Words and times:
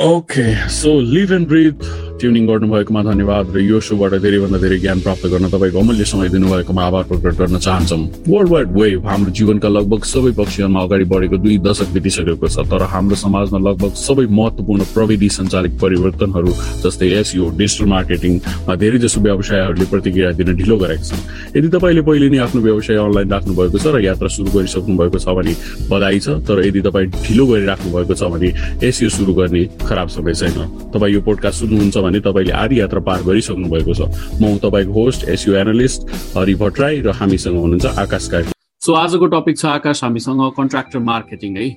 Okay 0.00 0.68
so 0.70 1.00
live 1.00 1.32
and 1.32 1.48
breath 1.48 1.82
tuning 2.20 2.46
गर्नुभएकोमा 2.46 3.02
धन्यवाद 3.02 3.56
र 3.56 3.58
यो 3.60 3.80
सोबाट 3.80 4.14
धेरैभन्दा 4.20 4.58
धेरै 4.60 4.78
ज्ञान 4.84 5.00
प्राप्त 5.00 5.26
गर्न 5.32 5.48
तपाईँको 5.50 5.78
अमूल्य 5.80 6.04
समय 6.04 6.28
दिनुभएकोमा 6.36 6.82
आभार 6.86 7.04
प्रकट 7.10 7.34
गर्न 7.40 7.58
चाहन्छौँ। 7.58 8.02
वर्ल्ड 8.28 8.50
वाइड 8.52 8.68
वेभ 8.76 9.06
हाम्रो 9.06 9.30
जीवनका 9.38 9.68
लगभग 9.68 10.04
सबै 10.04 10.32
पक्षहरूमा 10.40 10.80
अगाडि 10.80 11.04
बढेको 11.12 11.36
दुई 11.44 11.56
दशक 11.66 11.88
बितिसकेको 11.96 12.48
छ 12.48 12.66
तर 12.70 12.82
हाम्रो 12.92 13.16
समाजमा 13.24 13.58
लगभग 13.68 13.92
सबै 14.04 14.26
महत्त्वपूर्ण 14.38 14.82
प्रविधि 14.94 15.28
सञ्चालित 15.38 15.72
परिवर्तनहरू 15.82 16.50
जस्तै 16.84 17.08
एसयु 17.20 17.50
डिजिटल 17.56 17.86
मार्केटिङमा 17.94 18.74
धेरै 18.82 18.98
जसो 19.04 19.20
व्यवसायहरूले 19.20 19.86
प्रतिक्रिया 19.92 20.30
दिन 20.38 20.48
ढिलो 20.60 20.76
गरेका 20.82 21.04
छन्। 21.08 21.22
यदि 21.56 21.68
तपाईँले 21.76 22.02
पहिले 22.08 22.28
नै 22.30 22.38
आफ्नो 22.44 22.60
व्यवसाय 22.68 22.96
अनलाइन 23.00 23.28
राख्नु 23.32 23.52
भएको 23.60 23.78
छ 23.78 23.86
र 23.94 24.00
यात्रा 24.04 24.28
सुरु 24.36 24.50
गरिसक्नु 24.56 24.94
भएको 25.00 25.18
छ 25.18 25.28
भने 25.38 25.52
बधाई 25.90 26.18
छ 26.20 26.28
तर 26.44 26.56
यदि 26.68 26.80
तपाईँ 26.86 27.08
ढिलो 27.24 27.44
गरिराख्नु 27.46 27.88
भएको 27.96 28.14
छ 28.14 28.22
भने 28.32 28.48
एसयु 28.84 29.08
सुरु 29.08 29.32
गर्ने 29.40 29.62
खराब 29.88 30.08
समय 30.16 30.34
छैन। 30.40 30.58
तपाईँ 30.94 31.12
यो 31.14 31.20
पोडकास्ट 31.26 31.58
सुन्नुहुन्छ 31.60 31.96
भने 32.10 32.20
तपाईँले 32.20 32.52
आदि 32.52 32.80
यात्रा 32.80 33.00
पार 33.08 33.22
गरिसक्नु 33.22 33.68
भएको 33.70 33.94
छ। 33.94 34.10
म 34.42 34.56
तपाईँको 34.58 34.92
host 34.92 35.28
SEO 35.30 35.54
analyst 35.56 36.00
Hari 36.36 36.54
Bhattarai 36.62 37.00
र 37.00 37.14
हामीसँग 37.14 37.56
हुनुहुन्छ 37.56 37.98
आकाश 37.98 38.28
कार्य 38.28 38.58
सो 38.82 38.92
आजको 38.94 39.26
टपिक 39.32 39.58
छ 39.58 39.64
आकाश 39.66 40.04
हामीसँग 40.04 40.42
कन्ट्राक्टर 40.56 40.98
मार्केटिङ 40.98 41.56
है। 41.56 41.68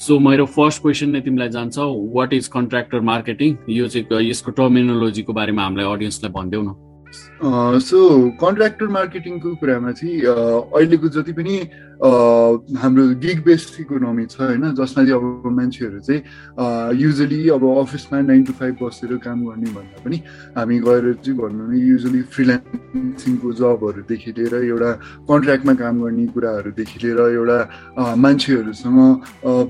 सो 0.00 0.18
मेरो 0.18 0.44
फर्स्ट 0.56 0.82
क्वेसन 0.82 1.10
नै 1.10 1.20
तिमीलाई 1.20 1.48
जान्छ 1.56 1.78
वाट 2.16 2.32
इज 2.32 2.46
कन्ट्राक्टर 2.48 3.00
मार्केटिङ 3.10 3.56
यो 3.68 3.88
चाहिँ 3.88 4.28
यसको 4.28 4.50
टर्मिनोलोजीको 4.60 5.32
बारेमा 5.32 5.62
हामीलाई 5.64 5.92
अडियन्सलाई 5.94 6.32
भनिदेऊ 6.32 6.62
न। 6.62 6.89
सो 7.10 7.98
कन्ट्राक्टर 8.40 8.86
मार्केटिङको 8.88 9.54
कुरामा 9.56 9.92
चाहिँ 9.92 10.20
अहिलेको 10.20 11.08
जति 11.10 11.32
पनि 11.32 11.56
हाम्रो 12.00 13.06
गिग 13.18 13.42
बेस्ड 13.44 13.80
इकोनोमी 13.80 14.26
छ 14.26 14.40
होइन 14.40 14.74
जसमा 14.74 15.04
चाहिँ 15.04 15.14
अब 15.14 15.50
मान्छेहरू 15.50 16.00
चाहिँ 16.00 16.94
युजली 16.96 17.48
अब 17.50 17.64
अफिसमा 17.68 18.20
नाइन 18.22 18.44
टु 18.44 18.52
फाइभ 18.52 18.78
बसेर 18.82 19.16
काम 19.18 19.44
गर्ने 19.44 19.70
भन्दा 19.70 20.04
पनि 20.04 20.22
हामी 20.56 20.78
गएर 20.80 21.12
चाहिँ 21.18 21.38
भने 21.38 21.78
युजली 21.80 22.22
फ्रिलान्सिङको 22.30 23.52
जबहरूदेखि 23.52 24.30
लिएर 24.38 24.54
एउटा 24.64 24.92
कन्ट्र्याक्टमा 25.26 25.74
काम 25.82 26.02
गर्ने 26.02 26.26
कुराहरूदेखि 26.28 27.06
लिएर 27.06 27.20
एउटा 27.28 28.14
मान्छेहरूसँग 28.16 28.98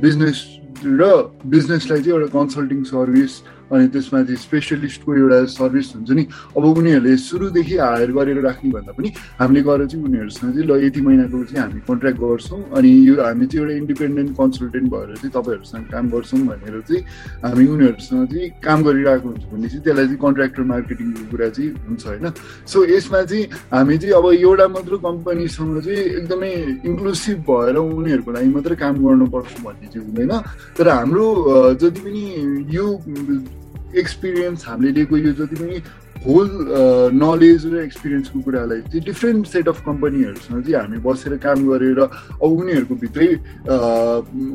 बिजनेस 0.01 0.45
र 0.83 1.09
बिजनेसलाई 1.47 2.03
चाहिँ 2.03 2.15
एउटा 2.15 2.39
कन्सल्टिङ 2.39 2.85
सर्भिस 2.85 3.33
अनि 3.71 3.87
त्यसमा 3.95 4.23
चाहिँ 4.23 4.37
स्पेसलिस्टको 4.37 5.11
एउटा 5.17 5.39
सर्भिस 5.57 5.89
हुन्छ 5.97 6.11
नि 6.11 6.25
अब 6.57 6.65
उनीहरूले 6.65 7.17
सुरुदेखि 7.17 7.77
हायर 7.79 8.11
गरेर 8.13 8.41
राख्ने 8.45 8.71
भन्दा 8.71 8.93
पनि 8.99 9.09
हामीले 9.41 9.63
गएर 9.63 9.87
चाहिँ 9.87 10.05
उनीहरूसँग 10.05 10.53
चाहिँ 10.55 10.67
ल 10.69 10.85
यति 10.85 11.01
महिनाको 11.01 11.45
चाहिँ 11.45 11.61
हामी 11.63 11.81
कन्ट्र्याक्ट 11.89 12.21
गर्छौँ 12.21 12.61
अनि 12.77 12.91
यो 13.09 13.15
हामी 13.23 13.47
चाहिँ 13.47 13.63
एउटा 13.65 13.75
इन्डिपेन्डेन्ट 13.81 14.31
कन्सल्टेन्ट 14.41 14.87
भएर 14.91 15.15
चाहिँ 15.17 15.33
तपाईँहरूसँग 15.37 15.85
काम 15.93 16.11
गर्छौँ 16.11 16.41
भनेर 16.51 16.81
चाहिँ 16.89 17.03
हामी 17.45 17.67
उनीहरूसँग 17.75 18.27
चाहिँ 18.33 18.49
काम 18.65 18.83
गरिरहेको 18.83 19.29
हुन्छ 19.29 19.45
भने 19.53 19.69
चाहिँ 19.69 19.83
त्यसलाई 19.85 20.07
चाहिँ 20.07 20.21
कन्ट्र्याक्टर 20.25 20.63
मार्केटिङको 20.73 21.23
कुरा 21.31 21.49
चाहिँ 21.51 21.71
हुन्छ 21.87 22.07
होइन। 22.07 22.27
सो 22.67 22.85
यसमा 22.91 23.23
चाहिँ 23.31 23.45
हामी 23.73 23.99
चाहिँ 23.99 24.15
अब 24.19 24.27
एउटा 24.35 24.67
मात्र 24.75 24.97
कम्पनीसँग 25.07 25.81
चाहिँ 25.85 26.05
एकदमै 26.19 26.53
इन्क्लुसिभ 26.91 27.39
भएर 27.49 27.77
उनीहरूको 27.77 28.31
लागि 28.33 28.49
मात्रै 28.57 28.77
काम 28.83 28.95
गर्नुपर्छ 29.07 29.55
भन्ने 29.65 29.87
चाहिँ 29.93 30.07
हुँदैन। 30.07 30.33
तर 30.77 30.89
हाम्रो 30.89 31.27
जति 31.81 32.01
पनि 32.01 32.25
यो 32.77 32.87
एक्सपिरियन्स 33.95 34.67
हामीले 34.67 34.93
लिएको 34.93 35.17
यो 35.19 35.33
जति 35.35 35.57
पनि 35.57 35.83
होल 36.21 36.49
नलेज 37.15 37.67
र 37.67 37.79
एक्सपिरियन्सको 37.81 38.41
कुरालाई 38.41 38.81
चाहिँ 38.83 39.05
डिफ्रेन्ट 39.05 39.47
सेट 39.47 39.69
अफ 39.69 39.81
कम्पनीहरूसँग 39.87 40.63
चाहिँ 40.63 40.75
हामी 40.77 40.99
बसेर 41.01 41.37
काम 41.39 41.67
गरेर 41.69 42.01
अब 42.01 42.43
उनीहरूको 42.43 42.95
भित्रै 42.97 43.29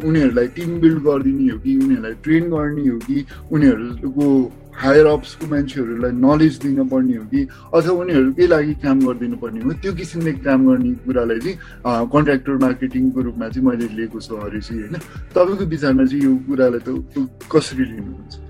उनीहरूलाई 0.03 0.47
टिम 0.53 0.79
बिल्ड 0.79 1.01
गरिदिने 1.03 1.49
हो 1.51 1.57
कि 1.59 1.75
उनीहरूलाई 1.77 2.13
ट्रेन 2.21 2.49
गर्ने 2.51 2.87
हो 2.87 2.97
कि 2.99 3.25
उनीहरूको 3.51 4.29
हायर 4.75 5.05
अप्सको 5.07 5.47
मान्छेहरूलाई 5.47 6.11
नलेज 6.19 6.59
दिन 6.59 6.87
पर्ने 6.87 7.15
हो 7.15 7.25
कि 7.25 7.47
अथवा 7.73 7.93
उनीहरूकै 7.97 8.47
लागि 8.47 8.73
काम 8.83 9.01
गरिदिनु 9.01 9.37
पर्ने 9.37 9.61
हो 9.61 9.73
त्यो 9.81 9.93
किसिमले 9.95 10.33
काम 10.45 10.67
गर्ने 10.67 10.93
कुरालाई 11.01 11.39
चाहिँ 11.39 12.07
कन्ट्राक्टर 12.11 12.57
मार्केटिङको 12.61 13.21
रूपमा 13.23 13.49
चाहिँ 13.49 13.67
मैले 13.67 13.87
लिएको 13.95 14.19
छु 14.21 14.35
हरिसी 14.37 14.75
होइन 14.75 14.97
तपाईँको 15.33 15.65
विचारमा 15.67 16.05
चाहिँ 16.05 16.23
यो 16.23 16.35
कुरालाई 16.45 16.81
त 16.85 17.29
कसरी 17.49 17.85
लिनुहुन्छ 17.85 18.44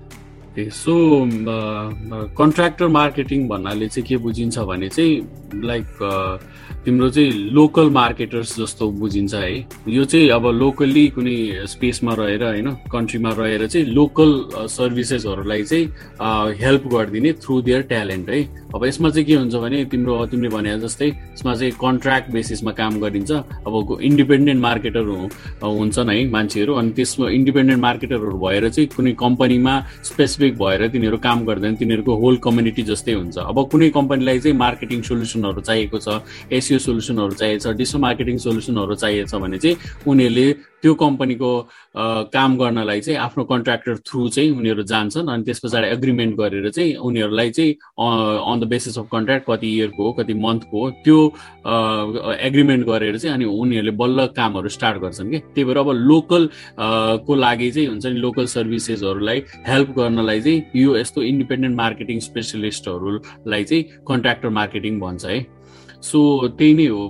सो 0.57 0.95
कन्ट्र्याक्टर 2.37 2.87
मार्केटिङ 2.87 3.47
भन्नाले 3.47 3.87
चाहिँ 3.87 4.07
के 4.07 4.17
बुझिन्छ 4.23 4.57
भने 4.59 4.89
चाहिँ 4.89 5.61
लाइक 5.63 5.87
तिम्रो 6.85 7.09
चाहिँ 7.09 7.31
लोकल 7.51 7.89
मार्केटर्स 7.89 8.55
जस्तो 8.59 8.89
बुझिन्छ 8.91 9.33
है। 9.33 9.67
यो 9.89 10.05
चाहिँ 10.05 10.29
अब 10.29 10.45
लोकल्ली 10.55 11.07
कुनै 11.15 11.65
स्पेसमा 11.67 12.13
रहेर 12.13 12.43
होइन 12.43 12.69
कन्ट्रीमा 12.91 13.29
रहेर 13.37 13.65
चाहिँ 13.67 13.87
लोकल 13.87 14.29
सर्भिसेसहरूलाई 14.69 15.63
चाहिँ 15.63 16.55
हेल्प 16.61 16.83
गरिदिने 16.93 17.31
थ्रु 17.41 17.61
दियर 17.61 17.81
ट्यालेन्ट 17.89 18.29
है। 18.29 18.43
अब 18.75 18.85
यसमा 18.85 19.09
चाहिँ 19.09 19.25
के 19.25 19.35
हुन्छ 19.35 19.55
भने 19.55 19.83
तिम्रो 19.91 20.25
तिमीले 20.27 20.49
भने 20.55 20.77
जस्तै 20.79 21.07
यसमा 21.07 21.53
चाहिँ 21.55 21.71
कन्ट्र्याक्ट 21.81 22.31
बेसिसमा 22.31 22.71
काम 22.71 22.99
गरिन्छ। 23.01 23.31
अब 23.31 23.97
इन्डिपेन्डेन्ट 24.01 24.61
मार्केटर 24.61 25.03
हुन्छन् 25.63 26.09
है 26.09 26.17
मान्छेहरू। 26.29 26.73
अनि 26.73 26.91
त्यसमा 26.91 27.29
इन्डिपेन्डेन्ट 27.29 27.81
मार्केटरहरू 27.81 28.37
भएर 28.45 28.69
चाहिँ 28.69 28.87
कुनै 28.95 29.11
कम्पनीमा 29.19 29.73
स्पेसिफिक 30.05 30.44
भएर 30.51 30.87
तिनीहरू 30.87 31.17
काम 31.17 31.45
गर्दैन 31.45 31.75
तिनीहरूको 31.75 32.15
होल 32.15 32.37
कम्युनिटी 32.37 32.83
जस्तै 32.83 33.13
हुन्छ। 33.13 33.37
अब 33.37 33.57
कुनै 33.71 33.89
कम्पनीलाई 33.89 34.39
चाहिँ 34.39 34.57
मार्केटिङ 34.57 35.01
सोल्युसनहरू 35.01 35.61
चाहिएको 35.61 35.97
छ 35.97 36.21
एसियो 36.51 36.79
सोल्युसनहरू 36.79 37.33
चाहिएको 37.33 37.63
छ 37.63 37.75
डिजिटल 37.77 37.99
मार्केटिङ 37.99 38.37
सोल्युसनहरू 38.37 38.95
चाहिएको 38.95 39.27
छ 39.29 39.41
भने 39.41 39.57
चाहिँ 39.57 39.77
उनीहरूले 40.07 40.47
त्यो 40.85 40.93
कम्पनीको 41.01 41.51
काम 42.37 42.57
गर्नलाई 42.57 43.01
चाहिँ 43.01 43.19
आफ्नो 43.19 43.43
कन्ट्र्याक्टर 43.51 43.95
थ्रु 44.05 44.27
चाहिँ 44.29 44.51
उनीहरू 44.57 44.83
जान्छन् 44.93 45.29
अनि 45.33 45.43
त्यस 45.43 45.59
पछाडि 45.65 45.87
एग्रिमेन्ट 45.97 46.35
गरेर 46.37 46.69
चाहिँ 46.69 46.95
उनीहरूलाई 47.09 47.49
चाहिँ 47.57 47.71
on 48.51 48.59
the 48.61 48.67
basis 48.69 48.97
of 48.99 49.07
contract 49.11 49.45
कति 49.49 49.67
इयरको 49.77 50.03
हो 50.03 50.11
कति 50.19 50.33
मन्थको 50.45 50.83
हो 50.83 50.89
त्यो 51.05 51.17
एग्रिमेन्ट 52.49 52.85
गरेर 52.87 53.17
चाहिँ 53.17 53.33
अनि 53.35 53.45
उनीहरूले 53.45 53.91
बल्ल 53.97 54.25
कामहरू 54.37 54.69
स्टार्ट 54.77 55.01
गर्छन् 55.01 55.31
कि? 55.31 55.39
त्यही 55.39 55.65
भएर 55.65 55.77
अब 55.77 55.89
लोकल 55.91 56.49
को 57.25 57.35
लागि 57.35 57.71
चाहिँ 57.71 57.87
हुन्छ 57.89 58.05
नि 58.05 58.19
लोकल 58.19 58.45
सर्भिसेसहरूलाई 58.55 59.43
हेल्प 59.67 59.89
गर्नलाई 59.97 60.41
चाहिँ 60.41 60.63
यो 60.75 60.97
यस्तो 60.97 61.21
इन्डिपेन्डेन्ट 61.33 61.77
मार्केटिङ 61.77 62.19
स्पेसलिस्टहरूलाई 62.29 63.63
चाहिँ 63.63 63.83
कन्ट्र्याक्टर 64.07 64.49
मार्केटिङ 64.61 64.99
भन्छ 64.99 65.25
है। 65.25 65.64
सो 66.01 66.47
त्यही 66.57 66.73
नै 66.73 66.85
हो 66.87 67.01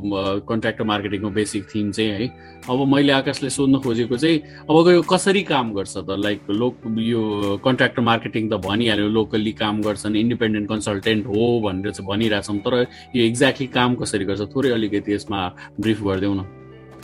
कन्ट्राक्टर 0.50 0.84
मार्केटिङको 0.84 1.30
बेसिक 1.30 1.64
थिम 1.74 1.92
चाहिँ 1.92 2.12
है। 2.12 2.28
अब 2.70 2.80
मैले 2.88 3.12
आकाशलाई 3.14 3.50
सोध्न 3.50 3.80
खोजेको 3.80 4.18
चाहिँ 4.18 4.38
अब 4.70 4.90
यो 4.90 5.02
कसरी 5.06 5.44
काम 5.44 5.74
गर्छ 5.74 5.98
त? 5.98 6.10
लाइक 6.18 6.50
लोक 6.50 6.74
यो 6.98 7.22
कन्ट्राक्टर 7.66 8.02
मार्केटिङ 8.02 8.50
त 8.50 8.54
भनिहाल्यो 8.66 9.08
लोकल्ली 9.10 9.52
काम 9.54 9.82
गर्छन् 9.82 10.16
इन्डिपेन्डेन्ट 10.18 10.70
कन्सल्टेन्ट 10.70 11.26
हो 11.28 11.44
भनेर 11.66 11.92
चाहिँ 11.92 12.10
भनिरहेछौँ 12.10 12.58
तर 12.66 12.74
यो 13.16 13.22
एक्ज्याक्टली 13.26 13.68
काम 13.78 13.96
कसरी 14.02 14.26
गर्छ? 14.26 14.42
थोरै 14.56 14.70
अलिकति 14.72 15.14
यसमा 15.14 15.40
ब्रिफ 15.80 16.04
गरिदेऊ 16.04 16.34
न। 16.34 16.42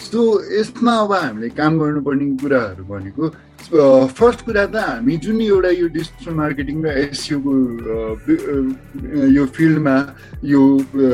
सो 0.01 0.19
यसमा 0.59 0.93
अब 0.97 1.11
हामीले 1.13 1.49
काम 1.53 1.77
गर्नुपर्ने 1.79 2.25
कुराहरू 2.41 2.83
भनेको 2.89 3.23
फर्स्ट 3.69 4.41
कुरा 4.45 4.65
त 4.65 4.75
हामी 4.75 5.17
जुन 5.23 5.41
एउटा 5.41 5.69
यो 5.69 5.87
डिजिटल 5.93 6.33
मार्केटिङ 6.33 6.83
र 6.83 6.87
एसियोको 7.11 7.53
यो 9.35 9.45
फिल्डमा 9.55 9.95
यो 10.43 10.61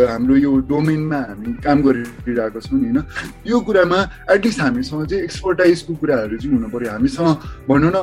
हाम्रो 0.08 0.36
यो 0.36 0.52
डोमेनमा 0.72 1.20
हामी 1.28 1.54
काम 1.66 1.78
गरिरहेको 1.84 2.60
छौँ 2.62 2.80
होइन? 2.80 2.98
यो 3.48 3.60
कुरामा 3.68 4.00
एटलिस्ट 4.32 4.62
हामीसँग 4.62 5.06
चाहिँ 5.06 5.24
एक्सपर्टाइजको 5.24 5.94
कुराहरू 6.02 6.38
चाहिँ 6.38 6.56
हुनु 6.56 6.70
पऱ्यो 6.72 6.90
हामीसँग 6.92 7.30
भनौँ 7.70 7.92
न 7.96 7.98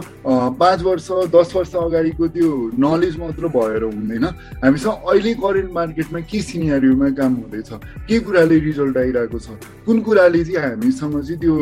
पाँच 0.61 0.82
वर्ष 0.82 1.09
दस 1.34 1.49
वर्ष 1.56 1.75
अगाडिको 1.75 2.28
त्यो 2.34 2.49
नलेज 2.78 3.15
मात्र 3.19 3.49
भएर 3.56 3.82
हुँदैन। 3.82 4.25
हामीसँग 4.65 4.94
अहिले 5.09 5.34
करेन्ट 5.41 5.71
मार्केटमा 5.72 6.21
के 6.31 6.41
सिनियरहरूमा 6.43 7.09
काम 7.19 7.32
हुँदैछ? 7.34 7.71
के 8.09 8.19
कुराले 8.21 8.59
रिजल्ट 8.59 8.97
आइरहेको 8.99 9.38
छ? 9.38 9.49
कुन 9.87 10.00
कुराले 10.06 10.44
चाहिँ 10.44 10.61
हामीसँग 10.69 11.16
चाहिँ 11.22 11.38
त्यो 11.41 11.55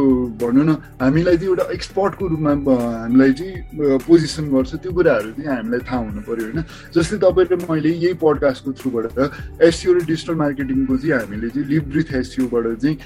भनौँ 0.42 0.64
न 0.66 0.70
हामीलाई 1.00 1.36
चाहिँ 1.36 1.48
एउटा 1.48 1.64
एक्सपर्टको 1.72 2.26
रूपमा 2.26 2.52
हामीलाई 2.72 3.32
चाहिँ 3.38 3.98
पोजिसन 4.06 4.44
गर्छ 4.54 4.74
त्यो 4.82 4.92
कुराहरू 4.92 5.30
चाहिँ 5.36 5.50
हामीलाई 5.56 5.80
थाहा 5.88 6.00
हुनु 6.02 6.20
पऱ्यो 6.28 6.44
होइन? 6.48 6.60
जस्तै 6.94 7.16
तपाईँले 7.24 7.56
मैले 7.68 7.90
यही 8.04 8.14
पडकास्टको 8.22 8.70
थ्रुबाट 8.80 9.06
एससिओ 9.68 9.92
र 9.92 10.04
डिजिटल 10.10 10.34
मार्केटिङको 10.42 10.96
चाहिँ 11.02 11.14
हामीले 11.18 11.48
चाहिँ 11.52 11.68
लिभ 11.68 11.84
ब्रिथ 11.92 12.08
एससिओबाट 12.22 12.64
चाहिँ 12.82 12.96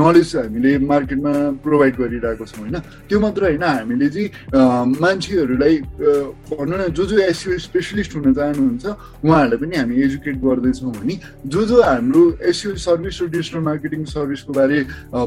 नलेज 0.00 0.30
हामीले 0.36 0.70
मार्केटमा 0.92 1.32
प्रोभाइड 1.64 1.94
गरिरहेको 2.00 2.44
छौँ 2.46 2.60
होइन? 2.60 2.76
त्यो 3.08 3.18
मात्र 3.20 3.42
होइन 3.46 3.62
हामीले 3.62 4.08
चाहिँ 4.14 4.28
मान्छेहरूलाई 5.00 5.76
भनौँ 6.50 6.78
न 6.78 6.92
जो 6.96 7.04
जो 7.06 7.16
एससिओ 7.30 7.58
स्पेसलिस्ट 7.66 8.16
हुन 8.16 8.34
चाहनुहुन्छ 8.34 8.84
उहाँहरूलाई 9.24 9.58
पनि 9.62 9.76
हामी 9.76 9.94
एजुकेट 10.06 10.36
गर्दैछौँ 10.44 10.92
भने 10.92 11.14
जो 11.52 11.64
जो 11.66 11.82
हाम्रो 11.82 12.22
एससिओ 12.50 12.74
सर्भिस 12.86 13.22
र 13.22 13.26
डिजिटल 13.36 13.60
मार्केटिङ 13.70 14.04
सर्भिसको 14.14 14.52
बारे 14.52 14.78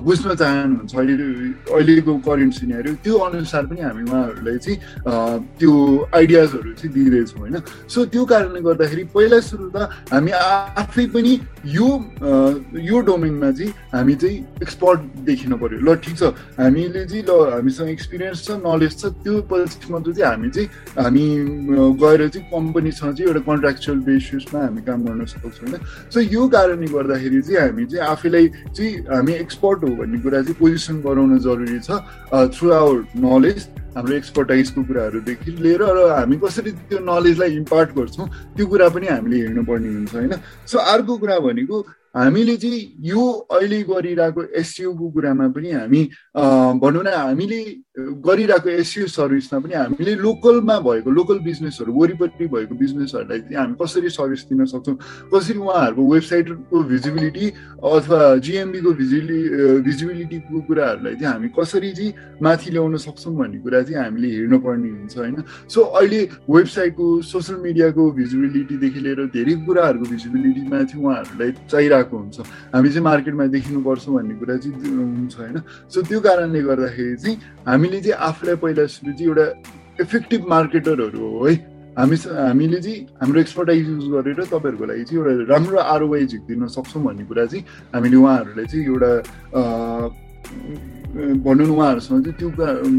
बुझ्न 0.05 0.35
चाहनुहुन्छ 0.35 0.95
अहिले 0.95 1.25
अहिलेको 1.73 2.13
करेन्ट 2.27 2.53
सिनियर 2.53 2.87
त्यो 3.03 3.17
अनुसार 3.27 3.65
पनि 3.69 3.81
हामी 3.89 4.03
उहाँहरूलाई 4.09 4.57
चाहिँ 4.63 4.77
त्यो 5.59 5.71
आइडियाजहरू 6.13 6.73
चाहिँ 6.79 6.93
दिँदैछौँ 6.93 7.39
होइन? 7.39 7.57
सो 7.89 8.05
त्यो 8.13 8.23
कारणले 8.31 8.61
गर्दाखेरि 8.61 9.03
पहिला 9.15 9.39
सुरु 9.49 9.69
त 9.75 9.89
हामी 10.13 10.31
आफै 10.31 11.05
पनि 11.13 11.33
यो 11.65 11.87
यो 12.89 12.97
डोमेनमा 13.09 13.51
चाहिँ 13.51 13.71
हामी 13.93 14.15
चाहिँ 14.21 14.37
एक्सपर्ट 14.61 14.99
देखिनु 15.27 15.57
पऱ्यो 15.57 15.79
ल 15.81 15.95
ठिक 16.05 16.15
छ। 16.17 16.23
हामीले 16.59 17.05
चाहिँ 17.05 17.23
ल 17.25 17.31
हामीसँग 17.53 17.89
एक्सपिरियन्स 17.89 18.39
छ 18.45 18.49
नलेज 18.61 18.93
छ 18.99 19.05
त्यो 19.25 19.41
पछि 19.49 19.91
मात्र 19.91 20.13
चाहिँ 20.13 20.29
हामी 20.29 20.49
चाहिँ 20.55 20.67
हामी 20.99 21.25
गएर 21.99 22.27
चाहिँ 22.29 22.45
कम्पनीसँग 22.53 23.13
चाहिँ 23.15 23.27
एउटा 23.29 23.41
कन्ट्राक्चुअल 23.49 23.99
बेसिसमा 24.07 24.59
हामी 24.59 24.81
काम 24.87 24.99
गर्न 25.05 25.25
सक्छौँ 25.25 25.51
होइन? 25.59 25.75
सो 26.13 26.19
यो 26.19 26.47
कारणले 26.47 26.87
गर्दाखेरि 26.93 27.41
चाहिँ 27.41 27.59
हामी 27.59 27.85
चाहिँ 27.85 28.05
आफैलाई 28.07 28.47
चाहिँ 28.75 28.91
हामी 29.09 29.33
एक्सपर्ट 29.33 29.83
हो 29.83 29.95
भन्ने 29.99 30.17
कुरा 30.23 30.41
चाहिँ 30.41 30.57
पोजिसन 30.59 31.01
गराउन 31.01 31.37
जरुरी 31.39 31.79
छ 31.79 31.91
थ्रु 32.55 32.71
आवर 32.71 32.97
नलेज 33.25 33.67
हाम्रो 33.95 34.15
एक्सपर्टाइजको 34.15 34.83
कुराहरूदेखि 34.83 35.51
लिएर 35.65 35.81
र 35.81 35.99
हामी 36.13 36.37
कसरी 36.43 36.71
त्यो 36.89 36.99
नलेजलाई 37.01 37.51
इम्पार्ट 37.55 37.89
गर्छौँ 37.97 38.27
त्यो 38.55 38.65
कुरा 38.67 38.87
पनि 38.89 39.07
हामीले 39.07 39.37
हेर्नुपर्ने 39.45 39.89
हुन्छ 39.89 40.13
होइन? 40.15 40.33
सो 40.69 40.77
अर्को 40.77 41.17
कुरा 41.17 41.39
भनेको 41.39 41.77
हामीले 42.15 42.55
चाहिँ 42.57 42.79
यो 43.05 43.21
अहिले 43.51 43.81
गरिरहेको 43.89 44.43
एसयुको 44.59 45.09
कुरामा 45.11 45.47
पनि 45.53 45.71
हामी 45.71 46.01
भनौँ 46.81 47.03
न 47.03 47.07
हामीले 47.07 47.59
गरिरहेको 48.25 48.69
एसयु 48.69 49.07
सर्भिसमा 49.07 49.59
पनि 49.59 49.73
हामीले 49.73 50.15
लोकलमा 50.15 50.79
भएको 50.79 51.09
लोकल 51.11 51.39
बिजनेसहरू 51.45 51.93
वरिपरि 51.93 52.47
भएको 52.47 52.75
बिजनेसहरूलाई 52.75 53.39
चाहिँ 53.39 53.57
हामी 53.57 53.75
कसरी 53.81 54.09
सर्भिस 54.09 54.43
दिन 54.49 54.65
सक्छौँ? 54.65 54.97
कसरी 55.33 55.59
उहाँहरूको 55.59 56.03
वेबसाइटको 56.13 56.83
भिजिबिलिटी 56.83 57.45
अथवा 57.83 58.19
जिएमबीको 58.45 58.91
भिजिबि 58.99 59.37
भिजिबिलिटीको 59.85 60.61
कुराहरूलाई 60.67 61.15
चाहिँ 61.15 61.33
हामी 61.33 61.49
कसरी 61.59 61.91
चाहिँ 61.93 62.13
माथि 62.41 62.71
ल्याउन 62.71 62.97
सक्छौँ 63.05 63.35
भन्ने 63.37 63.59
कुरा 63.59 63.81
चाहिँ 63.85 64.03
हामीले 64.03 64.29
हेर्नुपर्ने 64.35 64.89
हुन्छ 64.89 65.17
होइन? 65.17 65.43
सो 65.69 65.81
अहिले 65.99 66.21
वेबसाइटको 66.49 67.05
सोसियल 67.21 67.59
मिडियाको 67.59 68.11
भिजिबिलिटीदेखि 68.17 68.99
लिएर 68.99 69.25
धेरै 69.35 69.55
कुराहरूको 69.67 70.05
भिजिबिलिटीमा 70.09 70.83
चाहिँ 70.83 71.03
उहाँहरूलाई 71.05 71.51
चाहिरहेको 71.69 71.98
हुन्छ। 72.07 72.39
हामी 72.73 72.89
चाहिँ 72.89 73.03
मार्केटमा 73.03 73.45
देखिनुपर्छ 73.55 74.05
भन्ने 74.09 74.35
कुरा 74.39 74.55
चाहिँ 74.57 74.75
हुन्छ 74.75 75.35
होइन। 75.39 75.57
सो 75.91 76.01
त्यो 76.07 76.19
कारणले 76.21 76.61
गर्दाखेरि 76.61 77.15
चाहिँ 77.17 77.37
हामीले 77.67 77.99
चाहिँ 78.01 78.17
आफूलाई 78.29 78.55
पहिला 78.55 78.85
सुरु 78.87 79.11
चाहिँ 79.11 79.27
एउटा 79.27 79.45
इफेक्टिभ 79.99 80.41
मार्केटरहरू 80.49 81.19
हो 81.19 81.45
है। 81.47 81.55
हामी 81.97 82.15
हामीले 82.15 82.79
चाहिँ 82.79 82.99
हाम्रो 83.19 83.39
एक्सपर्टाइज 83.39 83.87
युज 83.89 84.05
गरेर 84.13 84.39
तपाईँहरूको 84.47 84.85
लागि 84.85 85.03
चाहिँ 85.03 85.19
एउटा 85.19 85.53
राम्रो 85.53 85.77
आरओआई 85.77 86.25
झिक्दिन 86.25 86.67
सक्छौँ 86.71 87.03
भन्ने 87.03 87.23
कुरा 87.27 87.45
चाहिँ 87.45 87.63
हामीले 87.95 88.15
उहाँहरूलाई 88.15 88.65
चाहिँ 88.71 88.85
एउटा 88.85 89.11
भनौँ 91.43 91.65
न 91.67 91.71
उहाँहरूसँग 91.75 92.23
चाहिँ 92.23 92.37
त्यो 92.39 92.49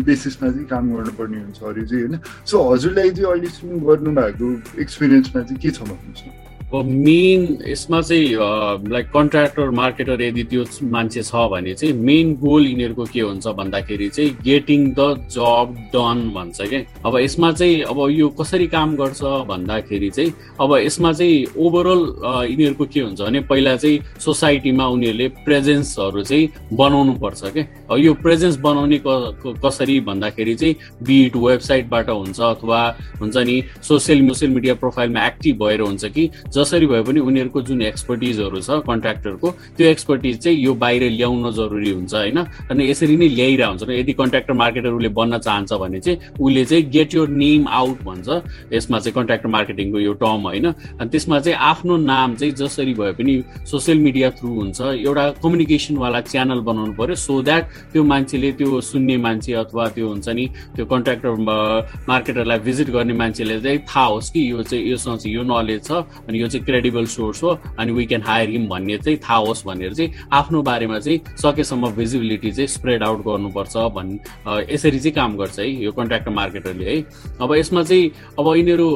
बेसिसमा 0.05 0.51
चाहिँ 0.51 0.67
काम 0.67 0.85
गर्नुपर्ने 0.95 1.39
हुन्छ 1.41 1.63
अरे 1.63 1.85
चाहिँ 1.87 2.05
होइन। 2.05 2.19
सो 2.45 2.57
हजुरलाई 2.71 3.11
चाहिँ 3.17 3.31
अहिलेसम्म 3.33 3.79
गर्नुभएको 3.87 4.49
एक्सपिरियन्समा 4.83 5.43
चाहिँ 5.43 5.61
के 5.63 5.71
छ 5.71 5.81
भन्नुहोस् 5.89 6.27
न? 6.27 6.50
मेन 6.75 7.59
यसमा 7.67 8.01
चाहिँ 8.01 8.91
लाइक 8.91 9.07
कन्ट्र्याक्टर 9.11 9.71
मार्केटर 9.71 10.23
यदि 10.23 10.43
त्यो 10.45 10.65
मान्छे 10.87 11.23
छ 11.23 11.35
भने 11.51 11.75
चाहिँ 11.75 11.95
मेन 12.01 12.35
गोल 12.35 12.67
यिनीहरूको 12.67 13.05
के 13.05 13.21
हुन्छ 13.21 13.47
भन्दाखेरि 13.59 14.09
चाहिँ 14.09 14.37
गेटिङ 14.45 14.87
द 14.99 15.29
जब 15.31 15.75
डन 15.95 16.21
भन्छ 16.35 16.61
क्या 16.63 16.81
अब 17.07 17.19
यसमा 17.19 17.51
चाहिँ 17.53 17.83
अब 17.85 17.99
यो 18.11 18.29
कसरी 18.41 18.67
काम 18.67 18.95
गर्छ 18.97 19.23
भन्दाखेरि 19.49 20.11
चाहिँ 20.11 20.33
अब 20.61 20.77
यसमा 20.77 21.13
चाहिँ 21.13 21.45
ओभरअल 21.59 22.03
यिनीहरूको 22.51 22.87
के 22.87 23.01
हुन्छ 23.01 23.21
भने 23.21 23.41
पहिला 23.51 23.77
चाहिँ 23.77 24.01
सोसाइटीमा 24.21 24.87
उनीहरूले 24.89 25.29
प्रेजेन्सहरू 25.45 26.23
चाहिँ 26.23 26.49
बनाउनु 26.75 27.15
पर्छ 27.19 27.45
क्या 27.49 27.97
यो 27.97 28.15
प्रेजेन्स 28.23 28.57
बनाउने 28.61 29.01
कसरी 29.07 30.01
भन्दाखेरि 30.01 30.55
चाहिँ 30.55 30.75
बिट 31.03 31.37
वेबसाइटबाट 31.39 32.11
हुन्छ 32.11 32.41
अथवा 32.41 32.81
हुन्छ 33.21 33.37
नि 33.37 33.63
सोसियल 33.83 34.29
सोसियल 34.31 34.55
मिडिया 34.55 34.75
प्रोफाइलमा 34.75 35.27
एक्टिभ 35.27 35.57
भएर 35.57 35.81
हुन्छ 35.81 36.05
कि 36.07 36.31
जसरी 36.61 36.87
भए 36.87 37.03
पनि 37.09 37.21
उनीहरूको 37.21 37.63
जुन 37.69 37.83
एक्सपर्टिजहरू 37.83 38.61
छ 38.61 38.81
कन्ट्राक्टरको 38.87 39.51
त्यो 39.77 39.87
एक्सपर्टिज 39.89 40.39
चाहिँ 40.39 40.59
यो 40.59 40.75
बाहिर 40.85 41.03
ल्याउन 41.11 41.51
जरुरी 41.53 41.91
हुन्छ 41.91 42.15
होइन? 42.15 42.39
अनि 42.71 42.91
यसरी 42.91 43.17
नै 43.17 43.29
ल्याइरहेको 43.29 43.71
हुन्छ। 43.71 43.99
यदि 44.01 44.13
कन्ट्राक्टर 44.21 44.53
मार्केटर 44.63 44.91
उसले 44.93 45.09
बन्न 45.19 45.39
चाहन्छ 45.39 45.73
भने 45.83 46.01
चाहिँ 46.01 46.19
उसले 46.41 46.65
चाहिँ 46.65 46.85
गेट 46.91 47.15
योर 47.15 47.29
नेम 47.29 47.67
आउट 47.69 48.03
भन्छ। 48.05 48.29
यसमा 48.73 48.99
चाहिँ 48.99 49.15
कन्ट्राक्टर 49.15 49.49
मार्केटिङको 49.49 49.99
यो 50.01 50.13
टर्म 50.21 50.43
होइन? 50.49 50.67
अनि 51.01 51.09
त्यसमा 51.11 51.39
चाहिँ 51.41 51.57
आफ्नो 51.71 51.97
नाम 51.97 52.35
चाहिँ 52.37 52.55
जसरी 52.55 52.95
भए 52.95 53.13
पनि 53.19 53.35
सोसियल 53.71 53.99
मिडिया 53.99 54.31
थ्रु 54.39 54.49
हुन्छ। 54.49 54.81
एउटा 54.81 55.25
कम्युनिकेसनवाला 55.43 56.21
च्यानल 56.31 56.61
बनाउनु 56.69 56.93
पर्यो 57.01 57.15
सो 57.17 57.41
द्याट 57.43 57.65
त्यो 57.93 58.03
मान्छेले 58.05 58.53
त्यो 58.59 58.81
सुन्ने 58.81 59.17
मान्छे 59.17 59.53
अथवा 59.63 59.89
त्यो 59.97 60.09
हुन्छ 60.09 60.29
नि 60.29 60.47
त्यो 60.77 60.85
कन्ट्राक्टर 60.93 61.31
मार्केटरलाई 62.09 62.59
भिजिट 62.67 62.89
गर्ने 62.91 63.15
मान्छेले 63.23 63.61
चाहिँ 63.61 63.79
थाहा 63.89 64.07
होस् 64.07 64.31
कि 64.31 64.41
यो 64.51 64.63
चाहिँ 64.63 64.85
योसँग 64.91 65.19
चाहिँ 65.19 65.35
यो 65.37 65.43
नलेज 65.43 65.85
छ 65.87 65.93
अनि 66.29 66.41
यो 66.43 66.49
चाहिँ 66.51 66.65
क्रेडिबल 66.67 67.07
सोर्स 67.15 67.43
हो 67.43 67.59
अनि 67.79 67.93
वी 67.93 68.05
क्यान 68.07 68.23
हायर 68.27 68.51
हिम 68.51 68.67
भन्ने 68.69 68.99
चाहिँ 68.99 69.19
थाहा 69.19 69.39
होस् 69.39 69.65
भनेर 69.67 69.95
चाहिँ 69.95 70.27
आफ्नो 70.33 70.63
बारेमा 70.63 70.99
चाहिँ 70.99 71.21
सकेसम्म 71.39 71.91
भिजिबिलिटी 71.97 72.51
चाहिँ 72.53 72.69
स्प्रेड 72.69 73.03
आउट 73.03 73.25
गर्नुपर्छ 73.27 73.77
भन् 73.97 74.11
यसरी 74.73 74.99
चाहिँ 74.99 75.15
काम 75.15 75.37
गर्छ 75.37 75.59
है 75.59 75.69
यो 75.71 75.93
कन्ट्राक्टर 75.93 76.31
मार्केटरले 76.31 76.91
है। 76.91 77.01
अब 77.41 77.55
यसमा 77.55 77.83
चाहिँ 77.83 78.11
अब 78.39 78.53
यिनीहरू 78.57 78.89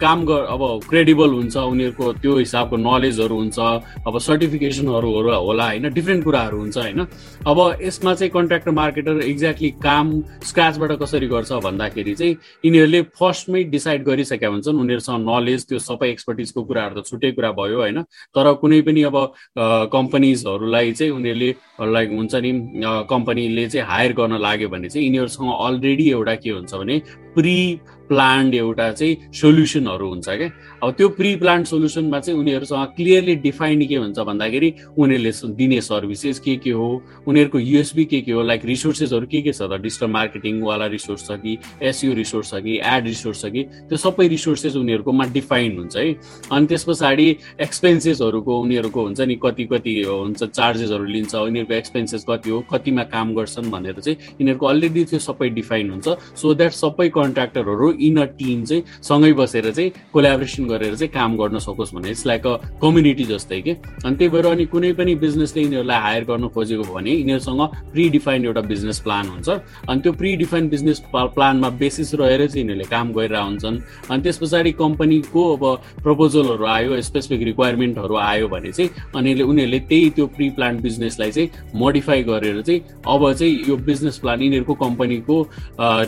काम 0.00 0.24
गर 0.26 0.44
अब 0.50 0.62
क्रेडिबल 0.88 1.30
हुन्छ 1.30 1.56
उनीहरूको 1.56 2.12
त्यो 2.22 2.36
हिसाबको 2.38 2.76
नलेजहरू 2.76 3.36
हुन्छ 3.36 3.58
अब 4.06 4.18
सर्टिफिकेसनहरू 4.18 5.10
होला 5.14 5.64
होइन 5.64 5.88
डिफ्रेन्ट 5.94 6.24
कुराहरू 6.24 6.58
हुन्छ 6.58 6.76
होइन। 6.78 7.00
अब 7.46 7.58
यसमा 7.82 8.14
चाहिँ 8.14 8.30
कन्ट्राक्टर 8.30 8.70
मार्केटर 8.70 9.20
एक्ज्याक्टली 9.24 9.70
काम 9.82 10.06
स्क्राचबाट 10.44 10.92
कसरी 11.02 11.26
गर्छ 11.26 11.52
भन्दाखेरि 11.64 12.14
चाहिँ 12.14 12.36
यिनीहरूले 12.64 13.02
फर्स्टमै 13.18 13.62
डिसाइड 13.74 14.04
गरिसकेका 14.04 14.48
हुन्छन् 14.48 14.80
उनीहरूसँग 14.80 15.28
नलेज 15.28 15.66
त्यो 15.68 15.78
सबै 15.78 16.08
एक्सपर्टिजको 16.10 16.64
कुराहरू 16.64 16.95
त 16.96 17.04
छुट्टै 17.08 17.30
कुरा 17.32 17.50
भयो 17.52 17.80
होइन? 17.80 18.02
तर 18.34 18.52
कुनै 18.62 18.80
पनि 18.88 19.02
अब 19.10 19.16
कम्पनीजहरूलाई 19.92 20.92
चाहिँ 20.92 21.12
उनीहरूले 21.12 21.50
लाइक 21.92 22.10
हुन्छ 22.12 22.34
नि 22.46 22.52
कम्पनीले 23.10 23.68
चाहिँ 23.68 23.86
हायर 23.86 24.12
गर्न 24.12 24.38
लाग्यो 24.40 24.68
भने 24.68 24.88
चाहिँ 24.88 25.06
यिनीहरूसँग 25.06 25.52
अलरेडी 25.58 26.10
एउटा 26.10 26.34
के 26.44 26.50
हुन्छ 26.50 26.74
भने 26.74 26.98
प्रि 27.34 27.56
प्लान्ड 28.08 28.54
एउटा 28.54 28.90
चाहिँ 28.92 29.16
सोल्युसनहरू 29.40 30.08
हुन्छ 30.08 30.28
क्या 30.28 30.50
अब 30.82 30.90
त्यो 30.96 31.08
प्रि 31.18 31.34
प्लान्ड 31.36 31.66
सोल्युसनमा 31.66 32.20
चाहिँ 32.20 32.38
उनीहरूसँग 32.40 32.94
क्लियरली 32.96 33.34
डिफाइन्ड 33.46 33.86
के 33.88 33.96
हुन्छ 33.96 34.18
भन्दाखेरि 34.18 34.72
उनीहरूले 34.98 35.32
दिने 35.56 35.80
सर्भिसेस 35.80 36.38
के 36.40 36.56
के 36.56 36.70
हो? 36.70 36.88
उनीहरूको 37.28 37.58
युएसबी 37.58 38.04
के 38.04 38.20
के 38.20 38.32
हो? 38.32 38.42
लाइक 38.42 38.64
रिसोर्सेसहरू 38.64 39.26
के 39.26 39.40
के 39.42 39.52
छ 39.52 39.62
त? 39.62 39.80
डिजिटल 39.80 40.10
मार्केटिङवाला 40.10 40.86
रिसोर्स 40.86 41.26
छ 41.26 41.38
कि 41.42 41.58
एसयु 41.82 42.14
रिसोर्स 42.14 42.50
छ 42.50 42.60
कि 42.62 42.78
एड 42.84 43.04
रिसोर्स 43.06 43.42
छ 43.42 43.50
कि 43.52 43.62
त्यो 43.88 43.96
सबै 43.96 44.28
रिसोर्सेस 44.28 44.76
उनीहरूकोमा 44.76 45.24
डिफाइन्ड 45.32 45.78
हुन्छ 45.78 45.96
है। 45.96 46.14
अनि 46.52 46.66
त्यस 46.66 46.84
पछाडि 46.88 47.26
एक्सपेन्सेसहरूको 47.60 48.60
उनीहरूको 48.60 49.02
हुन्छ 49.02 49.20
नि 49.20 49.34
कति 49.42 49.64
कति 49.72 49.94
हुन्छ 50.02 50.42
चार्जेसहरू 50.44 51.04
लिन्छ 51.04 51.34
उनीहरूको 51.34 51.74
एक्सपेन्सेस 51.74 52.24
कति 52.28 52.50
हो 52.50 52.60
कतिमा 52.72 53.02
काम 53.14 53.34
गर्छन् 53.34 53.70
भनेर 53.70 54.00
चाहिँ 54.00 54.16
यिनीहरूको 54.40 54.66
अलरेडी 54.66 55.04
त्यो 55.04 55.18
सबै 55.18 55.48
डिफाइन 55.56 55.90
हुन्छ। 55.90 56.08
सो 56.36 56.54
द्याट 56.54 56.72
सबै 56.72 57.08
कन्ट्र्याक्टरहरू 57.16 57.92
इन 58.00 58.16
अ 58.16 58.24
टिम 58.38 58.64
चाहिँ 58.64 58.82
सँगै 59.02 59.32
बसेर 59.32 59.70
चाहिँ 59.70 59.90
कोलाबोरेसन 60.12 60.66
गरेर 60.68 60.94
चाहिँ 60.96 61.12
काम 61.12 61.36
गर्न 61.36 61.58
सकोस् 61.58 61.94
भने 61.94 62.10
इट्स 62.10 62.26
लाइक 62.26 62.46
अ 62.46 62.54
कम्युनिटी 62.82 63.24
जस्तै 63.24 63.60
कि? 63.60 63.72
अनि 64.04 64.16
त्यही 64.16 64.30
भएर 64.30 64.46
अनि 64.46 64.64
कुनै 64.66 64.92
पनि 64.92 65.14
बिजनेसले 65.16 65.62
यिनीहरूलाई 65.62 66.00
हायर 66.00 66.24
गर्न 66.24 66.48
खोजेको 66.54 66.94
भने 66.94 67.10
यिनीहरूसँग 67.10 67.62
प्रि 67.92 68.08
डिफाइन्ड 68.16 68.46
एउटा 68.46 68.60
बिजनेस 68.72 68.98
प्लान 69.00 69.26
हुन्छ। 69.28 69.48
अनि 69.88 70.00
त्यो 70.00 70.12
प्रि 70.12 70.36
डिफाइन्ड 70.36 70.70
बिजनेस 70.70 71.02
प्लानमा 71.14 71.68
बेसिस 71.82 72.14
रहेर 72.14 72.46
चाहिँ 72.46 72.62
यिनीहरूले 72.62 72.88
काम 72.90 73.12
गरिरहेको 73.12 73.46
हुन्छन्। 73.46 73.76
अनि 74.10 74.22
त्यस 74.22 74.38
पछाडि 74.42 74.72
कम्पनीको 74.82 75.42
अब 75.56 75.64
प्रपोजलहरू 76.02 76.64
आयो 76.66 77.00
स्पेसिफिक 77.02 77.42
रिक्वायरमेन्टहरू 77.46 78.14
आयो 78.16 78.48
भने 78.48 78.72
चाहिँ 78.72 78.90
अनि 79.16 79.40
उनीहरूले 79.42 79.80
त्यही 79.88 80.10
त्यो 80.16 80.26
प्रि 80.36 80.48
प्लान 80.56 80.80
बिजनेसलाई 80.80 81.30
चाहिँ 81.30 81.50
मोडिफाई 81.74 82.22
गरेर 82.22 82.60
चाहिँ 82.62 82.80
अब 83.06 83.32
चाहिँ 83.32 83.54
यो 83.68 83.76
बिजनेस 83.88 84.18
प्लान 84.18 84.42
यिनीहरूको 84.42 84.74
कम्पनीको 84.74 85.36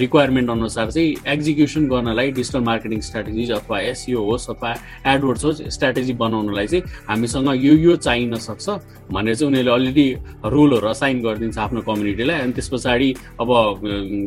रिक्वायरमेन्ट 0.03 0.51
अनुसार 0.51 0.91
चाहिँ 0.91 1.15
एक्जिक्युसन 1.33 1.78
गर्नलाई 1.87 2.31
डिजिटल 2.39 2.61
मार्केटिङ 2.71 3.01
स्ट्राटेजिज 3.09 3.51
अथवा 3.53 3.81
एसइओ 3.81 4.21
होस् 4.31 4.49
अथवा 4.51 4.71
एडवर्ड्स 5.15 5.45
होस् 5.45 5.63
स्ट्राटेजी 5.77 6.13
बनाउनलाई 6.23 6.67
चाहिँ 6.67 6.83
हामीसँग 7.09 7.49
यो 7.65 7.75
यो 7.77 7.97
चाहिन 7.97 8.35
सक्छ 8.49 8.69
भनेर 9.13 9.35
चाहिँ 9.35 9.51
उनीहरूले 9.51 9.75
अलरेडी 9.75 10.07
रुलहरू 10.55 10.89
असाइन 10.89 11.23
गरिदिन्छ 11.23 11.59
आफ्नो 11.59 11.81
कम्युनिटीलाई। 11.89 12.41
अनि 12.41 12.53
त्यस 12.53 12.69
पछाडि 12.73 13.09
अब 13.41 13.49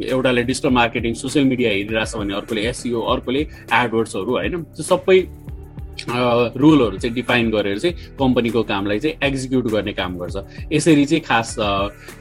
एउटाले 0.08 0.44
डिजिटल 0.44 0.70
मार्केटिङ 0.80 1.14
सोसियल 1.22 1.46
मिडिया 1.46 1.70
हेरिरहेछ 1.72 2.16
भने 2.16 2.34
अर्कोले 2.36 2.62
एसइओ 2.70 3.02
अर्कोले 3.14 3.42
एडवर्ड्सहरू 3.74 4.32
होइन? 4.32 4.62
त्यो 4.76 4.84
सबै 4.84 5.20
रुलहरू 6.02 6.98
चाहिँ 6.98 7.14
डिफाइन 7.16 7.50
गरेर 7.52 7.80
चाहिँ 7.80 7.96
कम्पनीको 8.20 8.62
कामलाई 8.64 9.00
चाहिँ 9.00 9.18
एक्जिक्युट 9.24 9.66
गर्ने 9.72 9.94
काम 9.94 10.18
गर्छ। 10.18 10.38
यसरी 10.74 11.06
चाहिँ 11.06 11.24
खास 11.24 11.56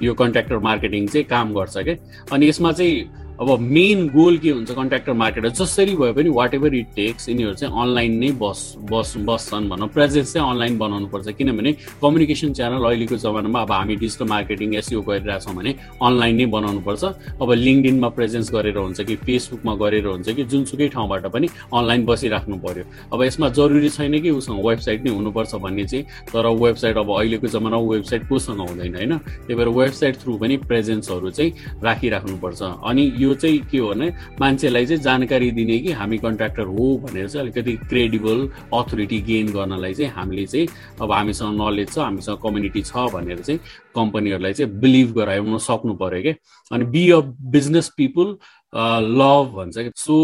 यो 0.02 0.14
कन्ट्राक्टर 0.14 0.58
मार्केटिङ 0.58 1.06
चाहिँ 1.06 1.24
काम 1.26 1.54
गर्छ 1.54 1.76
क्या 1.78 1.94
अनि 2.32 2.48
यसमा 2.48 2.72
चाहिँ 2.72 3.29
अब 3.40 3.60
मेन 3.60 4.08
गोल 4.08 4.36
के 4.38 4.50
हुन्छ 4.50 4.70
कन्ट्राक्टर 4.70 5.12
मार्केटर 5.16 5.48
जसरी 5.48 5.94
भए 5.96 6.12
पनि 6.12 6.28
वाट 6.28 6.54
एभर 6.54 6.74
इट 6.74 6.86
टेक्स 6.96 7.28
यिनीहरू 7.28 7.54
चाहिँ 7.54 7.80
अनलाइन 7.82 8.16
नै 8.20 8.30
बस 8.36 8.60
बस 8.90 9.14
बस्छन् 9.24 9.68
भनौँ। 9.68 9.88
प्रेजेन्स 9.88 10.32
चाहिँ 10.32 10.50
अनलाइन 10.50 10.76
बनाउनु 10.78 11.06
पर्छ। 11.08 11.32
किनभने 11.38 11.72
कम्युनिकेसन 12.02 12.52
च्यानल 12.52 12.84
अहिलेको 12.84 13.16
जमानामा 13.16 13.60
अब 13.60 13.72
हामी 13.72 13.96
डिजिटल 13.96 14.28
मार्केटिङ 14.28 14.74
एसइओ 14.76 15.00
गरिरहेछौँ 15.02 15.54
भने 15.56 15.74
अनलाइन 16.04 16.36
नै 16.36 16.46
बनाउनु 16.52 16.80
पर्छ। 16.84 17.04
अब 17.40 17.52
लिङ्कडिनमा 17.52 18.08
प्रेजेन्स 18.12 18.50
गरेर 18.52 18.76
हुन्छ 18.76 19.00
कि 19.08 19.16
फेसबुकमा 19.24 19.74
गरेर 19.82 20.06
हुन्छ 20.06 20.28
कि 20.36 20.44
जुनसुकै 20.44 20.88
ठाउँबाट 20.92 21.26
पनि 21.32 21.48
अनलाइन 21.72 22.04
बसिराख्नु 22.04 22.56
पर्यो। 22.60 22.84
अब 23.08 23.22
यसमा 23.24 23.48
जरुरी 23.56 23.88
छैन 23.88 24.20
कि 24.20 24.30
उसँग 24.36 24.60
वेबसाइट 24.68 25.04
नै 25.04 25.10
हुनुपर्छ 25.16 25.54
भन्ने 25.64 25.84
चाहिँ 25.88 26.04
तर 26.28 26.46
वेबसाइट 26.60 26.96
अब 26.98 27.08
अहिलेको 27.16 27.46
जमानामा 27.56 27.88
वेबसाइट 27.88 28.28
कोसँग 28.28 28.60
हुँदैन 28.68 28.94
होइन? 28.94 29.16
त्यही 29.48 29.54
भएर 29.56 29.68
वेबसाइट 29.80 30.14
थ्रु 30.20 30.36
पनि 30.36 30.56
प्रेजेन्सहरू 30.68 31.30
चाहिँ 31.30 31.80
राखिराख्नुपर्छ 31.80 32.62
अनि 32.84 33.12
यो 33.16 33.28
चाहिँ 33.34 33.58
के 33.70 33.78
हो 33.78 33.88
भने 33.88 34.12
मान्छेलाई 34.40 34.86
चाहिँ 34.86 35.02
जानकारी 35.02 35.50
दिने 35.50 35.78
कि 35.78 35.92
हामी 35.92 36.18
कन्ट्राक्टर 36.18 36.66
हो 36.68 36.86
भनेर 37.04 37.28
चाहिँ 37.28 37.46
अलिकति 37.46 37.76
क्रेडिबल 37.88 38.48
अथोरिटी 38.74 39.20
गेन 39.20 39.52
गर्नलाई 39.52 39.94
चाहिँ 39.94 40.12
हामीले 40.12 40.46
चाहिँ 40.46 40.66
अब 41.02 41.12
हामीसँग 41.12 41.60
नलेज 41.60 41.92
छ 41.92 41.98
हामीसँग 41.98 42.38
कम्युनिटी 42.42 42.82
छ 42.82 43.06
भनेर 43.14 43.40
चाहिँ 43.40 43.60
कम्पनीहरूलाई 43.96 44.52
चाहिँ 44.52 44.72
बिलिभ 44.80 45.12
गराउन 45.18 45.58
सक्नु 45.58 45.94
पऱ्यो 45.94 46.22
क्या 46.22 46.34
अनि 46.70 46.84
be 46.94 47.10
a 47.10 47.20
business 47.50 47.88
people 47.96 48.36
love 48.72 49.46
भन्छ 49.56 49.76
कि। 49.78 49.90
सो 49.96 50.14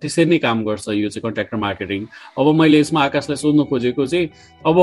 त्यसरी 0.00 0.24
नै 0.30 0.38
काम 0.38 0.64
गर्छ 0.64 0.88
यो 0.88 1.08
चाहिँ 1.08 1.22
कन्ट्राक्टर 1.24 1.56
मार्केटिङ 1.56 2.06
अब 2.38 2.46
मैले 2.54 2.80
यसमा 2.80 3.00
आकाशलाई 3.04 3.36
सोध्नु 3.42 3.64
खोजेको 3.72 4.06
चाहिँ 4.06 4.28
अब 4.68 4.78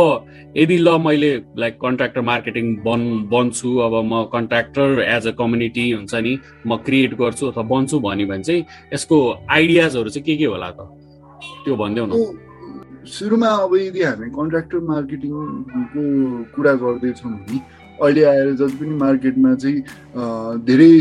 यदि 0.58 0.78
ल 0.78 0.98
मैले 1.06 1.32
लाइक 1.62 1.78
कन्ट्राक्टर 1.82 2.22
मार्केटिङ 2.32 2.66
बन् 2.86 3.06
बन्छु 3.30 3.70
अब 3.86 3.94
म 4.10 4.24
कन्ट्राक्टर 4.34 5.02
एज 5.06 5.28
अ 5.28 5.32
कम्युनिटी 5.42 5.90
हुन्छ 5.92 6.14
नि 6.16 6.34
म 6.68 6.78
क्रिएट 6.86 7.14
गर्छु 7.22 7.48
अथवा 7.52 7.64
बन्छु 7.74 8.00
भन्यो 8.08 8.28
भने 8.34 8.44
चाहिँ 8.44 8.66
यसको 8.94 9.18
आइडियाजहरू 9.58 10.10
चाहिँ 10.10 10.26
के 10.26 10.36
के 10.38 10.46
होला 10.46 10.70
त? 10.72 10.90
त्यो 11.66 11.76
भनिदेऊ 11.76 12.06
न 12.10 13.06
सुरुमा 13.14 13.48
अब 13.64 13.76
यदि 13.78 14.02
हामी 14.04 14.30
कन्ट्राक्टर 14.32 14.80
मार्केटिङको 14.90 16.02
कुरा 16.56 16.74
गर्दैछौँ 16.82 17.32
भने 17.32 17.58
अहिले 18.02 18.24
आएर 18.24 18.52
जति 18.60 18.76
पनि 18.80 18.96
मार्केटमा 18.98 19.54
चाहिँ 19.56 19.80
धेरै 20.66 20.94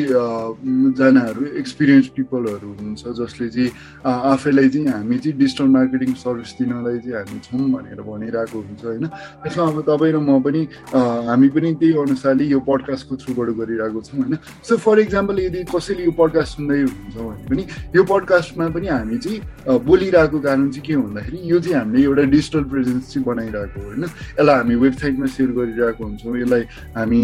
जनाहरू 0.98 1.42
एक्सपिरियन्स 1.60 2.08
पिपलहरू 2.16 2.68
हुनुहुन्छ 2.68 3.02
जसले 3.20 3.48
चाहिँ 3.48 3.70
आफैलाई 4.04 4.68
चाहिँ 4.68 4.86
हामी 4.88 5.18
चाहिँ 5.18 5.36
डिजिटल 5.38 5.68
मार्केटिङ 5.76 6.14
सर्भिस 6.22 6.52
दिनलाई 6.58 6.98
चाहिँ 6.98 7.16
हामी 7.16 7.38
छौँ 7.46 7.68
भनेर 7.72 8.00
भनिरहेको 8.02 8.58
हुन्छ 8.58 8.84
होइन? 8.84 9.06
त्यसमा 9.42 9.64
अब 9.68 9.80
तपाईँ 9.88 10.12
र 10.12 10.18
म 10.20 10.40
पनि 10.42 10.62
हामी 11.28 11.48
पनि 11.48 11.74
त्यही 11.80 11.92
अनुसारले 12.02 12.44
यो 12.52 12.60
पडकास्टको 12.60 13.14
थ्रुबाट 13.22 13.48
गरिरहेको 13.60 14.00
छौँ 14.00 14.18
होइन? 14.20 14.36
सो 14.64 14.76
फर 14.84 14.98
इक्जाम्पल 15.06 15.38
यदि 15.40 15.64
कसैले 15.72 16.04
यो 16.04 16.12
पडकास्ट 16.16 16.50
सुन्दै 16.56 16.80
हुनुहुन्छ 16.82 17.16
भने 17.16 17.46
पनि 17.52 17.62
यो 17.96 18.02
पडकास्टमा 18.12 18.68
पनि 18.76 18.88
हामी 18.88 19.18
चाहिँ 19.24 19.38
बोलिरहेको 19.88 20.38
कारण 20.40 20.70
चाहिँ 20.70 20.84
के 20.86 20.96
भन्दाखेरि 20.96 21.38
यो 21.52 21.58
चाहिँ 21.60 21.76
हामीले 21.78 22.04
एउटा 22.04 22.24
डिजिटल 22.32 22.64
प्रेजेन्स 22.72 23.02
चाहिँ 23.12 23.24
बनाइरहेको 23.26 23.78
होइन? 23.80 24.04
यसलाई 24.04 24.56
हामी 24.56 24.74
वेबसाइटमा 24.84 25.26
सेयर 25.36 25.50
गरिरहेको 25.58 26.04
हुन्छौँ 26.04 26.36
यसलाई 26.42 26.64
हामी 26.96 27.22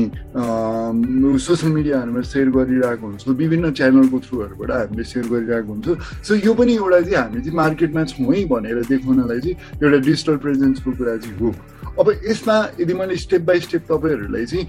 सोसियल 1.39 1.73
मिडियाहरूमा 1.73 2.21
सेयर 2.33 2.49
गरिरहेको 2.51 3.07
हुन्छौँ 3.07 3.35
विभिन्न 3.37 3.73
च्यानलको 3.79 4.19
थ्रुहरूबाट 4.27 4.71
हामीले 4.71 5.05
सेयर 5.05 5.27
गरिरहेको 5.29 5.73
हुन्छौँ। 5.73 5.97
सो 6.27 6.35
यो 6.35 6.55
पनि 6.55 6.73
एउटा 6.77 7.01
चाहिँ 7.01 7.17
हामी 7.17 7.41
चाहिँ 7.41 7.57
मार्केटमा 7.57 8.05
छौँ 8.05 8.35
है 8.35 8.45
भनेर 8.49 8.83
देखाउनलाई 8.89 9.41
चाहिँ 9.41 9.57
एउटा 9.83 9.99
डिजिटल 10.07 10.37
प्रेजेन्सको 10.45 10.91
कुरा 10.99 11.17
चाहिँ 11.17 11.37
हो। 11.39 11.55
अब 11.99 12.09
यसमा 12.31 12.57
यदि 12.81 12.95
मैले 12.95 13.17
स्टेप 13.19 13.43
बाई 13.43 13.61
स्टेप 13.61 13.83
तपाईँहरूलाई 13.91 14.47
चाहिँ 14.47 14.65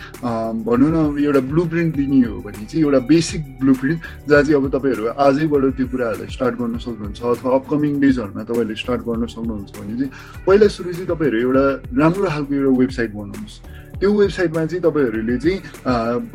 भनौँ 0.65 0.89
न 0.89 0.97
एउटा 1.21 1.41
ब्लु 1.45 1.63
प्रिन्ट 1.69 1.95
दिने 1.95 2.21
हो 2.25 2.39
भने 2.41 2.65
चाहिँ 2.65 2.83
एउटा 2.85 2.99
बेसिक 3.05 3.41
ब्लु 3.59 3.73
प्रिन्ट 3.81 3.99
जहाँ 4.29 4.41
चाहिँ 4.43 4.55
अब 4.57 4.65
तपाईँहरू 4.73 5.03
आजैबाट 5.13 5.63
त्यो 5.77 5.87
कुराहरूलाई 5.93 6.29
स्टार्ट 6.33 6.55
गर्न 6.57 6.77
सक्नुहुन्छ 6.81 7.21
अथवा 7.21 7.55
अपकमिङ 7.55 7.99
डेजहरूमा 8.01 8.43
तपाईँहरूले 8.49 8.75
स्टार्ट 8.81 9.01
गर्न 9.05 9.25
सक्नुहुन्छ 9.29 9.69
भने 9.77 9.93
चाहिँ 9.99 10.11
पहिला 10.47 10.67
सुरु 10.73 10.93
चाहिँ 10.93 11.07
तपाईँहरू 11.13 11.37
एउटा 11.45 11.63
राम्रो 12.01 12.27
खालको 12.33 12.53
एउटा 12.55 12.71
वेबसाइट 12.79 13.11
बनाउनुहोस्। 13.13 13.55
त्यो 13.99 14.11
वेबसाइटमा 14.13 14.65
चाहिँ 14.65 14.83
तपाईँहरूले 14.83 15.37
चाहिँ 15.43 15.59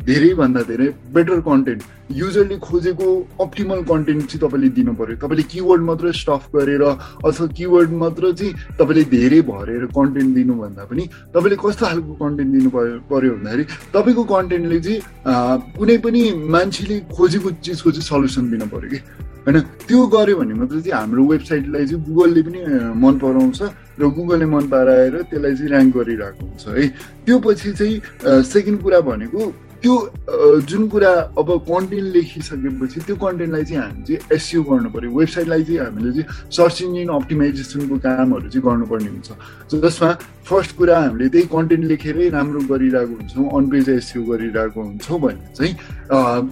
धेरैभन्दा 0.05 0.61
धेरै 0.69 0.87
बेटर 1.13 1.39
कन्टेन्ट 1.49 1.83
युजरले 2.11 2.57
खोजेको 2.61 3.07
अप्टिमल 3.41 3.81
कन्टेन्ट 3.89 4.23
चाहिँ 4.29 4.41
तपाईँले 4.41 4.69
दिनु 4.77 4.93
पऱ्यो 4.93 5.15
तपाईँले 5.17 5.43
किवर्ड 5.53 5.81
मात्र 5.81 6.11
स्टफ 6.13 6.43
गरेर 6.55 6.83
अथवा 6.85 7.45
किवर्ड 7.57 7.91
मात्र 8.03 8.31
चाहिँ 8.37 8.53
तपाईँले 8.79 9.03
धेरै 9.09 9.41
भरेर 9.49 9.85
कन्टेन्ट 9.97 10.29
दिनुभन्दा 10.35 10.83
पनि 10.85 11.03
तपाईँले 11.33 11.57
कस्तो 11.65 11.85
खालको 11.85 12.13
कन्टेन्ट 12.21 12.51
दिनु 12.53 12.69
पऱ्यो 13.09 13.31
भन्दाखेरि 13.33 13.63
तपाईँको 13.95 14.23
कन्टेन्टले 14.33 14.79
चाहिँ 14.85 14.99
कुनै 15.77 15.97
पनि 16.05 16.21
मान्छेले 16.55 16.99
खोजेको 17.09 17.49
चिजको 17.65 17.89
चाहिँ 17.91 18.07
सल्युसन 18.11 18.43
दिनु 18.53 18.67
पऱ्यो 18.69 18.89
कि। 18.93 18.99
होइन? 19.45 19.59
त्यो 19.89 20.05
गऱ्यो 20.13 20.35
भने 20.37 20.53
मात्रै 20.61 20.81
चाहिँ 20.85 20.93
हाम्रो 21.01 21.23
वेबसाइटलाई 21.33 21.85
चाहिँ 21.85 22.03
गुगलले 22.05 22.41
पनि 22.45 22.59
मन 23.01 23.13
पराउँछ। 23.23 23.59
र 23.99 24.03
गुगलले 24.15 24.45
मन 24.45 24.67
पराएर 24.67 25.15
त्यसलाई 25.29 25.55
चाहिँ 25.55 25.71
ऱ्याङ्क 25.71 25.91
गरिरहेको 25.97 26.43
हुन्छ 26.45 26.63
है। 26.67 26.87
त्यो 27.25 27.35
पछि 27.45 27.71
चाहिँ 27.79 28.43
सेकेन्ड 28.43 28.81
कुरा 28.83 28.99
भनेको 29.07 29.41
त्यो 29.81 29.95
जुन 30.65 30.87
कुरा 30.89 31.11
अब 31.37 31.49
कन्टेन्ट 31.69 32.07
लेखिसकेपछि 32.15 32.99
त्यो 33.05 33.15
कन्टेन्टलाई 33.15 33.63
चाहिँ 33.63 33.81
हामी 33.81 34.03
चाहिँ 34.07 34.19
एसयु 34.35 34.63
गर्नु 34.65 34.89
पऱ्यो 34.89 35.11
वेबसाइटलाई 35.13 35.63
चाहिँ 35.63 35.79
हामीले 35.79 36.11
चाहिँ 36.11 36.27
सर्च 36.57 36.81
इन्जिन 36.81 37.09
अप्टिमाइजेसनको 37.19 37.95
कामहरू 38.05 38.47
चाहिँ 38.49 38.63
गर्नुपर्ने 38.65 39.09
हुन्छ। 39.13 39.29
जसमा 39.73 40.09
फर्स्ट 40.45 40.75
कुरा 40.77 40.97
हामीले 40.99 41.27
त्यही 41.33 41.47
कन्टेन्ट 41.51 41.85
लेखेरै 41.91 42.29
राम्रो 42.29 42.59
गरिरहेको 42.69 43.13
हुन्छौँ 43.19 43.45
अन 43.57 43.69
पेज 43.69 43.89
एसयु 43.89 44.23
गरिरहेको 44.25 44.81
हुन्छौँ 44.81 45.19
भने 45.21 45.53
चाहिँ 45.57 45.73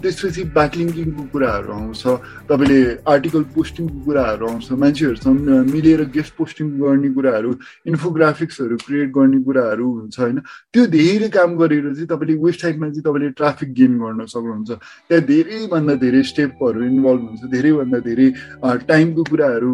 त्यसपछि 0.02 0.44
ब्याकलिङ्किङको 0.58 1.24
कुराहरू 1.34 1.74
आउँछ 1.74 2.04
तपाईँले 2.50 2.80
आर्टिकल 3.14 3.44
पोस्टिङको 3.56 4.00
कुराहरू 4.06 4.48
आउँछ 4.50 4.72
मान्छेहरूसँग 4.84 5.40
मिलेर 5.74 6.02
गेस्ट 6.16 6.34
पोस्टिङ 6.38 6.68
गर्ने 6.82 7.10
कुराहरू 7.18 7.52
इन्फोग्राफिक्सहरू 7.92 8.76
क्रिएट 8.86 9.10
गर्ने 9.18 9.40
कुराहरू 9.46 9.86
हुन्छ 9.94 10.20
होइन? 10.20 10.38
त्यो 10.74 10.86
धेरै 10.98 11.30
काम 11.38 11.56
गरेर 11.62 11.86
चाहिँ 11.94 12.08
तपाईँले 12.14 12.36
वेबसाइटमा 12.46 12.88
चाहिँ 12.90 13.06
तपाईँले 13.06 13.30
ट्राफिक 13.38 13.70
गेन 13.78 13.94
गर्न 14.02 14.26
सक्नुहुन्छ। 14.34 14.72
त्यहाँ 15.10 15.24
धेरैभन्दा 15.30 15.96
धेरै 16.02 16.24
स्टेपहरू 16.34 16.84
इन्भल्भ 16.90 17.22
हुन्छ 17.30 17.42
धेरैभन्दा 17.54 18.00
धेरै 18.10 18.28
टाइमको 18.90 19.24
कुराहरू 19.30 19.72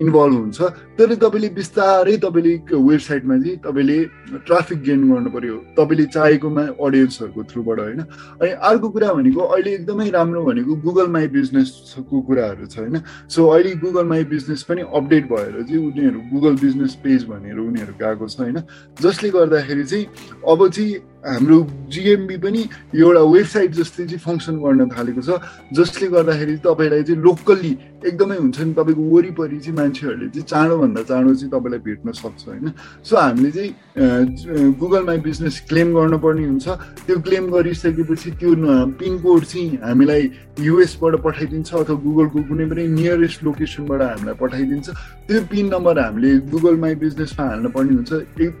इन्भल्भ 0.00 0.34
हुन्छ। 0.40 0.60
तर 0.96 1.14
तपाईँले 1.20 1.48
बिस्तारै 1.60 2.16
तपाईँले 2.24 2.54
वेबसाइटमा 2.72 3.36
चाहिँ 3.36 3.49
तपाईँले 3.56 3.98
ट्राफिक 4.46 4.82
गेन 4.82 5.00
गर्नु 5.10 5.30
पर्यो 5.30 5.56
तपाईँले 5.76 6.04
चाहेकोमा 6.06 6.62
अडियन्सहरूको 6.78 7.42
थ्रुबाट 7.44 7.78
होइन। 7.80 8.00
अनि 8.00 8.50
अर्को 8.50 8.88
कुरा 8.88 9.12
भनेको 9.12 9.40
अहिले 9.40 9.70
एकदमै 9.74 10.08
राम्रो 10.10 10.42
भनेको 10.44 10.74
गुगल 10.82 11.06
माई 11.06 11.28
बिजनेसको 11.28 12.20
कुराहरू 12.20 12.66
छ 12.66 12.78
होइन। 12.78 13.00
सो 13.28 13.46
अहिले 13.46 13.74
गुगल 13.80 14.04
माई 14.06 14.24
बिजनेस 14.24 14.62
पनि 14.62 14.82
अपडेट 14.82 15.24
भएर 15.32 15.62
चाहिँ 15.62 15.86
उनीहरू 15.86 16.20
गुगल 16.32 16.54
बिजनेस 16.56 16.94
पेज 17.04 17.24
भनेर 17.24 17.58
उनीहरू 17.58 17.94
गएको 18.00 18.28
छ 18.28 18.40
होइन। 18.40 18.58
जसले 19.02 19.30
गर्दाखेरि 19.30 19.84
चाहिँ 19.84 20.06
अब 20.48 20.68
चाहिँ 20.68 20.94
हाम्रो 21.20 21.58
जिएमबी 21.92 22.36
पनि 22.40 22.60
एउटा 22.96 23.20
वेबसाइट 23.20 23.70
जस्तै 23.76 24.04
चाहिँ 24.06 24.18
फङ्सन 24.24 24.56
गर्न 24.64 24.88
थालेको 24.88 25.20
छ 25.20 25.36
जसले 25.76 26.06
गर्दाखेरि 26.16 26.56
तपाईँलाई 26.64 27.02
चाहिँ 27.02 27.20
लोकल्ली 27.22 27.72
एकदमै 28.08 28.36
हुन्छ 28.36 28.60
नि 28.60 28.72
तपाईँको 28.72 29.02
वरिपरि 29.14 29.58
चाहिँ 29.60 29.76
मान्छेहरूले 29.76 30.28
चाहिँ 30.32 30.46
चाँडोभन्दा 30.48 31.02
चाँडो 31.10 31.34
चाहिँ 31.34 31.50
तपाईँलाई 31.52 31.80
भेट्न 31.84 32.12
सक्छ 32.16 32.48
होइन। 32.48 32.72
सो 33.04 33.16
हामीले 33.16 33.50
चाहिँ 33.52 34.72
गुगल 34.80 35.02
माई 35.04 35.18
बिजनेस 35.28 35.60
क्लेम 35.68 35.88
गर्नुपर्ने 35.94 36.44
हुन्छ। 36.46 36.68
त्यो 37.04 37.16
क्लेम 37.20 37.44
गरिसकेपछि 37.52 38.30
त्यो 38.40 38.50
पिनकोड 38.96 39.44
चाहिँ 39.44 39.68
हामीलाई 39.84 40.22
युएसबाट 40.60 41.14
पठाइदिन्छ 41.20 41.68
अथवा 41.74 41.96
गुगलको 42.00 42.38
कुनै 42.48 42.64
पनि 42.72 42.86
नियरेस्ट 42.96 43.44
लोकेसनबाट 43.44 44.00
हामीलाई 44.02 44.34
पठाइदिन्छ। 44.40 44.88
त्यो 45.28 45.40
पिन 45.52 45.66
नम्बर 45.74 45.98
हामीले 46.00 46.32
गुगल 46.48 46.76
माई 46.80 46.94
बिजनेसमा 47.04 47.44
हाल्न 47.46 47.68
पर्ने 47.76 47.92
हुन्छ। 48.00 48.12
एक 48.40 48.54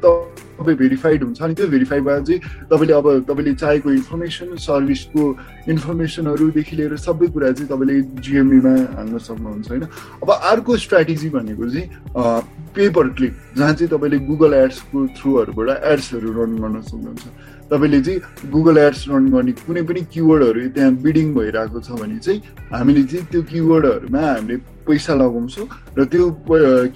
तपाईँ 0.60 0.76
भेरिफाइड 0.76 1.22
हुन्छ 1.24 1.42
अनि 1.42 1.54
त्यो 1.56 1.66
भेरिफाई 1.74 2.00
भएर 2.04 2.22
चाहिँ 2.28 2.40
तपाईँले 2.68 2.94
अब 2.94 3.06
तपाईँले 3.28 3.54
चाहेको 3.56 3.90
इन्फर्मेसन 3.90 4.56
सर्भिसको 4.60 5.22
इन्फर्मेसनहरूदेखि 5.72 6.76
लिएर 6.76 6.96
सबै 7.00 7.26
कुरा 7.32 7.50
चाहिँ 7.56 7.68
तपाईँले 7.72 7.96
जिएमईमा 8.20 8.74
हाल्न 8.96 9.18
सक्नुहुन्छ 9.18 9.68
होइन? 9.70 9.84
अब 10.22 10.30
अर्को 10.30 10.76
स्ट्राटेजी 10.84 11.28
भनेको 11.32 11.64
चाहिँ 11.70 11.86
पेपर 12.76 13.08
क्लिक 13.16 13.34
जहाँ 13.56 13.72
चाहिँ 13.74 13.90
तपाईँले 13.90 14.18
गुगल 14.28 14.52
एड्सको 14.54 14.98
थ्रुहरूबाट 15.16 15.68
एड्सहरू 15.92 16.28
रन 16.38 16.52
गर्न 16.60 16.80
सक्नुहुन्छ। 16.90 17.24
तपाईँले 17.70 18.00
चाहिँ 18.02 18.50
गुगल 18.50 18.78
एड्स 18.78 19.04
रन 19.08 19.30
गर्ने 19.30 19.52
कुनै 19.66 19.82
पनि 19.88 20.00
किवर्डहरू 20.14 20.68
त्यहाँ 20.74 20.92
बिडिङ 21.06 21.26
भइरहेको 21.34 21.80
छ 21.80 21.90
भने 22.02 22.18
चाहिँ 22.18 22.40
हामीले 22.72 23.02
चाहिँ 23.10 23.26
त्यो 23.30 23.42
किवर्डहरूमा 23.52 24.20
हामीले 24.20 24.56
पैसा 24.86 25.14
लगाउँछौँ 25.14 25.66
र 25.98 26.04
त्यो 26.10 26.24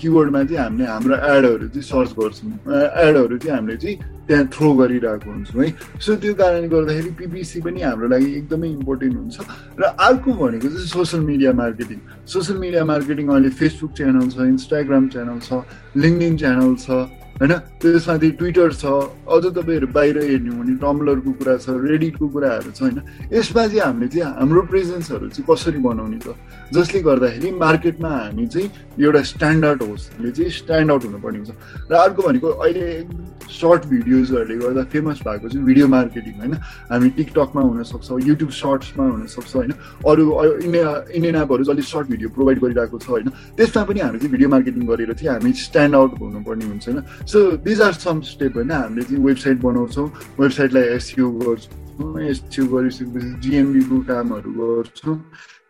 किवर्डमा 0.02 0.40
चाहिँ 0.50 0.62
हामीले 0.64 0.87
हाम्रो 0.90 1.14
एडहरू 1.14 1.66
चाहिँ 1.71 1.87
सर्च 1.90 2.11
गर्छौँ। 2.19 2.52
एडहरू 3.07 3.38
चाहिँ 3.38 3.54
हामीले 3.54 3.76
चाहिँ 3.76 3.97
त्यहाँ 4.26 4.45
थ्रो 4.50 4.69
गरिरहेको 4.75 5.31
हुन्छौँ 5.31 5.62
है। 5.62 5.71
सो 6.00 6.11
त्यो 6.16 6.35
कारणले 6.35 6.69
गर्दाखेरि 6.75 7.11
पिपिसी 7.23 7.61
पनि 7.61 7.81
हाम्रो 7.87 8.09
लागि 8.09 8.28
एकदमै 8.40 8.69
इम्पोर्टेन्ट 8.69 9.14
हुन्छ। 9.14 9.37
र 9.78 9.83
अर्को 9.95 10.31
भनेको 10.33 10.69
चाहिँ 10.75 10.88
social 10.90 11.23
media 11.23 11.52
marketing 11.54 11.99
social 12.26 12.59
media 12.59 12.85
marketing 12.85 13.26
अहिले 13.31 13.50
फेसबुक 13.61 13.93
च्यानल 13.95 14.26
छ 14.33 14.37
इन्स्टाग्राम 14.54 15.04
च्यानल 15.14 15.38
छ 15.47 15.62
लिङ्कडिन 16.02 16.35
च्यानल 16.40 16.75
छ। 16.83 16.88
होइन? 17.41 17.53
त्यसमाथि 17.83 18.31
ट्विटर 18.38 18.73
छ 18.73 18.85
अझ 19.26 19.43
तपाईँहरू 19.59 19.87
बाहिर 19.91 20.19
हेर्नु 20.23 20.53
भने 20.55 20.75
टम्लरको 20.79 21.31
कुरा 21.38 21.57
छ 21.59 21.67
रेडिटको 21.83 22.26
कुराहरू 22.31 22.71
छ 22.71 22.81
होइन? 22.83 22.99
यसमा 23.35 23.67
चाहिँ 23.67 23.81
हामीले 23.81 24.09
चाहिँ 24.14 24.33
हाम्रो 24.38 24.62
प्रेजेन्सहरू 24.71 25.29
चाहिँ 25.35 25.47
कसरी 25.50 25.79
बनाउने 25.83 26.19
त? 26.23 26.38
जसले 26.75 27.00
गर्दाखेरि 27.03 27.50
मार्केटमा 27.59 28.09
हामी 28.09 28.47
चाहिँ 28.47 28.69
एउटा 29.03 29.23
स्ट्यान्डर्ड 29.35 29.83
होस् 29.83 30.05
हामीले 30.14 30.31
चाहिँ 30.31 30.50
स्ट्यान्ड 30.50 30.91
आउट 30.91 31.03
हुनुपर्ने 31.05 31.38
हुन्छ। 31.38 31.53
र 31.91 31.93
अर्को 32.07 32.21
भनेको 32.23 32.49
अहिले 32.64 32.87
सर्ट 33.45 33.83
भिडियोजहरूले 33.93 34.57
गर्दा 34.62 34.83
फेमस 34.95 35.19
भएको 35.26 35.49
चाहिँ 35.49 35.64
भिडियो 35.67 35.87
मार्केटिङ 35.88 36.35
होइन? 36.38 36.55
हामी 36.91 37.09
टिकटकमा 37.19 37.61
हुनसक्छौँ 37.62 38.21
युट्युब 38.31 38.50
सर्ट्समा 38.62 39.05
हुनसक्छ 39.05 39.53
होइन? 39.57 39.73
अरू 40.07 40.23
इन्डिया 40.64 40.88
इन्डियन 41.19 41.37
एपहरू 41.43 41.64
अलिक 41.75 41.85
सर्ट 41.85 42.07
भिडियो 42.14 42.29
प्रोभाइड 42.31 42.59
गरिरहेको 42.62 42.99
छ 42.99 43.07
होइन? 43.11 43.29
त्यसमा 43.59 43.83
पनि 43.85 44.00
हामी 44.00 44.19
चाहिँ 44.19 44.33
भिडियो 44.33 44.49
मार्केटिङ 44.55 44.83
गरेर 44.87 45.12
चाहिँ 45.12 45.31
हामी 45.35 45.53
स्ट्यान्ड 45.53 45.95
आउट 45.95 46.11
हुनुपर्ने 46.21 46.64
हुन्छ 46.64 46.88
होइन? 46.88 47.03
So 47.26 47.40
these 47.64 47.81
are 47.81 47.93
some 47.93 48.21
step 48.21 48.57
होइन 48.57 48.71
हामीले 48.71 49.04
चाहिँ 49.04 49.25
वेबसाइट 49.25 49.61
बनाउँछौँ 49.61 50.07
वेबसाइटलाई 50.40 50.83
एसयु 50.95 51.31
गर्छौँ 51.40 52.23
एसयु 52.23 52.66
गरिसकेपछि 52.69 53.31
जिएमबीको 53.40 53.99
कामहरू 54.09 54.50
गर्छौँ। 54.52 55.16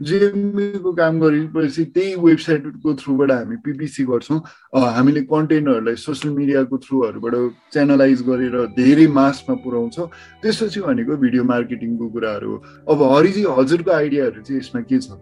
जिएमबीको 0.03 0.93
काम 0.93 1.21
गरेपछि 1.21 1.85
त्यही 1.95 2.15
वेबसाइटको 2.21 2.95
थ्रुबाट 2.95 3.31
हामी 3.31 3.57
पिपिसी 3.65 4.05
गर्छौँ। 4.05 4.41
हामीले 4.75 5.23
कन्टेन्टहरूलाई 5.31 5.97
सोसियल 5.97 6.35
मिडियाको 6.35 6.79
थ्रुहरूबाट 6.87 7.35
च्यानलाइज 7.73 8.23
गरेर 8.29 8.57
धेरै 8.75 9.07
मासमा 9.15 9.55
पुऱ्याउँछौँ। 9.63 10.09
त्यसपछि 10.43 10.81
भनेको 10.81 11.17
भिडियो 11.17 11.45
मार्केटिङको 11.45 12.09
कुराहरू 12.11 12.51
हो। 12.51 12.57
अब 12.91 13.03
हरिजी 13.15 13.43
हजुरको 13.59 13.91
आइडियाहरू 13.93 14.43
चाहिँ 14.43 14.61
यसमा 14.61 14.81
के 14.91 14.99
छ 14.99 15.21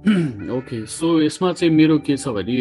ओके 0.50 0.86
सो 0.86 1.08
यसमा 1.22 1.52
चाहिँ 1.52 1.74
मेरो 1.74 1.98
के 2.00 2.16
छ 2.16 2.28
भने 2.28 2.56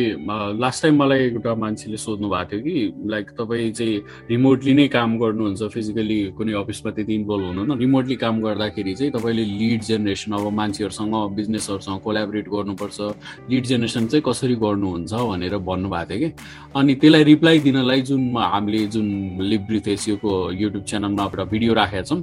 लास्ट 0.60 0.84
टाइम 0.84 0.96
मलाई 1.00 1.20
एउटा 1.20 1.54
मान्छेले 1.56 1.98
सोध्नु 1.98 2.30
भएको 2.30 2.52
थियो 2.52 2.60
कि 2.62 3.08
लाइक 3.08 3.30
तपाईँ 3.32 3.72
चाहिँ 3.72 3.96
रिमोटली 4.30 4.74
नै 4.74 4.88
काम 4.92 5.16
गर्नुहुन्छ 5.20 5.72
फिजिकली 5.72 6.20
कुनै 6.36 6.54
अफिसमा 6.60 6.92
त्यति 6.92 7.16
इन्भल्भ 7.16 7.46
हुनुहुन्न 7.48 7.80
रिमोटली 7.80 8.16
काम 8.20 8.42
गर्दाखेरि 8.44 8.94
चाहिँ 8.94 9.12
तपाईँले 9.14 9.46
लिड 9.56 9.82
जेनेरेसन 9.82 10.32
अब 10.36 10.48
मान्छेहरूसँग 10.52 11.16
बिजनेसहरूसँग 11.36 12.00
कोलाबरेट 12.04 12.50
गर्नुपर्छ 12.50 13.00
लिड 13.48 13.64
जेनेरेसन 13.72 14.08
चाहिँ 14.08 14.24
कसरी 14.28 14.56
गर्नुहुन्छ 14.60 15.14
भनेर 15.32 15.58
भन्नुभएको 15.64 16.10
थियो 16.12 16.20
कि। 16.20 16.34
अनि 16.76 16.96
त्यसलाई 16.96 17.24
रिप्लाई 17.24 17.60
दिनलाई 17.60 18.02
जुन 18.02 18.36
हामीले 18.36 18.86
जुन 18.92 19.08
लिब्रिथ 19.48 19.88
एसियोको 19.88 20.32
युट्युब 20.60 20.84
च्यानलमा 20.84 21.24
एउटा 21.24 21.44
भिडियो 21.56 21.74
राखेका 21.74 22.04
छौँ 22.04 22.20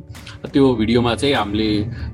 त्यो 0.53 0.75
भिडियोमा 0.77 1.15
चाहिँ 1.15 1.35
हामीले 1.35 1.69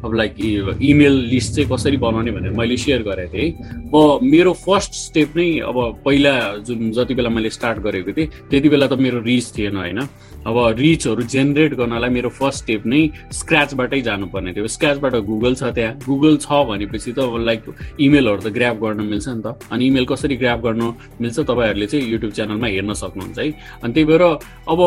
अब 0.06 0.14
लाइक 0.14 0.40
इमेल 0.82 1.14
लिस्ट 1.34 1.54
चाहिँ 1.54 1.68
कसरी 1.70 1.96
बनाउने 1.98 2.30
भनेर 2.30 2.52
मैले 2.54 2.76
सेयर 2.92 3.02
गरेको 3.08 3.32
थिएँ। 3.32 3.50
अब 3.88 4.20
मेरो 4.22 4.52
फर्स्ट 4.52 4.92
स्टेप 4.94 5.36
नै 5.36 5.48
अब 5.64 6.04
पहिला 6.04 6.32
जुन 6.60 6.90
जति 6.92 7.14
बेला 7.16 7.30
मैले 7.32 7.50
स्टार्ट 7.50 7.78
गरेको 7.80 8.12
थिएँ 8.12 8.28
त्यति 8.52 8.68
बेला 8.68 8.86
त 8.86 9.00
मेरो 9.00 9.20
रिच 9.24 9.46
थिएन 9.56 9.76
होइन? 9.76 10.00
अब 10.46 10.56
रिचहरू 10.78 11.22
जेनेरेट 11.34 11.74
गर्नलाई 11.78 12.10
मेरो 12.10 12.28
फर्स्ट 12.28 12.58
स्टेप 12.62 12.86
नै 12.86 13.00
स्क्र्याचबाटै 13.30 14.00
जानुपर्ने 14.08 14.52
थियो। 14.52 14.66
स्क्र्याचबाट 14.66 15.14
गुगल 15.30 15.54
छ 15.54 15.62
त्यहाँ। 15.76 15.94
गुगल 16.06 16.36
छ 16.36 16.46
भनेपछि 16.70 17.12
त 17.12 17.18
लाइक 17.48 17.62
इमेलहरू 18.00 18.40
त 18.42 18.48
ग्राफ 18.58 18.76
गर्न 18.82 19.00
मिल्छ 19.06 19.28
नि 19.28 19.42
त। 19.42 19.46
अनि 19.70 19.86
इमेल 19.86 20.04
कसरी 20.12 20.36
ग्राफ 20.42 20.58
गर्नु 20.66 20.86
मिल्छ 21.22 21.38
तपाईँहरूले 21.40 21.86
चाहिँ 21.86 22.06
युट्युब 22.12 22.32
च्यानलमा 22.32 22.66
हेर्न 22.66 22.92
सक्नुहुन्छ 22.92 23.38
है। 23.38 23.50
अनि 23.82 23.92
त्यही 23.94 24.06
भएर 24.10 24.22
अब 24.68 24.80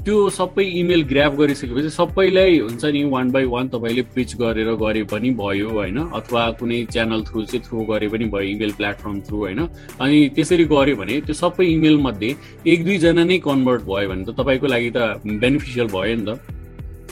त्यो 0.00 0.16
सबै 0.32 0.64
इमेल 0.80 1.02
ग्राफ 1.04 1.32
गरिसकेपछि 1.36 1.90
सबैलाई 1.92 2.58
हुन्छ 2.58 2.84
नि 2.88 3.02
वान 3.12 3.30
बाई 3.30 3.44
वान 3.44 3.68
तपाईँले 3.68 4.02
पिच 4.16 4.30
गरेर 4.40 4.72
गरे 4.80 5.02
पनि 5.12 5.30
भयो 5.36 5.68
होइन। 5.76 5.98
अथवा 6.08 6.42
कुनै 6.56 6.78
च्यानल 6.88 7.20
थ्रु 7.28 7.42
चाहिँ 7.44 7.62
थ्रु 7.68 7.84
गरे 7.84 8.08
पनि 8.08 8.24
भयो 8.32 8.48
इमेल 8.56 8.72
प्लेटफर्म 8.80 9.20
थ्रु 9.28 9.36
होइन। 9.36 9.60
अनि 10.00 10.18
त्यसरी 10.34 10.64
गऱ्यो 10.72 10.96
भने 10.96 11.20
त्यो 11.20 11.34
सबै 11.36 11.66
इमेल 11.76 11.98
मध्ये 12.00 12.30
एक 12.64 12.84
दुईजना 12.84 13.24
नै 13.24 13.38
कन्भर्ट 13.44 13.82
भयो 13.84 14.08
भने 14.08 14.24
त 14.24 14.30
तपाईँको 14.40 14.66
लागि 14.72 14.90
त 14.90 14.96
बेनिफिसियल 15.26 15.86
भयो 15.96 16.16
नि 16.16 16.24
त। 16.26 16.40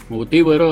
हो 0.08 0.24
त्यही 0.24 0.42
भएर 0.42 0.62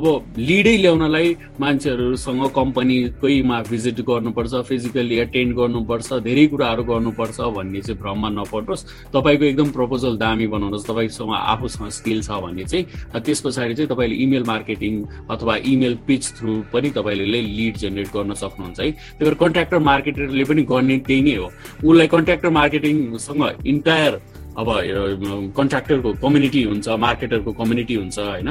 अब 0.00 0.04
लिडै 0.38 0.76
ल्याउनलाई 0.76 1.36
मान्छेहरूसँग 1.60 2.42
कम्पनीकैमा 2.56 3.58
भिजिट 3.68 4.00
गर्नुपर्छ 4.08 4.54
फिजिकल्ली 4.68 5.16
एटेन्ड 5.20 5.52
गर्नुपर्छ 5.56 6.08
धेरै 6.24 6.46
कुराहरू 6.48 6.82
गर्नुपर्छ 6.90 7.36
भन्ने 7.56 7.80
चाहिँ 7.84 8.00
भ्रममा 8.00 8.28
नपर्नुहोस् 8.40 8.84
तपाईँको 9.12 9.44
एकदम 9.44 9.68
प्रपोजल 9.76 10.16
दामी 10.16 10.46
बनाउनुहोस् 10.48 10.88
तपाईँसँग 10.88 11.32
आफूसँग 11.36 11.88
स्किल 11.92 12.22
छ 12.24 12.40
भने 12.40 12.64
चाहिँ 12.64 13.20
त्यस 13.20 13.40
पछाडि 13.44 13.74
चाहिँ 13.74 13.90
तपाईँले 13.92 14.16
इमेल 14.24 14.44
मार्केटिङ 14.48 14.92
अथवा 15.28 15.56
इमेल 15.72 15.94
पिच 16.08 16.24
थ्रु 16.40 16.52
पनि 16.72 16.90
तपाईँले 16.96 17.40
लिड 17.52 17.76
जेनेरेट 17.76 18.08
गर्न 18.16 18.32
सक्नुहुन्छ 18.32 18.80
है। 18.80 18.90
त्यही 18.90 19.24
भएर 19.24 19.34
कन्ट्राक्टर 19.44 19.78
मार्केटरले 19.90 20.44
पनि 20.44 20.62
गर्ने 20.72 20.98
त्यही 21.04 21.20
नै 21.22 21.36
हो। 21.36 21.52
उसलाई 21.84 22.08
कन्ट्राक्टर 22.16 22.50
मार्केटिङसँग 22.60 23.44
इन्टायर 23.66 24.20
अब 24.56 24.68
कन्ट्राक्टरको 25.56 26.12
कम्युनिटी 26.22 26.62
हुन्छ 26.62 26.88
मार्केटरको 26.88 27.52
कम्युनिटी 27.52 27.94
हुन्छ 27.94 28.18
होइन? 28.18 28.48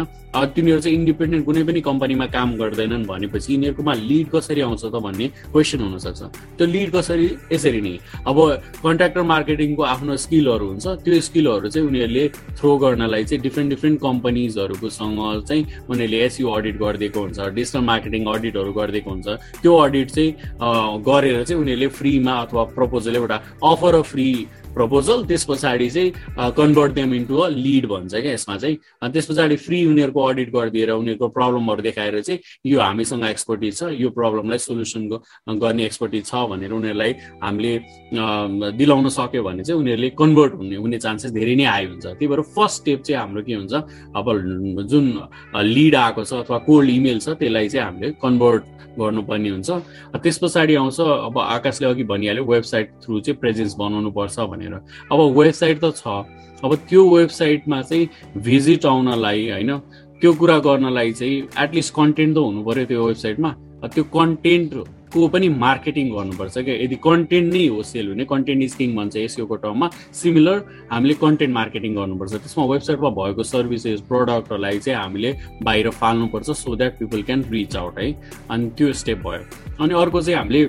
तिनीहरू 0.55 0.81
चाहिँ 0.81 0.97
इन्डिपेन्डेन्ट 0.97 1.45
कुनै 1.45 1.63
पनि 1.63 1.81
कम्पनीमा 1.81 2.25
काम 2.35 2.50
गर्दैनन् 2.62 3.05
भनेपछि 3.05 3.53
यिनीहरूकोमा 3.53 3.93
लिड 4.09 4.27
कसरी 4.33 4.62
आउँछ 4.62 4.83
त 4.85 4.95
भन्ने 5.05 5.27
क्वेसन 5.53 5.79
हुनसक्छ। 5.81 6.21
त्यो 6.57 6.65
लिड 6.67 6.89
कसरी 6.95 7.27
यसरी 7.53 7.81
नै। 7.81 7.95
अब 8.27 8.38
कन्ट्राक्टर 8.83 9.21
मार्केटिङको 9.33 9.83
आफ्नो 9.83 10.17
स्किलहरू 10.25 10.65
हुन्छ 10.67 10.85
त्यो 11.05 11.19
स्किलहरू 11.27 11.69
चाहिँ 11.69 11.87
उनीहरूले 11.87 12.25
थ्रो 12.59 12.77
गर्नलाई 12.83 13.24
चाहिँ 13.25 13.41
डिफ्रेन्ट 13.41 13.70
डिफ्रेन्ट 13.74 13.98
कम्पनीजहरूको 14.01 14.89
सँग 14.89 15.20
चाहिँ 15.48 15.63
उनीहरूले 15.89 16.20
एसयु 16.25 16.48
अडिट 16.57 16.75
गरिदिएको 16.83 17.20
हुन्छ 17.25 17.39
डिजिटल 17.57 17.81
मार्केटिङ 17.91 18.25
अडिटहरू 18.35 18.72
गरिदिएको 18.74 19.09
हुन्छ। 19.09 19.27
त्यो 19.63 19.74
अडिट 19.85 20.07
चाहिँ 20.11 20.31
गरेर 21.09 21.44
चाहिँ 21.44 21.61
उनीहरूले 21.61 21.87
फ्रीमा 21.98 22.33
अथवा 22.46 22.63
प्रपोजल 22.77 23.15
एउटा 23.15 23.37
अफर 23.72 23.96
अ 23.96 24.01
फ्री 24.11 24.27
प्रपोजल 24.75 25.24
त्यस 25.25 25.44
पछाडि 25.50 25.90
चाहिँ 25.90 26.11
convert 26.57 26.94
them 26.94 27.14
into 27.14 27.35
a 27.38 27.48
lead 27.50 27.85
भन्छ 27.88 28.14
क्या 28.16 28.33
यसमा 28.33 28.57
चाहिँ। 28.57 28.77
अनि 29.01 29.14
त्यस 29.14 29.25
पछाडि 29.31 29.55
फ्री 29.66 29.85
उनीहरूको 29.85 30.22
अडिट 30.25 30.50
गरिदिएर 30.55 30.92
उनीहरूको 30.92 31.27
प्रब्लमहरू 31.38 31.81
देखाएर 31.81 32.22
चाहिँ 32.22 32.40
यो 32.72 32.79
हामीसँग 32.81 33.24
एक्सपर्टिज 33.25 33.79
छ 33.79 33.90
यो 34.00 34.09
प्रब्लमलाई 34.20 34.57
सोल्युसन 34.68 35.07
गर्ने 35.64 35.85
एक्सपर्टिज 35.85 36.25
छ 36.25 36.35
भनेर 36.51 36.72
उनीहरूलाई 36.74 37.11
हामीले 37.44 37.74
दिलाउन 38.77 39.09
सक्यो 39.09 39.44
भने 39.44 39.64
चाहिँ 39.64 39.79
उनीहरूले 39.81 40.09
कन्भर्ट 40.20 40.53
हुने 40.59 40.75
हुने 40.75 40.98
चान्सेस 41.05 41.31
धेरै 41.31 41.55
नै 41.55 41.66
हाई 41.66 41.85
हुन्छ। 41.85 42.05
त्यही 42.05 42.27
भएर 42.27 42.42
फर्स्ट 42.55 42.81
स्टेप 42.81 43.01
चाहिँ 43.01 43.20
हाम्रो 43.22 43.42
के 43.48 43.53
हुन्छ 43.53 43.74
अब 43.74 44.25
जुन 44.92 45.05
लिड 45.55 45.96
आएको 45.96 46.24
छ 46.24 46.33
अथवा 46.44 46.57
कोल्ड 46.68 46.90
इमेल 46.90 47.20
छ 47.20 47.29
त्यसलाई 47.40 47.70
चाहिँ 47.70 47.85
हामीले 47.85 48.11
कन्भर्ट 48.22 48.64
गर्नुपर्ने 49.00 49.50
हुन्छ। 49.50 49.70
त्यस 50.24 50.38
पछाडि 50.44 50.75
आउँछ 50.75 51.00
अब 51.00 51.38
आकाशले 51.40 51.88
अघि 51.88 52.03
भनिहाल्यो 52.11 52.44
वेबसाइट 52.46 52.92
थ्रु 53.03 53.20
चाहिँ 53.20 53.40
प्रेजेन्स 53.40 53.75
बनाउनु 53.79 54.11
पर्छ 54.11 54.40
भनेर। 54.66 54.82
अब 55.12 55.20
वेबसाइट 55.38 55.78
त 55.84 55.94
छ। 55.96 56.25
अब 56.64 56.75
त्यो 56.90 57.01
वेबसाइटमा 57.10 57.82
चाहिँ 57.82 58.10
भिजिट 58.42 58.86
आउनलाई 58.86 59.50
होइन 59.51 59.72
त्यो 60.22 60.34
कुरा 60.34 60.58
गर्नलाई 60.66 61.12
चाहिँ 61.14 61.38
एटलिस्ट 61.64 61.94
कन्टेन्ट 61.94 62.36
त 62.36 62.38
हुनु 62.38 62.64
पऱ्यो 62.64 62.86
त्यो 62.86 63.06
वेबसाइटमा 63.06 63.51
त्यो 63.86 64.04
कन्टेन्टको 64.10 65.28
पनि 65.30 65.48
मार्केटिङ 65.50 66.06
गर्नुपर्छ 66.16 66.58
क्या। 66.58 66.75
यदि 66.84 66.96
कन्टेन्ट 67.04 67.54
नै 67.54 67.68
हो 67.68 67.84
सेल 67.84 68.08
हुने 68.10 68.25
कन्टेन्ट 68.25 68.64
इज 68.64 68.74
किङ 68.75 68.96
भन्छ 68.96 69.16
यसको 69.16 69.56
टर्ममा 69.56 69.90
सिमिलर 70.22 70.58
हामीले 70.92 71.14
कन्टेन्ट 71.22 71.54
मार्केटिङ 71.54 71.96
गर्नुपर्छ। 71.96 72.32
त्यसमा 72.34 72.66
वेबसाइटमा 72.66 73.10
भएको 73.20 73.44
सर्भिसेस 73.44 74.01
प्रडक्टहरूलाई 74.10 74.80
चाहिँ 74.80 75.00
हामीले 75.00 75.32
बाहिर 75.64 75.90
फाल्नुपर्छ 76.01 76.50
so 76.64 76.75
that 76.75 76.98
people 77.00 77.22
can 77.22 77.46
reach 77.51 77.75
out 77.75 78.00
है। 78.00 78.12
अनि 78.50 78.70
त्यो 78.78 78.94
स्टेप 78.94 79.20
भयो। 79.28 79.44
अनि 79.84 79.94
अर्को 79.94 80.22
चाहिँ 80.22 80.40
हामीले 80.40 80.66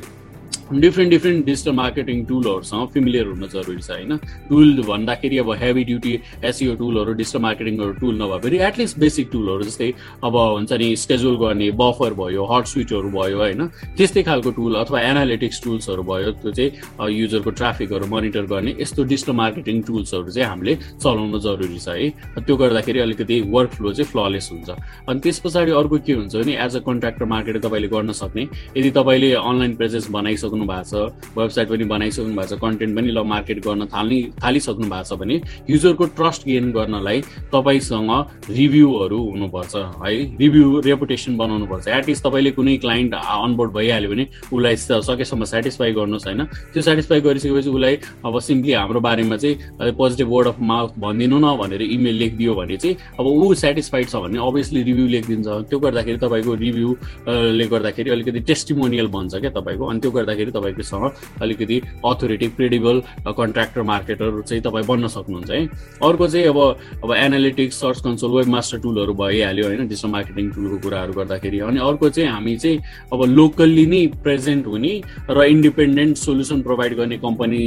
डिफ्रेन्ट 0.66 1.10
डिफ्रेन्ट 1.10 1.44
डिजिटल 1.46 1.72
मार्केटिङ 1.72 2.24
टुलहरूसँग 2.24 2.88
फिमिलियर 2.90 3.26
हुन 3.26 3.46
जरुरी 3.48 3.80
छ 3.80 3.90
होइन 3.90 4.16
टुल 4.48 4.82
भन्दाखेरि 4.82 5.38
अब 5.38 5.50
हेभी 5.56 5.84
ड्युटी 5.84 6.18
एसिओ 6.44 6.74
टुलहरू 6.76 7.12
डिजिटल 7.14 7.40
मार्केटिङहरू 7.40 7.92
टुल 7.94 8.14
नभए 8.22 8.38
पनि 8.40 8.58
एटलिस्ट 8.66 8.98
बेसिक 8.98 9.28
टुलहरू 9.32 9.64
जस्तै 9.64 9.90
अब 10.24 10.36
हुन्छ 10.36 10.72
नि 10.74 10.88
स्केड्युल 10.98 11.36
गर्ने 11.38 11.70
बफर 11.78 12.14
भयो 12.14 12.44
हट 12.46 12.66
स्विचहरू 12.66 13.10
भयो 13.10 13.38
होइन 13.38 13.66
त्यस्तै 13.96 14.22
खालको 14.22 14.50
टुल 14.52 14.74
अथवा 14.76 15.00
एनालिटिक्स 15.02 15.62
टुल्सहरू 15.64 16.02
भयो 16.04 16.32
त्यो 16.36 16.52
चाहिँ 16.52 17.10
युजरको 17.12 17.50
ट्राफिकहरू 17.52 18.06
मोनिटर 18.06 18.46
गर्ने 18.46 18.74
यस्तो 18.78 19.04
डिजिटल 19.06 19.32
मार्केटिङ 19.34 19.80
टुल्सहरू 19.82 20.30
चाहिँ 20.30 20.48
हामीले 20.48 20.76
चलाउनु 20.82 21.42
जरुरी 21.46 21.78
छ 21.78 21.96
है 21.96 22.42
त्यो 22.42 22.56
गर्दाखेरि 22.56 23.00
अलिकति 23.00 23.40
वर्क 23.50 23.70
फ्लो 23.72 23.92
चाहिँ 23.92 24.10
फ्ललेस 24.10 24.50
हुन्छ 24.52 24.68
अनि 25.06 25.20
त्यस 25.20 25.38
पछाडि 25.40 25.78
अर्को 25.78 26.02
के 26.02 26.12
हुन्छ 26.14 26.36
भने 26.36 26.58
एज 26.64 26.76
अ 26.76 26.84
कन्ट्राक्टर 26.86 27.24
मार्केट 27.28 27.62
तपाईँले 27.62 27.88
गर्न 27.88 28.12
सक्ने 28.16 28.48
यदि 28.76 28.90
तपाईँले 28.92 29.32
अनलाइन 29.44 29.76
प्रेजेन्स 29.76 30.10
बनाइसक्नु 30.10 30.55
सक्नु 30.56 30.66
भएको 30.66 30.84
छ 30.88 31.36
वेबसाइट 31.36 31.68
पनि 31.68 31.84
बनाइसक्नु 31.84 32.34
भएको 32.36 32.56
छ 32.56 32.60
कन्टेन्ट 32.60 32.96
पनि 32.96 33.10
ल 33.12 33.22
मार्केट 33.26 33.58
गर्न 33.66 33.86
थाल्ने 33.92 34.18
थालिसक्नु 34.42 34.86
भएको 34.88 35.04
छ 35.04 35.18
भने 35.20 35.40
युजरको 35.70 36.04
ट्रस्ट 36.16 36.44
गेन 36.46 36.72
गर्नलाई 36.72 37.20
तपाईँसँग 37.52 38.10
रिभ्यूहरू 38.50 39.18
हुनुपर्छ 39.30 39.74
है? 39.76 40.14
रिभ्यू 40.40 40.80
रेपुटेसन 40.86 41.36
बनाउनुपर्छ। 41.36 41.88
एटलिस्ट 41.88 42.22
तपाईँले 42.24 42.50
कुनै 42.56 42.76
क्लाइन्ट 42.84 43.14
अनबोर्ड 43.14 43.70
भइहाल्यो 43.76 44.10
भने 44.10 44.24
उसलाई 44.52 44.76
सकेसम्म 44.76 45.44
सेटिस्फाई 45.44 45.92
गर्नुहोस् 45.92 46.26
होइन? 46.26 46.44
त्यो 46.72 46.82
सेटिस्फाई 46.82 47.20
गरिसकेपछि 47.20 47.70
उसलाई 47.70 47.94
अब 48.24 48.38
सिम्पली 48.40 48.72
हाम्रो 48.72 49.00
बारेमा 49.00 49.36
चाहिँ 49.36 49.92
पोजिटिभ 49.92 50.28
वर्ड 50.28 50.48
अफ 50.48 50.60
माउथ 50.60 50.90
भनिदिनु 50.98 51.38
न 51.38 51.56
भनेर 51.60 51.82
इमेल 51.82 52.14
लेखिदियो 52.22 52.54
भने 52.54 52.76
चाहिँ 52.76 52.96
अब 53.20 53.26
ऊ 53.26 53.54
सेटिस्फाइड 53.54 54.08
छ 54.08 54.16
भने 54.24 54.38
अभियसली 54.38 54.82
रिभ्यू 54.88 55.06
लेखिदिन्छ। 55.06 55.48
त्यो 55.70 55.78
गर्दाखेरि 55.78 56.18
तपाईँको 56.24 56.54
रिभ्यूले 56.64 57.66
गर्दाखेरि 57.66 58.10
अलिकति 58.10 58.40
टेस्टिमोनियल 58.50 59.06
बन्छ 59.16 59.34
क्या 59.36 59.50
तपाईँको। 59.50 59.84
अनि 59.86 60.00
त्यो 60.00 60.10
गर्दाखेरि 60.10 60.45
गर्दाखेरि 60.46 60.50
तपाईँकोसँग 60.52 61.42
अलिकति 61.42 61.80
अथोरिटी 62.04 62.46
क्रेडिबल 62.56 63.00
कन्ट्राक्टर 63.26 63.82
मार्केटर 63.82 64.40
चाहिँ 64.42 64.62
तपाईँ 64.62 64.86
बन्न 64.86 65.06
सक्नुहुन्छ 65.08 65.50
है? 65.50 65.66
अर्को 66.02 66.28
चाहिँ 66.28 66.46
अब 66.46 66.58
अब 67.04 67.12
analytics 67.14 67.80
search 67.80 68.00
console 68.04 68.30
web 68.36 68.48
master 68.48 68.78
टुलहरू 68.78 69.14
भइहाल्यो 69.14 69.66
होइन? 69.66 69.88
डिजिटल 69.88 70.10
मार्केटिङ 70.10 70.50
टुलको 70.50 70.76
कुराहरू 70.82 71.12
गर्दाखेरि। 71.12 71.58
अनि 71.58 71.80
अर्को 71.80 72.08
चाहिँ 72.10 72.30
हामी 72.30 72.56
चाहिँ 72.56 72.78
अब 73.12 73.24
लोकल्ली 73.24 73.86
नै 73.86 74.06
प्रेजेन्ट 74.22 74.66
हुने 74.66 74.92
र 75.30 75.44
इन्डिपेन्डेन्ट 75.44 76.16
सोल्युसन 76.16 76.62
प्रोभाइड 76.62 76.96
गर्ने 76.96 77.18
कम्पनी 77.18 77.62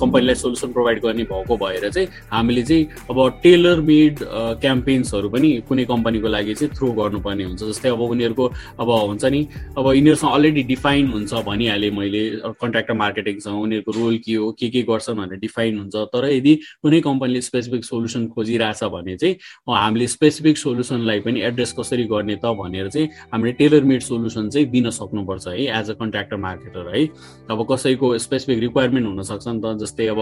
कम्पनीलाई 0.00 0.34
सोल्युसन 0.34 0.72
प्रोभाइड 0.72 1.02
गर्ने 1.02 1.24
भएको 1.24 1.56
भएर 1.56 1.88
चाहिँ 1.90 2.08
हामीले 2.32 2.62
चाहिँ 2.62 2.86
अब 3.10 3.18
टेलर 3.42 3.80
मेड 3.80 4.18
क्याम्पेन्सहरू 4.60 5.28
पनि 5.30 5.50
कुनै 5.68 5.84
कम्पनीको 5.84 6.28
लागि 6.28 6.54
चाहिँ 6.54 6.72
थ्रो 6.76 6.92
गर्नुपर्ने 6.92 7.44
हुन्छ। 7.44 7.62
जस्तै 7.62 7.88
अब 7.90 8.00
उनीहरूको 8.00 8.46
अब 8.80 8.90
हुन्छ 8.90 9.24
नि 9.24 9.40
अब 9.78 9.92
यिनीहरूसँग 9.94 10.32
अलरेडी 10.32 10.62
डिफाइन 10.70 11.06
हुन्छ 11.12 11.32
भनिहालेँ 11.70 11.90
मैले 11.90 12.22
कन्ट्राक्टर 12.58 12.94
मार्केटिङसँग 12.94 13.62
उनीहरूको 13.62 13.92
रोल 13.92 14.16
के 14.18 14.34
हो 14.34 14.50
के 14.58 14.68
के 14.70 14.82
गर्छन् 14.82 15.16
भनेर 15.16 15.38
डिफाइन 15.38 15.78
हुन्छ। 15.78 15.96
तर 16.10 16.24
यदि 16.30 16.54
कुनै 16.82 17.00
कम्पनीले 17.00 17.40
स्पेसिफिक 17.40 17.84
सोल्युसन 17.84 18.26
खोजिरहेछ 18.34 18.82
भने 18.90 19.16
चाहिँ 19.16 19.34
हामीले 19.70 20.06
स्पेसिफिक 20.06 20.58
सोल्युसनलाई 20.58 21.20
पनि 21.22 21.40
एड्रेस 21.40 21.72
कसरी 21.78 22.04
गर्ने 22.10 22.36
त 22.42 22.50
भनेर 22.58 22.88
चाहिँ 22.90 23.08
हामीले 23.32 23.52
टेलर 23.54 23.84
मेड 23.84 24.02
सोल्युसन 24.02 24.48
चाहिँ 24.50 24.66
दिन 24.70 24.90
सक्नुपर्छ 24.90 25.46
है 25.48 25.78
एज 25.78 25.90
अ 25.90 25.94
कन्ट्राक्टर 25.94 26.36
मार्केटर 26.36 26.94
है। 26.94 27.06
अब 27.50 27.66
कसैको 27.70 28.18
स्पेसिफिक 28.18 28.58
रिक्वायरमेन्ट 28.66 29.06
हुनसक्छ 29.06 29.46
नि 29.48 29.60
त 29.62 29.78
जस्तै 29.80 30.06
अब 30.10 30.20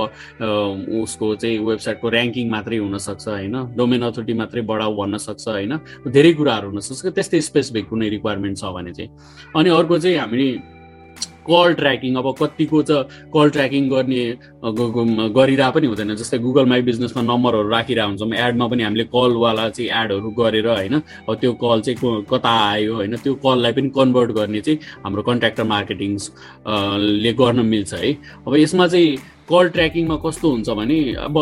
उसको 1.00 1.34
चाहिँ 1.34 1.58
वेबसाइटको 1.64 2.06
ऱ्याङ्किङ 2.10 2.50
मात्रै 2.50 2.76
हुनसक्छ 2.84 3.28
होइन? 3.28 3.56
डोमेन 3.76 4.02
अथोरिटी 4.02 4.34
मात्रै 4.36 4.62
बढाउ 4.68 4.92
भन्न 5.00 5.16
सक्छ 5.16 5.48
होइन? 5.48 5.72
धेरै 6.12 6.32
कुराहरू 6.36 6.70
हुनसक्छ 6.70 7.14
त्यस्तै 7.16 7.40
स्पेसिफिक 7.40 7.88
कुनै 7.88 8.08
रिक्वायरमेन्ट 8.16 8.56
छ 8.58 8.64
भने 8.76 8.92
चाहिँ। 8.92 9.10
अनि 9.56 9.68
अर्को 9.70 9.98
चाहिँ 9.98 10.18
हामी 10.18 10.44
कल 11.48 11.74
ट्र्याकिङ 11.74 12.14
अब 12.20 12.26
कतिको 12.40 12.82
चाहिँ 12.82 13.30
कल 13.34 13.50
ट्र्याकिङ 13.50 13.88
गर्ने 13.88 14.22
गरिरह 15.32 15.70
पनि 15.70 15.86
हुँदैन। 15.86 16.14
जस्तै 16.14 16.38
गुगल 16.38 16.66
माई 16.68 16.82
बिजनेसमा 16.88 17.22
नम्बरहरू 17.22 17.68
राखिरहेको 17.68 18.08
हुन्छौँ। 18.08 18.32
एडमा 18.46 18.66
पनि 18.68 18.82
हामीले 18.82 19.04
कलवाला 19.14 19.68
चाहिँ 19.70 19.90
एडहरू 19.90 20.30
गरेर 20.40 20.68
होइन 20.68 20.94
अब 21.24 21.34
त्यो 21.40 21.52
कल 21.62 21.80
चाहिँ 21.80 22.24
कता 22.30 22.52
आयो 22.68 22.94
होइन 22.94 23.16
त्यो 23.24 23.34
कललाई 23.44 23.72
पनि 23.72 23.88
कन्भर्ट 23.96 24.30
गर्ने 24.38 24.60
चाहिँ 24.60 24.78
हाम्रो 25.04 25.22
कन्ट्राक्टर 25.24 25.64
मार्केटिङ्स 25.64 26.30
ले 27.24 27.32
गर्न 27.32 27.64
मिल्छ 27.64 27.94
है। 27.94 28.12
अब 28.46 28.56
यसमा 28.56 28.86
चाहिँ 28.86 29.16
कल 29.48 29.68
ट्र्याकिङमा 29.72 30.16
कस्तो 30.24 30.46
हुन्छ 30.50 30.68
भने 30.76 31.00
अब 31.24 31.36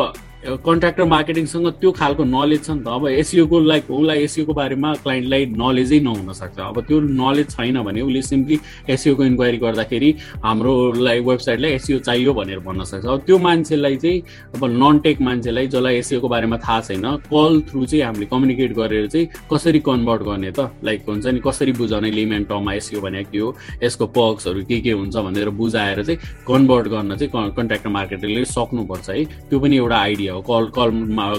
कन्ट्राक्टर 0.47 1.05
मार्केटिङसँग 1.05 1.69
त्यो 1.81 1.91
खालको 1.93 2.25
नलेज 2.25 2.65
छ 2.65 2.71
नि 2.71 2.81
त। 2.81 2.89
अब 2.89 3.07
एसियोको 3.09 3.61
लाइक 3.61 3.91
उसलाई 3.91 4.19
एसियोको 4.23 4.53
बारेमा 4.55 4.93
क्लाइन्टलाई 5.03 5.47
नलेजै 5.59 5.99
नहुनसक्छ 6.01 6.59
अब 6.61 6.81
त्यो 6.87 7.01
नलेज 7.01 7.51
छैन 7.51 7.83
भने 7.83 8.01
उसले 8.01 8.23
सिम्पली 8.23 8.59
एसियोको 8.95 9.25
इन्क्वायरी 9.25 9.59
गर्दाखेरि 9.59 10.11
हाम्रोलाई 10.45 11.21
वेबसाइटलाई 11.21 11.71
एसियो 11.73 11.99
चाहियो 11.99 12.35
भनेर 12.35 12.59
भन्न 12.63 12.85
सक्छ। 12.85 13.05
अब 13.07 13.21
त्यो 13.27 13.39
मान्छेलाई 13.39 13.97
चाहिँ 13.97 14.23
अब 14.55 14.65
नन 14.71 14.99
टेक 15.05 15.21
मान्छेलाई 15.21 15.67
जसलाई 15.67 15.97
एसियोको 15.97 16.29
बारेमा 16.29 16.57
थाहा 16.63 16.81
छैन 16.81 17.07
कल 17.27 17.61
थ्रु 17.67 17.85
चाहिँ 17.87 18.05
हामीले 18.05 18.27
कम्युनिकेट 18.31 18.73
गरेर 18.79 19.07
चाहिँ 19.07 19.27
कसरी 19.53 19.81
कन्भर्ट 19.83 20.23
गर्ने 20.23 20.51
त? 20.51 20.71
लाइक 20.85 21.09
हुन्छ 21.09 21.27
नि 21.27 21.41
कसरी 21.47 21.73
बुझाउने 21.75 22.11
लिमेन 22.11 22.45
टर्ममा 22.47 22.73
एसियो 22.73 23.01
भनेको 23.01 23.31
के 23.33 23.39
हो? 23.39 23.55
यसको 23.83 24.07
पक्सहरू 24.15 24.63
के 24.71 24.81
के 24.81 24.93
हुन्छ 24.93 25.17
भनेर 25.17 25.51
बुझाएर 25.59 26.03
चाहिँ 26.05 26.19
कन्भर्ट 26.47 26.87
गर्न 26.95 27.17
चाहिँ 27.17 27.51
कन्ट्राक्टर 27.57 27.91
मार्केटरले 27.91 28.45
सक्नुपर्छ 28.47 29.11
है। 29.11 29.25
त्यो 29.51 29.59
पनि 29.61 29.77
एउटा 29.77 29.97
आइडिया 29.97 30.35
हो 30.37 30.43
कल 30.45 30.71
कल 30.77 30.89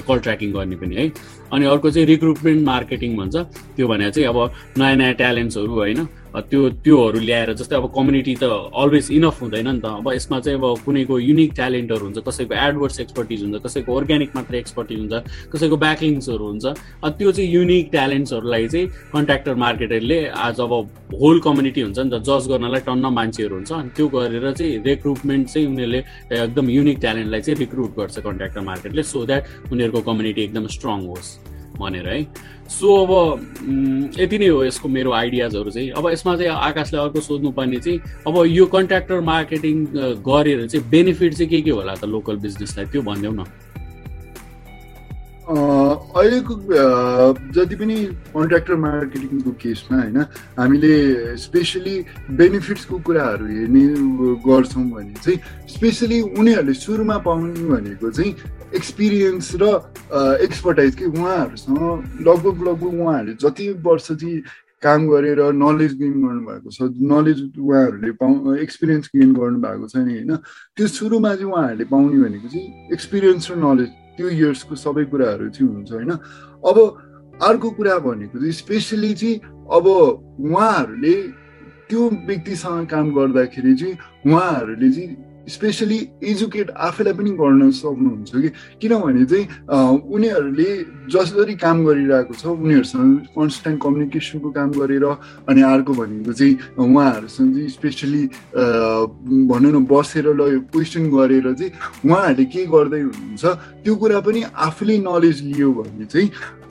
कल 0.07 0.19
ट्र्याकिङ 0.19 0.51
गर्ने 0.53 0.75
पनि 0.75 0.95
है। 0.95 1.05
अनि 1.53 1.65
अर्को 1.65 1.91
चाहिँ 1.91 2.07
रिक्रुटमेन्ट 2.07 2.65
मार्केटिङ 2.65 3.17
भन्छ। 3.17 3.35
त्यो 3.77 3.87
भने 3.87 4.11
चाहिँ 4.11 4.27
अब 4.27 4.37
नयाँ 4.77 4.95
नयाँ 4.95 5.13
ट्यालेन्ट्सहरू 5.13 5.73
होइन। 5.73 6.07
त्यो 6.35 6.69
त्योहरू 6.83 7.19
ल्याएर 7.19 7.53
जस्तै 7.53 7.75
अब 7.75 7.85
कम्युनिटी 7.95 8.35
त 8.35 8.43
अलवेज 8.75 9.11
इनफ 9.11 9.41
हुँदैन 9.41 9.67
नि 9.67 9.79
त। 9.79 9.85
अब 9.85 10.11
यसमा 10.13 10.39
चाहिँ 10.39 10.59
अब 10.59 10.83
कुनैको 10.85 11.19
युनिक 11.19 11.53
ट्यालेन्टहरू 11.55 12.03
हुन्छ 12.05 12.19
कसैको 12.27 12.53
एडवर्स 12.67 12.99
एक्सपर्टिज 12.99 13.41
हुन्छ 13.43 13.63
कसैको 13.65 13.95
अर्ग्यानिक 13.97 14.35
मात्रै 14.35 14.59
एक्सपर्टिज 14.59 14.99
हुन्छ 14.99 15.15
कसैको 15.53 15.77
ब्याकलिङ्सहरू 15.77 16.45
हुन्छ। 16.47 16.65
त्यो 17.17 17.31
चाहिँ 17.31 17.49
युनिक 17.51 17.89
ट्यालेन्ट्सहरूलाई 17.91 18.67
चाहिँ 18.67 18.87
कन्ट्राक्टर 19.13 19.55
मार्केटरले 19.65 20.19
आज 20.45 20.59
अब 20.61 20.71
होल 21.21 21.39
कम्युनिटी 21.47 21.81
हुन्छ 21.81 21.99
नि 21.99 22.09
त 22.09 22.21
जज 22.29 22.47
गर्नलाई 22.51 22.81
टन्न 22.85 23.05
मान्छेहरू 23.17 23.55
हुन्छ। 23.55 23.71
अनि 23.71 23.89
त्यो 23.97 24.07
गरेर 24.07 24.51
चाहिँ 24.51 24.83
रिक्रुटमेन्ट 24.85 25.47
चाहिँ 25.49 25.67
उनीहरूले 25.67 26.01
एकदम 26.43 26.69
युनिक 26.69 26.97
ट्यालेन्टलाई 26.99 27.41
चाहिँ 27.41 27.59
रिक्रुट 27.59 27.91
गर्छ 27.97 28.19
कन्ट्राक्टर 28.19 28.61
मार्केटले 28.61 29.03
सो 29.03 29.25
द्याट 29.25 29.71
उनीहरूको 29.71 30.01
कम्युनिटी 30.01 30.41
एकदम 30.43 30.67
स्ट्रङ 30.77 31.05
होस्। 31.07 31.29
भनेर 31.79 32.07
है। 32.07 32.23
सो 32.69 32.87
अब 33.05 33.11
यति 34.19 34.37
नै 34.37 34.47
हो 34.47 34.63
यसको 34.63 34.87
मेरो 34.89 35.11
आइडियाजहरू 35.13 35.71
चाहिँ। 35.71 35.89
अब 35.91 36.09
यसमा 36.11 36.35
चाहिँ 36.37 36.51
आकाशले 36.51 36.99
अर्को 36.99 37.19
सोध्नुपर्ने 37.21 37.79
चाहिँ 37.79 37.99
अब 38.27 38.43
यो 38.47 38.65
कन्ट्राक्टर 38.65 39.19
मार्केटिङ 39.21 39.85
गरेर 40.27 40.67
चाहिँ 40.67 40.89
बेनिफिट 40.89 41.33
चाहिँ 41.33 41.49
के 41.49 41.61
के 41.61 41.71
होला 41.71 41.95
त 41.95 42.05
लोकल 42.05 42.35
बिजनेसलाई? 42.37 42.85
त्यो 42.85 43.01
भनिदेऊ 43.01 43.31
न। 43.31 43.45
अहिलेको 45.47 46.55
जति 47.55 47.75
पनि 47.75 47.95
कन्ट्राक्टर 48.35 48.75
मार्केटिङको 48.77 49.51
केसमा 49.55 49.97
होइन 49.97 50.17
हामीले 50.59 50.95
स्पेसली 51.39 51.95
बेनिफिट्सको 52.35 52.97
कुराहरू 52.99 53.45
हेर्ने 53.47 53.83
गर्छौँ 54.43 54.83
भने 54.85 55.13
चाहिँ 55.15 55.39
स्पेसली 55.69 56.19
उनीहरूले 56.35 56.73
सुरुमा 56.75 57.17
पाउने 57.23 57.63
भनेको 57.65 58.11
चाहिँ 58.11 58.33
एक्सपिरियन्स 58.75 59.51
र 59.55 59.65
एक्सपर्टाइज 60.43 60.95
कि 60.95 61.05
उहाँहरूसँग 61.07 62.27
लगभग 62.27 62.67
लगभग 62.67 62.99
उहाँहरूले 62.99 63.35
जति 63.39 63.69
वर्ष 63.81 64.07
चाहिँ 64.09 64.41
काम 64.83 65.07
गरेर 65.07 65.39
नलेज 65.55 65.93
गेन 65.95 66.13
गर्नुभएको 66.21 66.71
छ 66.71 66.91
नलेज 67.07 67.39
उहाँहरूले 67.55 68.11
पाउ 68.19 68.55
एक्सपिरियन्स 68.57 69.09
गेन 69.15 69.31
गर्नुभएको 69.33 69.87
छ 69.87 70.03
नि 70.03 70.17
होइन 70.17 70.35
त्यो 70.75 70.87
सुरुमा 70.89 71.33
चाहिँ 71.35 71.51
उहाँहरूले 71.51 71.85
पाउने 71.85 72.19
भनेको 72.19 72.47
चाहिँ 72.49 72.91
एक्सपिरियन्स 72.93 73.51
र 73.51 73.55
नलेज 73.57 73.95
त्यो 74.17 74.29
इयर्सको 74.29 74.75
सबै 74.75 75.05
कुराहरू 75.05 75.49
चाहिँ 75.49 75.69
हुन्छ 75.73 75.91
होइन? 75.91 76.11
अब 76.65 76.77
अर्को 77.41 77.69
कुरा 77.69 77.97
भनेको 77.99 78.39
चाहिँ 78.39 78.51
स्पेसली 78.51 79.13
चाहिँ 79.13 79.35
अब 79.71 79.85
उहाँहरूले 79.87 81.15
त्यो 81.89 82.09
व्यक्तिसँग 82.27 82.87
काम 82.87 83.13
गर्दाखेरि 83.13 83.75
चाहिँ 83.75 83.97
उहाँहरूले 84.25 84.89
चाहिँ 84.91 85.09
स्पेसली 85.47 85.97
एजुकेट 86.23 86.69
आफैलाई 86.71 87.13
पनि 87.13 87.31
गर्न 87.39 87.71
सक्नुहुन्छ 87.71 88.31
कि? 88.35 88.49
किनभने 88.81 89.25
चाहिँ 89.25 89.45
उनीहरूले 90.13 90.69
जसरी 91.07 91.55
काम 91.55 91.77
गरिरहेको 91.85 92.33
छ 92.33 92.45
उनीहरूसँग 92.47 93.31
कन्सटेन्ट 93.35 93.81
कम्युनिकेसनको 93.83 94.49
काम 94.51 94.69
गरेर 94.79 95.05
अनि 95.47 95.61
अर्को 95.71 95.93
भनेको 95.93 96.33
चाहिँ 96.33 96.53
उहाँहरूसँग 96.77 97.53
चाहिँ 97.55 97.69
स्पेसली 97.69 98.23
भनौँ 99.49 99.71
न 99.71 99.85
बसेर 99.87 100.27
ल 100.35 100.59
क्वेसन 100.71 101.09
गरेर 101.15 101.53
चाहिँ 101.53 101.71
उहाँहरूले 102.05 102.45
के 102.51 102.65
गर्दै 102.67 103.01
हुनुहुन्छ 103.01 103.45
त्यो 103.83 103.95
कुरा 103.95 104.19
पनि 104.27 104.43
आफूले 104.67 104.97
नलेज 105.07 105.41
लियो 105.47 105.71
भने 105.73 106.05
चाहिँ 106.05 106.29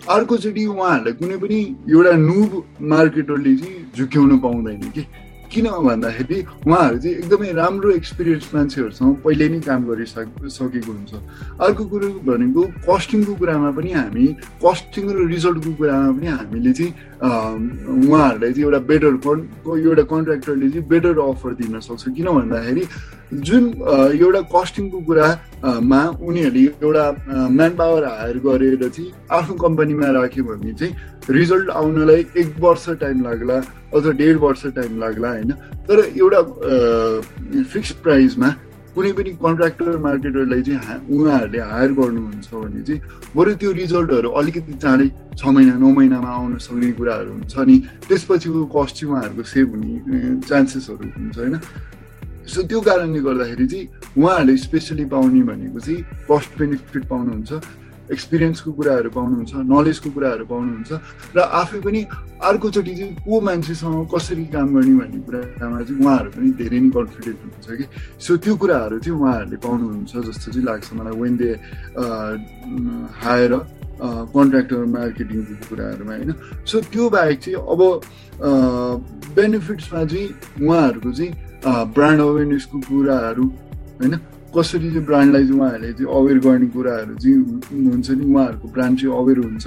अर्कोचोटि 0.08 0.64
उहाँहरूलाई 0.66 1.12
कुनै 1.18 1.36
पनि 1.42 1.58
एउटा 1.90 2.12
नुब 2.28 2.50
मार्केटरले 2.92 3.56
चाहिँ 3.56 3.76
झुक्याउन 3.96 4.38
पाउँदैन 4.38 4.90
कि। 4.94 5.06
किन 5.52 5.66
भन्दाखेरि 5.86 6.38
उहाँहरू 6.66 6.98
चाहिँ 6.98 7.16
एकदमै 7.16 7.50
राम्रो 7.62 7.90
एक्सपिरियन्स 8.00 8.46
मान्छेहरूसँग 8.54 9.14
पहिले 9.24 9.48
नै 9.48 9.60
काम 9.68 9.80
गरिसकेको 9.88 10.92
हुन्छ। 10.92 11.12
अर्को 11.64 11.84
कुरो 11.92 12.08
भनेको 12.28 12.62
कस्टिङको 12.88 13.32
कुरामा 13.40 13.70
पनि 13.78 13.90
हामी 13.92 14.26
कस्टिङ 14.64 15.04
र 15.16 15.26
रिजल्टको 15.32 15.70
कुरामा 15.80 16.10
पनि 16.16 16.26
हामीले 16.26 16.72
चाहिँ 16.78 16.92
उहाँहरूलाई 17.16 18.52
चाहिँ 18.52 18.64
एउटा 18.66 18.80
बेटर 18.90 19.12
एउटा 19.16 20.04
कन्ट्र्याक्टरले 20.12 20.66
चाहिँ 20.70 20.86
बेटर 20.88 21.14
अफर 21.30 21.52
दिन 21.60 21.80
सक्छ। 21.80 22.04
किन 22.16 22.26
भन्दाखेरि 22.38 22.84
जुन 23.46 23.64
एउटा 24.22 24.40
कस्टिङको 24.54 24.98
कुरामा 25.62 26.00
उनीहरूले 26.20 26.64
एउटा 26.82 27.04
म्यान 27.50 27.74
पावर 27.76 28.04
हायर 28.04 28.38
गरेर 28.38 28.88
चाहिँ 28.88 29.12
आफ्नो 29.30 29.54
कम्पनीमा 29.56 30.06
राख्यो 30.20 30.44
भने 30.44 30.72
चाहिँ 30.72 30.94
रिजल्ट 31.30 31.70
आउनलाई 31.70 32.26
एक 32.36 32.48
वर्ष 32.60 32.88
टाइम 33.00 33.22
लाग्ला 33.24 33.56
अझ 33.94 34.04
डेढ 34.06 34.36
वर्ष 34.36 34.66
टाइम 34.76 35.00
लाग्ला 35.00 35.28
होइन? 35.28 35.50
तर 35.88 35.98
एउटा 36.16 36.40
फिक्स 37.72 37.90
प्राइसमा 38.04 38.48
कुनै 38.94 39.12
पनि 39.12 39.30
कन्ट्राक्टर 39.42 39.96
मार्केटरलाई 39.98 40.62
चाहिँ 40.62 41.00
उहाँहरूले 41.10 41.60
हायर 41.60 41.92
गर्नुहुन्छ 41.92 42.48
भने 42.54 42.82
चाहिँ 42.82 43.00
बरु 43.36 43.54
त्यो 43.60 43.72
रिजल्टहरू 43.72 44.30
अलिकति 44.30 44.72
चाँडै 44.84 45.08
छ 45.36 45.46
महिना 45.56 45.74
नौ 45.78 45.88
महिनामा 45.98 46.30
आउन 46.36 46.56
सक्ने 46.66 46.92
कुराहरू 47.00 47.32
हुन्छ 47.32 47.58
अनि 47.58 47.76
त्यसपछिको 48.08 48.64
कस्ट 48.76 48.94
चाहिँ 48.96 49.12
उहाँहरूको 49.12 49.42
सेभ 49.52 49.68
हुने 49.74 50.40
चान्सेसहरू 50.48 51.06
हुन्छ 51.16 51.38
होइन? 51.38 51.56
सो 52.46 52.62
त्यो 52.62 52.80
कारणले 52.80 53.20
गर्दाखेरि 53.26 53.66
चाहिँ 53.66 53.86
उहाँहरूले 54.18 54.56
स्पेसली 54.66 55.04
पाउने 55.12 55.42
भनेको 55.50 55.80
चाहिँ 55.80 56.02
कस्ट 56.30 56.50
बेनिफिट 56.58 57.04
पाउनुहुन्छ 57.10 57.52
एक्सपिरियन्सको 58.06 58.70
कुराहरू 58.78 59.10
पाउनुहुन्छ 59.10 59.52
नलेजको 59.66 60.10
कुराहरू 60.14 60.44
पाउनुहुन्छ 60.46 60.90
र 61.34 61.38
आफै 61.42 61.80
पनि 61.82 62.00
अर्कोचोटि 62.38 62.94
चाहिँ 62.96 63.14
को 63.26 63.40
मान्छेसँग 63.42 64.06
कसरी 64.14 64.44
काम 64.54 64.68
गर्ने 64.74 64.94
भन्ने 64.94 65.20
कुरामा 65.26 65.80
चाहिँ 65.82 65.98
उहाँहरू 65.98 66.30
पनि 66.38 66.50
धेरै 66.54 66.78
नै 66.86 66.90
कन्फिडेन्ट 66.94 67.38
हुनुहुन्छ 67.42 67.68
कि। 67.78 67.84
सो 68.22 68.36
त्यो 68.46 68.54
कुराहरू 68.62 68.98
चाहिँ 69.02 69.18
उहाँहरूले 69.18 69.58
पाउनुहुन्छ 69.66 70.12
जस्तो 70.22 70.46
चाहिँ 70.54 70.66
लाग्छ 70.70 70.86
मलाई 70.94 71.14
वेन 71.18 71.34
दे 71.42 71.50
हायर 73.26 73.52
कन्ट्राक्टर 74.36 74.84
मार्केटिङको 74.94 75.54
कुराहरूमा 75.66 76.14
होइन। 76.14 76.30
सो 76.62 76.76
त्यो 76.94 77.04
बाहेक 77.10 77.38
चाहिँ 77.42 77.58
अब 77.58 77.80
बेनिफिट्समा 79.34 80.04
चाहिँ 80.06 80.28
उहाँहरूको 80.62 81.10
चाहिँ 81.10 81.32
ब्रान्ड 81.66 82.20
अवेरनेसको 82.20 82.78
कुराहरू 82.78 83.44
होइन? 84.00 84.18
कसरी 84.56 84.88
चाहिँ 84.90 85.04
ब्रान्डलाई 85.04 85.44
चाहिँ 85.46 85.58
उहाँहरूले 85.60 85.92
चाहिँ 85.92 86.08
अवेर 86.16 86.38
गर्ने 86.40 86.66
कुराहरू 86.72 87.14
चाहिँ 87.20 87.38
हुन्छ 87.92 88.10
नि? 88.10 88.24
उहाँहरूको 88.24 88.68
ब्रान्ड 88.72 89.00
चाहिँ 89.00 89.16
अवेर 89.18 89.38
हुन्छ। 89.38 89.66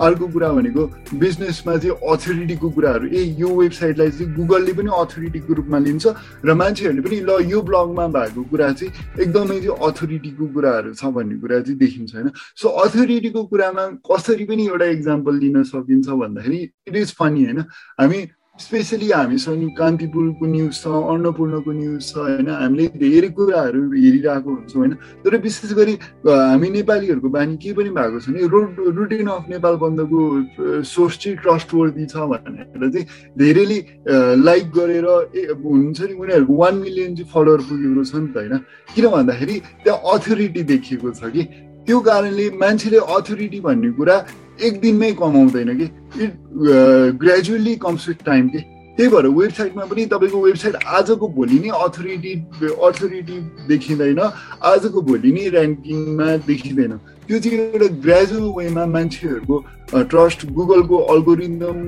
अर्को 0.00 0.26
कुरा 0.32 0.48
भनेको 0.48 0.82
बिजनेसमा 1.20 1.76
चाहिँ 1.76 1.96
अथोरिटीको 2.08 2.68
कुराहरू। 2.70 3.06
ए 3.12 3.20
यो 3.36 3.48
वेबसाइटलाई 3.50 4.10
चाहिँ 4.10 4.32
गुगलले 4.34 4.72
पनि 4.72 4.90
अथोरिटीको 4.96 5.52
रूपमा 5.60 5.78
लिन्छ 5.78 6.06
र 6.44 6.54
मान्छेहरूले 6.54 7.02
पनि 7.04 7.16
ल 7.20 7.30
यो 7.52 7.60
ब्लगमा 7.60 8.06
भएको 8.16 8.42
कुरा 8.48 8.72
चाहिँ 8.72 8.92
एकदमै 9.20 9.60
चाहिँ 9.60 9.76
अथोरिटीको 9.76 10.44
कुराहरू 10.54 10.94
छ 10.94 11.04
भन्ने 11.04 11.36
कुरा 11.36 11.60
चाहिँ 11.60 11.78
देखिन्छ 11.78 12.14
होइन? 12.14 12.30
सो 12.56 12.68
अथोरिटीको 12.80 13.44
कुरामा 13.44 13.84
कसरी 14.08 14.44
पनि 14.48 14.62
एउटा 14.72 14.86
इक्जाम्पल 14.96 15.34
लिन 15.36 15.62
सकिन्छ 15.68 16.08
भन्दाखेरि 16.08 16.60
इट 16.88 16.96
इज 16.96 17.12
फनी 17.12 17.44
होइन? 17.44 17.60
हामी 18.00 18.20
स्पेसली 18.60 19.08
हामीसँग 19.10 19.62
कान्तिपुरको 19.78 20.46
न्युज 20.46 20.74
छ 20.82 20.86
अन्नपूर्णको 20.86 21.72
न्युज 21.72 22.02
छ 22.08 22.16
होइन? 22.16 22.48
हामीले 22.48 22.86
धेरै 23.00 23.28
कुराहरू 23.38 23.80
हेरिरहेको 23.92 24.50
हुन्छौँ 24.50 24.80
होइन? 24.80 24.92
तर 25.24 25.36
विशेष 25.46 25.72
गरी 25.80 25.94
हामी 26.26 26.68
नेपालीहरूको 26.70 27.28
बानी 27.36 27.56
के 27.56 27.72
पनि 27.72 27.90
भएको 27.96 28.20
छ 28.20 28.28
भने 28.28 28.46
रु 28.52 28.60
रुटिन 28.98 29.26
अफ 29.36 29.48
नेपाल 29.50 29.74
बन्दको 29.84 30.20
सोर्स 30.84 31.18
चाहिँ 31.22 31.36
ट्रस्टवर्दी 31.40 32.06
छ 32.12 32.16
भनेर 32.30 32.90
चाहिँ 32.90 33.06
धेरैले 33.40 33.78
लाइक 34.44 34.70
गरेर 34.76 35.08
ए 35.34 35.46
हुन्छ 35.64 36.00
नि 36.00 36.14
उनीहरूको 36.20 36.54
वान 36.60 36.74
मिलियन 36.84 37.16
चाहिँ 37.16 37.30
फलोवर 37.32 37.60
पुगेको 37.70 38.04
छ 38.04 38.14
नि 38.14 38.28
त 38.28 38.36
होइन? 38.36 38.54
किन 38.94 39.06
भन्दाखेरि 39.16 39.56
त्यहाँ 39.84 39.98
अथोरिटी 40.14 40.62
देखिएको 40.72 41.10
छ 41.16 41.32
कि 41.32 41.42
त्यो 41.90 42.00
कारणले 42.06 42.46
मान्छेले 42.54 42.98
अथोरिटी 43.02 43.58
भन्ने 43.60 43.90
कुरा 43.98 44.16
एक 44.62 44.80
दिनमै 44.80 45.10
कमाउँदैन 45.18 45.70
कि। 45.78 45.86
It 46.22 46.32
gradually 47.18 47.74
comes 47.82 48.06
with 48.08 48.22
time 48.26 48.48
के। 48.48 48.58
त्यही 48.94 49.08
भएर 49.10 49.26
वेबसाइटमा 49.26 49.84
पनि 49.90 50.04
तपाईँको 50.06 50.38
वेबसाइट 50.40 50.76
आजको 50.86 51.28
भोलि 51.34 51.58
नै 51.58 51.70
अथोरिटी 51.74 52.32
अथोरिटी 52.62 53.36
देखिँदैन 53.66 54.20
आजको 54.70 55.00
भोलि 55.02 55.30
नै 55.34 55.44
ऱ्याङ्किङमा 55.50 56.28
देखिँदैन। 56.46 56.92
त्यो 57.26 57.38
चाहिँ 57.42 57.58
एउटा 57.58 57.88
ग्रेजुअल 58.06 58.46
वेमा 58.58 58.86
मान्छेहरूको 58.94 59.56
ट्रस्ट 60.06 60.46
गुगलको 60.54 60.96
अल्गोरिदम 61.10 61.78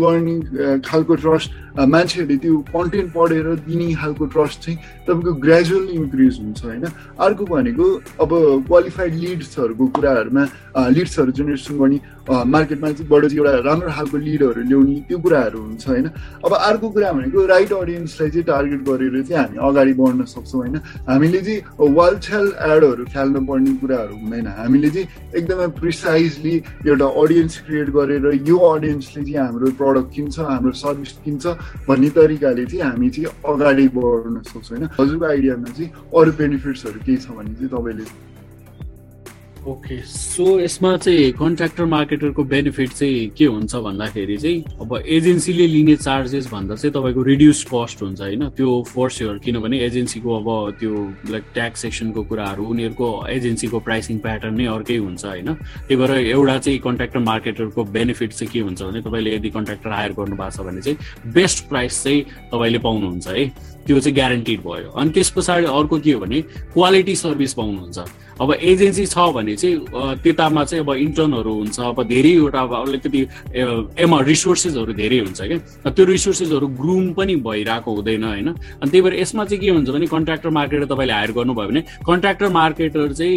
गर्ने 0.00 0.80
खालको 0.84 1.14
ट्रस्ट 1.14 1.50
मान्छेहरूले 1.78 2.36
त्यो 2.42 2.58
कन्टेन्ट 2.74 3.12
पढेर 3.14 3.46
दिने 3.66 3.94
खालको 3.94 4.24
ट्रस्ट 4.34 4.60
चाहिँ 4.62 4.78
तपाईँको 5.06 5.32
ग्रेजुअल 5.44 5.88
इन्क्रिज 5.98 6.38
हुन्छ 6.38 6.64
होइन? 6.64 6.84
अर्को 7.18 7.44
भनेको 7.44 7.86
अब 8.22 8.30
क्वालिफाइड 8.66 9.14
लिड्सहरूको 9.14 9.86
कुराहरूमा 9.96 10.44
लिड्सहरू 10.96 11.32
जेनेरेसन 11.38 11.78
गर्ने 11.78 11.98
मार्केटमा 12.28 12.90
चाहिँ 12.92 13.08
बाट 13.08 13.22
चाहिँ 13.24 13.38
एउटा 13.38 13.52
राम्रो 13.68 13.90
खालको 13.98 14.16
लिडहरू 14.18 14.62
ल्याउने 14.68 14.94
त्यो 15.08 15.18
कुराहरू 15.18 15.58
हुन्छ 15.58 15.88
होइन? 15.88 16.06
अब 16.44 16.52
अर्को 16.52 16.88
कुरा 16.90 17.12
भनेको 17.12 17.46
राइट 17.46 17.72
अडियन्सलाई 17.72 18.30
चाहिँ 18.30 18.44
टार्गेट 18.50 18.80
गरेर 18.88 19.22
चाहिँ 19.22 19.42
हामी 19.42 19.56
अगाडि 19.68 19.92
बढ्न 20.00 20.24
सक्छौँ 20.34 20.60
होइन? 20.60 20.76
हामीले 21.08 21.40
चाहिँ 21.46 21.94
वाल 21.94 22.18
छ्याल 22.26 22.46
एडहरू 22.72 23.04
फ्याल्न 23.06 23.44
पर्ने 23.46 23.72
कुराहरू 23.80 24.14
हुँदैन। 24.18 24.46
हामीले 24.58 24.90
चाहिँ 24.90 25.06
एकदमै 25.38 25.68
प्रिसाइजली 25.78 26.54
एउटा 26.90 27.06
अडियन्स 27.22 27.54
क्रिएट 27.66 27.88
गरेर 27.96 28.26
यो 28.48 28.58
अडियन्सले 29.08 29.24
चाहिँ 29.24 29.46
हाम्रो 29.46 29.70
प्रडक्ट 29.80 30.10
किन्छ 30.14 30.38
हाम्रो 30.38 30.72
सर्भिस 30.72 31.12
किन्छ 31.24 31.46
भन्ने 31.88 32.08
तरिकाले 32.12 32.64
चाहिँ 32.66 32.82
हामी 32.84 33.08
चाहिँ 33.10 33.28
अगाडि 33.48 33.86
बढ्न 33.96 34.36
सक्छौँ 34.44 34.78
होइन? 34.78 34.88
हजुरको 35.00 35.24
आइडियामा 35.24 35.68
चाहिँ 35.76 35.90
अरू 36.12 36.30
बेनिफिट्सहरू 36.38 36.98
केही 37.06 37.16
छ 37.16 37.26
भने 37.32 37.52
चाहिँ 37.56 37.68
तपाईँले 37.72 38.04
ओके 39.68 40.00
सो 40.08 40.44
यसमा 40.60 40.96
चाहिँ 40.96 41.32
कन्ट्राक्टर 41.38 41.84
मार्केटरको 41.84 42.44
बेनिफिट 42.44 42.92
चाहिँ 42.92 43.28
के 43.36 43.44
हुन्छ 43.44 43.76
भन्दाखेरि 43.76 44.36
चाहिँ 44.36 44.64
अब 44.80 44.96
एजेन्सीले 45.06 45.66
लिने 45.66 45.96
चार्जेस 45.96 46.46
भन्दा 46.52 46.74
चाहिँ 46.74 46.92
तपाईँको 46.92 47.22
रिड्युस 47.22 47.62
कस्ट 47.68 48.02
हुन्छ 48.02 48.20
होइन? 48.20 48.48
त्यो 48.56 48.82
फोर 48.88 49.38
किनभने 49.44 49.78
एजेन्सीको 49.86 50.36
अब 50.38 50.48
त्यो 50.80 50.92
लाइक 51.30 51.44
ट्याक्सेसनको 51.54 52.22
कुराहरू 52.24 52.64
उनीहरूको 52.64 53.08
एजेन्सीको 53.28 53.78
प्राइसिङ 53.84 54.18
प्याटर्न 54.24 54.54
नै 54.56 54.66
अर्कै 54.72 54.96
हुन्छ 54.96 55.24
होइन? 55.24 55.54
त्यही 55.54 55.96
भएर 55.96 56.12
एउटा 56.32 56.58
चाहिँ 56.58 56.78
कन्ट्राक्टर 56.88 57.18
मार्केटरको 57.28 57.84
बेनिफिट 57.84 58.32
चाहिँ 58.32 58.52
के 58.52 58.60
हुन्छ 58.60 58.82
भने 58.82 59.00
तपाईँले 59.02 59.34
यदि 59.36 59.50
कन्ट्राक्टर 59.50 59.90
हायर 59.90 60.12
गर्नु 60.16 60.36
भएको 60.36 60.56
छ 60.56 60.66
भने 60.66 60.80
चाहिँ 60.80 61.32
बेस्ट 61.32 61.68
प्राइस 61.68 62.02
चाहिँ 62.04 62.22
तपाईँले 62.52 62.78
पाउनुहुन्छ 62.78 63.28
है? 63.28 63.44
त्यो 63.88 64.00
चाहिँ 64.00 64.14
ग्यारेन्टिड 64.14 64.60
भयो। 64.60 64.90
अनि 65.00 65.10
त्यस 65.10 65.30
पछाडि 65.36 65.64
अर्को 65.64 65.98
के 65.98 66.12
हो 66.12 66.20
भने 66.20 66.40
क्वालिटी 66.72 67.14
सर्भिस 67.16 67.54
पाउनुहुन्छ। 67.54 67.98
अब 68.40 68.52
एजेन्सी 68.54 69.04
छ 69.06 69.18
भने 69.34 69.56
चाहिँ 69.58 70.22
त्यतामा 70.22 70.64
चाहिँ 70.64 70.84
अब 70.84 70.90
इन्टर्नहरू 70.96 71.52
हुन्छ 71.54 71.80
अब 71.80 72.02
धेरैवटा 72.08 72.60
अब 72.60 72.74
अलिकति 72.76 73.20
एमा 74.04 74.20
रिसोर्सेसहरू 74.30 74.92
धेरै 74.94 75.18
हुन्छ 75.18 75.40
क्या। 75.42 75.90
त्यो 75.90 76.04
रिसोर्सेसहरू 76.06 76.66
ग्रुम 76.80 77.12
पनि 77.18 77.36
भइरहेको 77.42 77.94
हुँदैन 77.94 78.24
होइन। 78.24 78.48
अनि 78.48 78.90
त्यही 78.90 79.02
भएर 79.02 79.14
यसमा 79.20 79.44
चाहिँ 79.44 79.60
के 79.60 79.70
हुन्छ 79.70 79.88
भने 79.90 80.06
कन्ट्राक्टर 80.06 80.50
मार्केटर 80.50 80.84
तपाईँले 80.86 81.12
हायर 81.12 81.32
गर्नुभयो 81.32 81.68
भने 81.68 81.80
कन्ट्राक्टर 82.06 82.48
मार्केटर 82.52 83.12
चाहिँ 83.12 83.36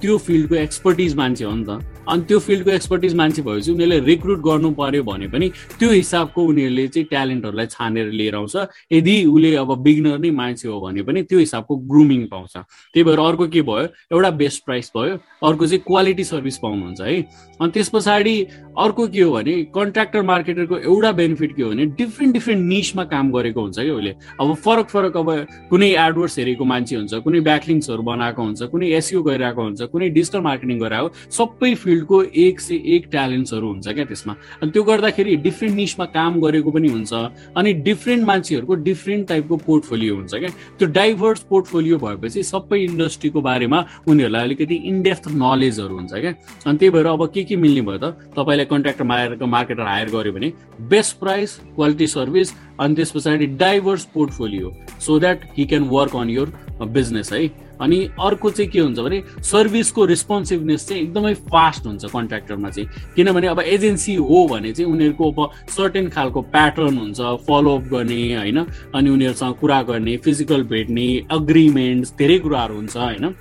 त्यो 0.00 0.18
फिल्डको 0.18 0.54
एक्सपर्टिज 0.66 1.16
मान्छे 1.16 1.44
हो 1.44 1.54
नि 1.54 1.64
त। 1.68 1.80
अनि 2.08 2.22
त्यो 2.28 2.38
फिल्डको 2.38 2.70
एक्सपर्टिज 2.70 3.14
मान्छे 3.14 3.42
भएपछि 3.42 3.70
उनीहरूले 3.70 3.98
रिक्रुट 4.06 4.38
गर्नु 4.42 4.70
पर्यो 4.74 5.02
भने 5.02 5.28
पनि 5.28 5.48
त्यो 5.78 5.90
हिसाबको 5.90 6.44
उनीहरूले 6.44 6.86
चाहिँ 6.88 7.06
ट्यालेन्टहरूलाई 7.06 7.66
छानेर 7.66 8.06
लिएर 8.10 8.34
आउँछ। 8.34 8.56
यदि 8.92 9.14
उसले 9.24 9.54
अब 9.56 9.70
बिगनर 9.82 10.18
नै 10.18 10.30
मान्छे 10.30 10.68
हो 10.68 10.80
भने 10.80 11.02
पनि 11.02 11.22
त्यो 11.22 11.38
हिसाबको 11.38 11.76
ग्रुमिङ 11.90 12.26
पाउँछ। 12.26 12.56
त्यही 12.56 13.04
भएर 13.04 13.20
अर्को 13.20 13.46
के 13.48 13.62
भयो? 13.62 13.86
एउटा 14.12 14.30
बेस्ट 14.30 14.64
प्राइस 14.64 14.90
भयो। 14.96 15.14
अर्को 15.46 15.66
चाहिँ 15.66 15.82
क्वालिटी 15.86 16.24
सर्भिस 16.24 16.58
पाउनुहुन्छ 16.58 17.00
है। 17.00 17.20
अनि 17.62 17.70
त्यस 17.70 17.88
पछाडि 17.94 18.36
अर्को 18.78 19.06
के 19.08 19.20
हो 19.20 19.32
भने 19.32 19.52
कन्ट्राक्टर 19.74 20.22
मार्केटरको 20.22 20.76
एउटा 20.78 21.12
बेनिफिट 21.12 21.54
के 21.56 21.62
हो 21.62 21.70
भने 21.70 21.86
डिफ्रेन्ट 21.98 22.32
डिफ्रेन्ट 22.32 22.62
निसमा 22.68 23.04
काम 23.04 23.30
गरेको 23.32 23.60
हुन्छ 23.60 23.78
कि 23.78 23.90
उसले। 23.90 24.14
अब 24.40 24.54
फरक 24.64 24.86
फरक 24.88 25.16
अब 25.16 25.30
कुनै 25.70 25.88
एडवर्ड्स 25.92 26.38
हेरेको 26.38 26.64
मान्छे 26.64 26.96
हुन्छ 26.96 27.14
कुनै 27.24 27.40
ब्याकलिङ्सहरू 27.40 28.02
बनाएको 28.02 28.42
हुन्छ 28.42 28.62
कुनै 28.72 28.86
एसियो 28.96 29.22
गरिरहेको 29.22 29.62
हुन्छ 29.62 29.82
कुनै 29.92 30.08
डिजिटल 30.08 30.40
मार्केटिङ 30.40 30.78
गरिरहेको 30.80 31.08
सबै 31.36 31.74
फिल्डको 31.74 32.22
एक 32.44 32.60
से 32.60 32.76
एक 32.96 33.06
ट्यालेन्ट्सहरू 33.10 33.68
हुन्छ 33.68 33.88
क्या 33.88 34.04
त्यसमा। 34.04 34.36
अनि 34.62 34.70
त्यो 34.72 34.82
गर्दाखेरि 34.82 35.36
डिफ्रेन्ट 35.44 35.76
निसमा 35.76 36.04
काम 36.16 36.40
गरेको 36.40 36.70
पनि 36.70 36.88
हुन्छ 36.88 37.12
अनि 37.56 37.72
डिफ्रेन्ट 37.88 38.24
मान्छेहरूको 38.26 38.74
डिफ्रेन्ट 38.88 39.28
टाइपको 39.28 39.56
पोर्टफोलियो 39.68 40.14
हुन्छ 40.16 40.34
क्या। 40.34 40.50
त्यो 40.78 40.88
डाइभर्स 40.88 41.40
पोर्टफोलियो 41.50 41.98
भएपछि 41.98 42.42
सबै 42.42 42.80
इन्डस्ट्रीको 42.84 43.40
बारेमा 43.40 43.84
उनीहरूलाई 44.08 44.42
अलिकति 44.42 44.74
इनडेप्थ 44.90 45.28
नलेजहरू 45.36 45.94
हुन्छ 45.94 46.12
क्या। 46.12 46.34
अनि 46.66 46.78
त्यही 46.78 46.90
भएर 46.90 47.06
अब 47.06 47.26
के 47.34 47.44
के 47.44 47.56
मिल्ने 47.56 47.80
भयो 47.82 47.98
त? 47.98 48.16
तपाईँलाई 48.32 48.61
कन्ट्राक्टर 48.64 49.04
मारेर 49.04 49.44
मार्केटर 49.46 49.82
हायर 49.82 50.10
गर्यो 50.10 50.32
भने 50.32 50.52
बेस्ट 50.88 51.18
प्राइस 51.20 51.58
क्वालिटी 51.74 52.06
सर्भिस 52.06 52.52
अनि 52.80 52.94
त्यस 52.94 53.10
पछाडि 53.10 53.46
diverse 53.58 54.04
portfolio 54.14 54.72
so 55.00 55.18
that 55.18 55.44
he 55.58 55.64
can 55.64 55.88
work 55.88 56.16
on 56.16 56.30
your 56.30 56.52
business 56.82 57.32
है। 57.32 57.50
अनि 57.80 57.98
अर्को 58.20 58.50
चाहिँ 58.50 58.70
के 58.70 58.78
हुन्छ 58.78 58.98
भने 58.98 59.22
सर्भिसको 59.42 60.04
रेस्पोन्सिभनेस 60.04 60.86
चाहिँ 60.88 61.02
एकदमै 61.02 61.32
फास्ट 61.34 61.86
हुन्छ 61.86 62.04
कन्ट्राक्टरमा 62.04 62.70
चाहिँ। 62.70 62.88
किनभने 63.16 63.46
अब 63.46 63.60
एजेन्सी 63.60 64.14
हो 64.14 64.46
भने 64.48 64.72
चाहिँ 64.72 64.92
उनीहरूको 64.92 65.30
अब 65.30 65.50
सर्टेन 65.68 66.08
खालको 66.08 66.42
प्याटर्न 66.42 66.98
हुन्छ 66.98 67.20
फलोअप 67.48 67.88
गर्ने 67.92 68.34
होइन। 68.36 68.58
अनि 68.94 69.10
उनीहरूसँग 69.10 69.54
कुरा 69.60 69.82
गर्ने 69.82 70.16
फिजिकल 70.16 70.62
भेट्ने 70.64 71.08
अग्रिमेन्ट्स 71.30 72.14
धेरै 72.18 72.38
कुराहरू 72.38 72.74
हुन्छ 72.74 72.96
होइन। 72.96 73.34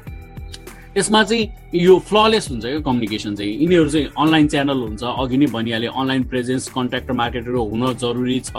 यसमा 0.97 1.23
चाहिँ 1.23 1.47
यो 1.75 1.97
फ्ललेस 2.03 2.49
हुन्छ 2.51 2.63
क्या 2.65 2.79
कम्युनिकेसन 2.83 3.35
चाहिँ। 3.35 3.51
यिनीहरू 3.63 3.89
चाहिँ 3.89 4.07
अनलाइन 4.19 4.47
च्यानल 4.47 4.79
हुन्छ 4.83 5.03
अघि 5.03 5.37
नै 5.37 5.45
भनिहालेँ 5.55 5.89
अनलाइन 5.89 6.23
प्रेजेन्स 6.27 6.67
कन्ट्राक्टर 6.75 7.13
मार्केटर 7.15 7.55
हुन 7.55 7.83
जरुरी 7.95 8.39
छ 8.43 8.51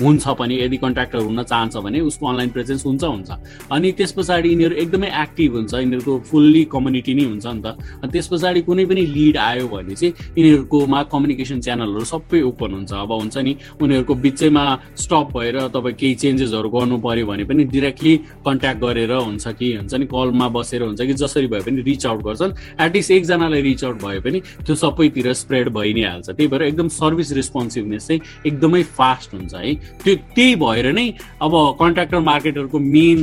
हुन्छ 0.00 0.24
पनि। 0.40 0.54
यदि 0.64 0.76
कन्ट्राक्टर 0.80 1.18
हुन 1.28 1.42
चाहन्छ 1.42 1.76
भने 1.84 2.00
उसको 2.08 2.26
अनलाइन 2.26 2.50
प्रेजेन्स 2.56 2.86
हुन्छ 2.86 3.04
हुन्छ। 3.04 3.30
अनि 3.68 3.92
त्यस 4.00 4.12
पछाडि 4.16 4.48
यिनीहरू 4.48 4.74
एकदमै 4.80 5.10
एक्टिभ 5.22 5.52
हुन्छ 5.54 5.74
यिनीहरूको 5.74 6.18
फुल्ली 6.30 6.64
कम्युनिटी 6.72 7.14
नै 7.14 7.24
हुन्छ 7.24 7.46
नि 7.46 7.60
त। 7.60 7.66
अनि 8.00 8.12
त्यस 8.12 8.26
पछाडि 8.32 8.60
कुनै 8.64 8.84
पनि 8.88 9.02
लिड 9.04 9.36
आयो 9.36 9.68
भने 9.68 9.94
चाहिँ 9.94 10.12
यिनीहरूकोमा 10.40 11.02
कम्युनिकेसन 11.12 11.60
च्यानलहरू 11.60 12.04
सबै 12.04 12.40
ओपन 12.48 12.70
हुन्छ। 12.80 12.92
अब 12.96 13.12
हुन्छ 13.12 13.36
नि 13.44 13.52
उनीहरूको 13.76 14.14
बिचैमा 14.24 14.64
स्टप 15.04 15.36
भएर 15.36 15.56
तपाईँ 15.68 15.96
केही 16.00 16.14
चेन्जेसहरू 16.16 16.68
गर्नु 16.72 16.96
पऱ्यो 17.04 17.26
भने 17.28 17.44
पनि 17.44 17.64
डिरेक्टली 17.68 18.16
कन्ट्याक्ट 18.40 18.80
गरेर 18.80 19.12
हुन्छ 19.20 19.44
कि 19.52 19.72
हुन्छ 19.84 19.94
नि 20.00 20.06
कलमा 20.08 20.48
बसेर 20.48 20.82
हुन्छ 20.88 21.00
कि 21.04 21.14
जसरी 21.20 21.46
भए 21.52 21.60
पनि 21.60 21.73
रिच 21.82 22.06
आउट 22.06 22.22
गर्छन्. 22.24 22.52
एटलिस्ट 22.80 23.10
एकजनालाई 23.10 23.62
रिच 23.62 23.84
आउट 23.84 24.02
भए 24.02 24.18
पनि 24.20 24.40
त्यो 24.66 24.74
सबैतिर 24.74 25.32
स्प्रेड 25.32 25.68
भइ 25.74 25.92
नै 25.94 26.04
हाल्छ 26.04 26.30
त्यही 26.30 26.48
भएर 26.48 26.62
एकदम 26.62 26.88
सर्भिस 26.88 27.32
रेस्पोन्सिभनेस 27.32 28.06
चाहिँ 28.08 28.20
एकदमै 28.46 28.82
फास्ट 28.98 29.34
हुन्छ 29.34 29.54
है। 29.54 29.74
त्यो 30.04 30.14
त्यही 30.34 30.54
भएर 30.56 30.92
नै 30.92 31.06
अब 31.42 31.52
कन्ट्राक्टर 31.80 32.20
मार्केटरको 32.20 32.78
मेन 32.78 33.20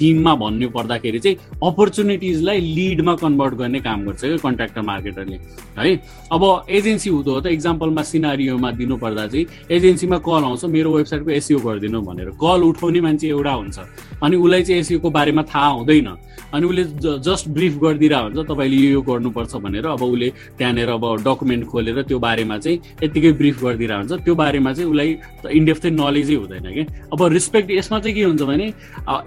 थिममा 0.00 0.34
भन्नु 0.42 0.68
पर्दाखेरि 0.70 1.18
चाहिँ 1.18 1.36
अपर्च्युनिटिजलाई 1.62 2.60
लिडमा 2.60 3.14
कन्भर्ट 3.22 3.54
गर्ने 3.54 3.80
काम 3.80 4.04
गर्छ 4.06 4.20
क्या 4.22 4.36
कन्ट्राक्टर 4.42 4.80
मार्केटरले 4.82 5.38
है। 5.78 5.94
अब 6.32 6.42
एजेन्सी 6.70 7.10
हुँदो 7.10 7.32
हो 7.34 7.40
त 7.40 7.46
इक्जाम्पलमा 7.46 8.02
सिनारीमा 8.02 8.70
दिनुपर्दा 8.80 9.26
चाहिँ 9.26 9.46
एजेन्सीमा 9.70 10.18
कल 10.18 10.44
आउँछ 10.44 10.64
मेरो 10.64 10.90
वेबसाइटको 10.96 11.30
एसियो 11.30 11.58
गरिदिनु 11.58 12.00
भनेर। 12.02 12.30
कल 12.40 12.62
उठाउने 12.62 13.00
मान्छे 13.00 13.28
एउटा 13.28 13.52
हुन्छ। 13.52 13.78
अनि 14.22 14.36
उसलाई 14.36 14.62
चाहिँ 14.62 14.80
एसियोको 14.80 15.10
बारेमा 15.10 15.42
थाहा 15.42 15.68
हुँदैन। 15.68 16.08
अनि 16.54 16.66
उसले 16.66 16.84
जस्ट 17.26 17.48
ब्रिफ 17.48 17.74
गरिदिरहेको 17.82 18.24
हुन्छ 18.24 18.48
तपाईँले 18.48 18.76
यो 18.76 18.90
यो 18.92 19.02
गर्नुपर्छ 19.02 19.54
भनेर 19.64 19.86
अब 19.86 20.02
उसले 20.02 20.28
त्यहाँनिर 20.58 20.88
अब 20.88 21.04
डकुमेन्ट 21.24 21.64
खोलेर 21.66 22.02
त्यो 22.08 22.18
बारेमा 22.18 22.58
चाहिँ 22.58 22.78
यत्तिकै 23.02 23.32
ब्रिफ 23.40 23.62
गरिदिरहेको 23.64 24.08
हुन्छ। 24.08 24.24
त्यो 24.24 24.34
बारेमा 24.34 24.72
चाहिँ 24.72 24.90
उसलाई 24.90 25.10
इन्डेप्थ 25.58 25.86
नलेजै 25.86 26.34
हुँदैन 26.34 26.66
कि। 26.76 26.82
अब 27.12 27.20
रिस्पेक्ट 27.32 27.70
यसमा 27.70 27.98
चाहिँ 28.00 28.14
के 28.16 28.22
हुन्छ 28.22 28.42
भने 28.42 28.66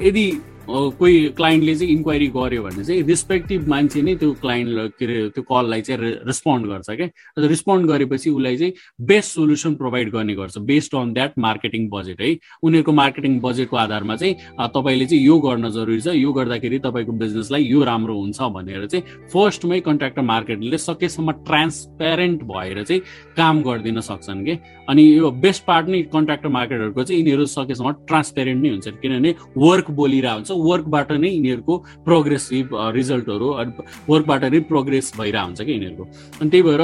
यदि 0.08 0.26
कोही 0.68 1.28
क्लाइन्टले 1.38 1.76
चाहिँ 1.76 1.94
इन्क्वायरी 1.94 2.28
गर्यो 2.36 2.64
भने 2.64 2.84
चाहिँ 2.84 3.02
रिस्पेक्टिभ 3.08 3.68
मान्छे 3.70 4.02
नै 4.02 4.16
त्यो 4.16 4.32
क्लाइन्ट 4.42 4.98
के 5.00 5.06
अरे 5.06 5.30
त्यो 5.36 5.44
कललाई 5.50 5.82
चाहिँ 5.82 6.12
रेस्पोन्ड 6.26 6.66
गर्छ 6.68 6.90
क्या 6.90 7.08
रिस्पोन्ड 7.38 7.86
गरेपछि 7.90 8.30
उसलाई 8.30 8.58
चाहिँ 8.58 8.74
बेस्ट 9.08 9.34
सोल्युसन 9.36 9.76
प्रोभाइड 9.76 10.10
गर्ने 10.12 10.36
गर्छ 10.36 10.58
based 10.58 10.96
on 10.96 11.14
that 11.14 11.34
marketing 11.40 11.88
budget 11.90 12.22
है? 12.22 12.38
उनीहरूको 12.64 12.92
मार्केटिङ 12.92 13.40
बजेटको 13.40 13.78
आधारमा 13.78 14.16
चाहिँ 14.16 14.36
तपाईँले 14.76 15.06
चाहिँ 15.06 15.24
यो 15.26 15.38
गर्न 15.40 15.70
जरुरी 15.70 16.02
छ 16.02 16.16
यो 16.16 16.34
गर्दाखेरि 16.34 16.80
तपाईँको 16.80 17.12
बिजनेसलाई 17.12 17.64
यो 17.64 17.84
राम्रो 17.84 18.16
हुन्छ 18.20 18.42
भनेर 18.58 18.86
चाहिँ 18.86 19.04
फर्स्टमै 19.34 19.80
कन्ट्राक्टर 19.86 20.22
मार्केटले 20.22 20.78
सकेसम्म 20.78 21.32
ट्रान्सप्यारेन्ट 21.46 22.44
भएर 22.44 22.84
चाहिँ 22.84 23.02
काम 23.38 23.62
गरिदिन 23.64 24.00
सक्छन् 24.02 24.46
कि? 24.46 24.58
अनि 24.90 25.04
यो 25.18 25.32
बेस्ट 25.46 25.66
पार्ट 25.66 25.88
नै 25.90 26.02
कन्ट्राक्टर 26.14 26.50
मार्केटहरूको 26.58 27.04
चाहिँ 27.04 27.22
यिनीहरू 27.22 27.46
सकेसम्म 27.54 27.92
ट्रान्सप्यारेन्ट 28.10 28.64
नै 28.64 28.70
हुन्छ 28.70 28.88
किनभने 29.02 29.36
वर्क 29.58 29.92
बोलिरहेको 29.92 30.36
हुन्छ 30.36 30.52
वर्कबाट 30.62 31.12
नै 31.12 31.30
यिनीहरूको 31.30 31.78
प्रोग्रेसिभ 32.06 32.70
रिजल्टहरू 32.96 33.48
वर्कबाट 34.10 34.44
नै 34.54 34.60
प्रोग्रेस 34.72 35.14
भइरहेको 35.18 35.46
हुन्छ 35.46 35.62
कि 35.62 35.72
यिनीहरूको। 35.72 36.04
अनि 36.42 36.50
त्यही 36.50 36.64
भएर 36.64 36.84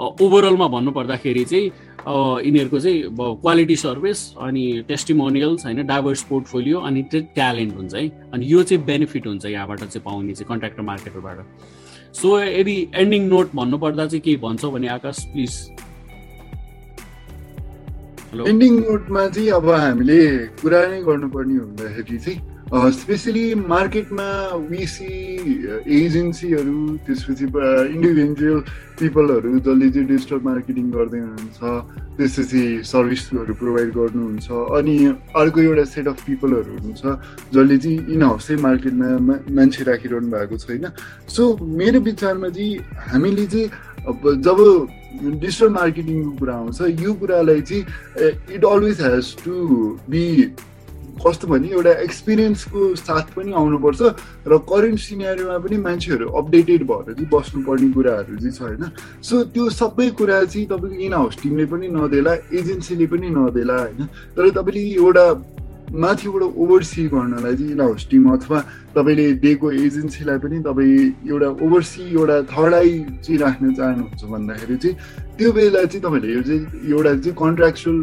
ओभरअलमा 0.00 0.66
भन्नुपर्दाखेरि 0.68 1.44
चाहिँ 1.44 1.66
यिनीहरूको 2.46 2.78
चाहिँ 2.80 3.02
क्वालिटी 3.42 3.76
सर्भिस 3.76 4.20
अनि 4.40 4.64
टेस्टिमोनियल्स 4.88 5.64
होइन 5.64 5.86
डाइभर्स 5.86 6.22
पोर्टफोलियो 6.30 6.78
अनि 6.80 7.02
ट्यालेन्ट 7.12 7.74
हुन्छ 7.76 7.94
है। 7.94 8.08
अनि 8.34 8.52
यो 8.52 8.62
चाहिँ 8.62 8.84
बेनिफिट 8.84 9.26
हुन्छ 9.26 9.44
यहाँबाट 9.46 9.78
चाहिँ 9.80 10.02
पाउने 10.04 10.34
चाहिँ 10.34 10.48
कन्ट्राक्टर 10.48 10.82
मार्केटबाट 10.82 11.38
सो 12.14 12.38
यदि 12.40 12.76
एन्डिङ 12.96 13.28
नोट 13.28 13.54
भन्नुपर्दा 13.54 14.06
चाहिँ 14.06 14.20
के 14.20 14.36
भन्छ 14.42 14.64
भने 14.64 14.88
आकाश 14.88 15.24
प्लिज 15.32 15.54
एन्डिङ 18.48 18.74
नोटमा 18.78 19.26
चाहिँ 19.28 19.50
अब 19.50 19.68
हामीले 19.70 20.20
कुरा 20.62 20.80
नै 20.86 21.00
गर्नुपर्ने 21.02 21.54
हुँदाखेरि 21.54 22.18
चाहिँ 22.18 22.38
स्पेसली 22.70 23.54
मार्केटमा 23.54 24.24
विसी 24.70 25.14
एजेन्सीहरू 25.90 26.96
त्यसपछि 27.06 27.44
इन्डिभिजुअल 27.44 28.60
पिपलहरू 29.00 29.58
जसले 29.58 29.88
चाहिँ 29.90 30.06
डिजिटल 30.08 30.40
मार्केटिङ 30.44 30.90
गर्दै 30.90 31.18
हुनुहुन्छ 31.18 31.58
त्यसपछि 32.18 32.62
सर्भिसहरू 32.92 33.54
प्रोभाइड 33.62 33.90
गर्नुहुन्छ 33.96 34.48
अनि 34.78 34.96
अर्को 35.42 35.60
एउटा 35.60 35.84
सेट 35.90 36.08
अफ 36.08 36.22
पिपलहरू 36.26 36.70
हुनुहुन्छ 36.78 37.02
जसले 37.54 37.78
चाहिँ 37.78 38.14
इन 38.14 38.22
हाउसै 38.22 38.56
मार्केटमा 38.62 39.10
मान्छे 39.58 39.84
राखिरहनु 39.90 40.30
भएको 40.30 40.56
छैन। 40.62 40.86
सो 41.26 41.42
मेरो 41.58 42.00
विचारमा 42.06 42.48
चाहिँ 42.54 42.78
हामीले 43.10 43.46
चाहिँ 43.50 43.66
अब 44.06 44.16
जब 44.46 44.58
डिजिटल 45.42 45.68
मार्केटिङको 45.74 46.38
कुरा 46.38 46.54
आउँछ 46.54 46.80
यो 47.02 47.14
कुरालाई 47.18 47.60
चाहिँ 47.66 47.82
it 48.54 48.64
always 48.64 49.00
has 49.02 49.36
to 49.44 49.54
be 50.06 50.24
कस्तो 51.20 51.48
भने 51.48 51.68
एउटा 51.68 51.92
एक्सपिरियन्सको 52.06 52.80
साथ 52.96 53.26
पनि 53.36 53.52
आउनुपर्छ 53.52 54.00
र 54.48 54.58
करेन्ट 54.72 54.98
सिनेरीमा 54.98 55.58
पनि 55.64 55.76
मान्छेहरू 55.86 56.26
अपडेटेड 56.40 56.82
भएर 56.90 57.12
चाहिँ 57.12 57.28
बस्नुपर्ने 57.28 57.88
कुराहरू 57.92 58.36
चाहिँ 58.40 58.52
छ 58.56 58.60
होइन? 58.62 58.84
सो 59.22 59.34
त्यो 59.52 59.68
सबै 59.70 60.08
कुरा 60.18 60.44
चाहिँ 60.44 60.66
तपाईँको 60.66 61.00
इन 61.06 61.14
हाउस 61.14 61.36
टिमले 61.42 61.64
पनि 61.72 61.88
नदेला 61.88 62.32
एजेन्सीले 62.52 63.06
पनि 63.12 63.28
नदेला 63.36 63.76
होइन? 63.80 64.00
तर 64.36 64.50
तपाईँले 64.50 64.82
एउटा 64.96 65.26
माथिबाट 65.90 66.42
ओभरसी 66.54 67.02
गर्नलाई 67.10 67.56
चाहिँ 67.56 67.72
इन 67.72 67.80
हाउस 67.80 68.06
टिम 68.10 68.30
अथवा 68.32 68.58
तपाईँले 68.94 69.32
दिएको 69.42 69.70
एजेन्सीलाई 69.72 70.38
पनि 70.38 70.58
तपाईँ 70.62 71.28
एउटा 71.28 71.48
ओभरसी 71.66 72.02
एउटा 72.14 72.36
थर्ड 72.46 72.74
आई 72.74 72.92
चाहिँ 73.26 73.38
राख्न 73.38 73.74
चाहनुहुन्छ 73.74 74.22
भन्दाखेरि 74.30 74.76
चाहिँ 74.76 74.96
त्यो 75.34 75.52
बेला 75.52 75.84
चाहिँ 75.90 76.02
तपाईँहरूले 76.02 76.34
यो 76.34 76.42
चाहिँ 76.46 76.90
एउटा 76.94 77.12
चाहिँ 77.14 77.34
कन्ट्राक्चुअल 77.42 77.98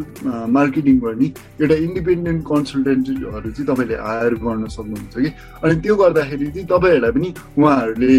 मार्केटिङ 0.52 0.98
गर्ने 1.00 1.28
एउटा 1.60 1.74
इन्डिपेन्डेन्ट 1.88 2.40
कन्सल्टेन्टहरू 2.44 3.50
चाहिँ 3.56 3.66
तपाईँले 3.66 3.96
हायर 4.04 4.34
गर्न 4.44 4.66
सक्नुहुन्छ 4.68 5.14
कि? 5.16 5.30
अनि 5.64 5.74
त्यो 5.80 5.94
गर्दाखेरि 5.96 6.46
चाहिँ 6.52 6.66
तपाईँहरूलाई 6.68 7.12
पनि 7.16 7.28
उहाँहरूले 7.56 8.18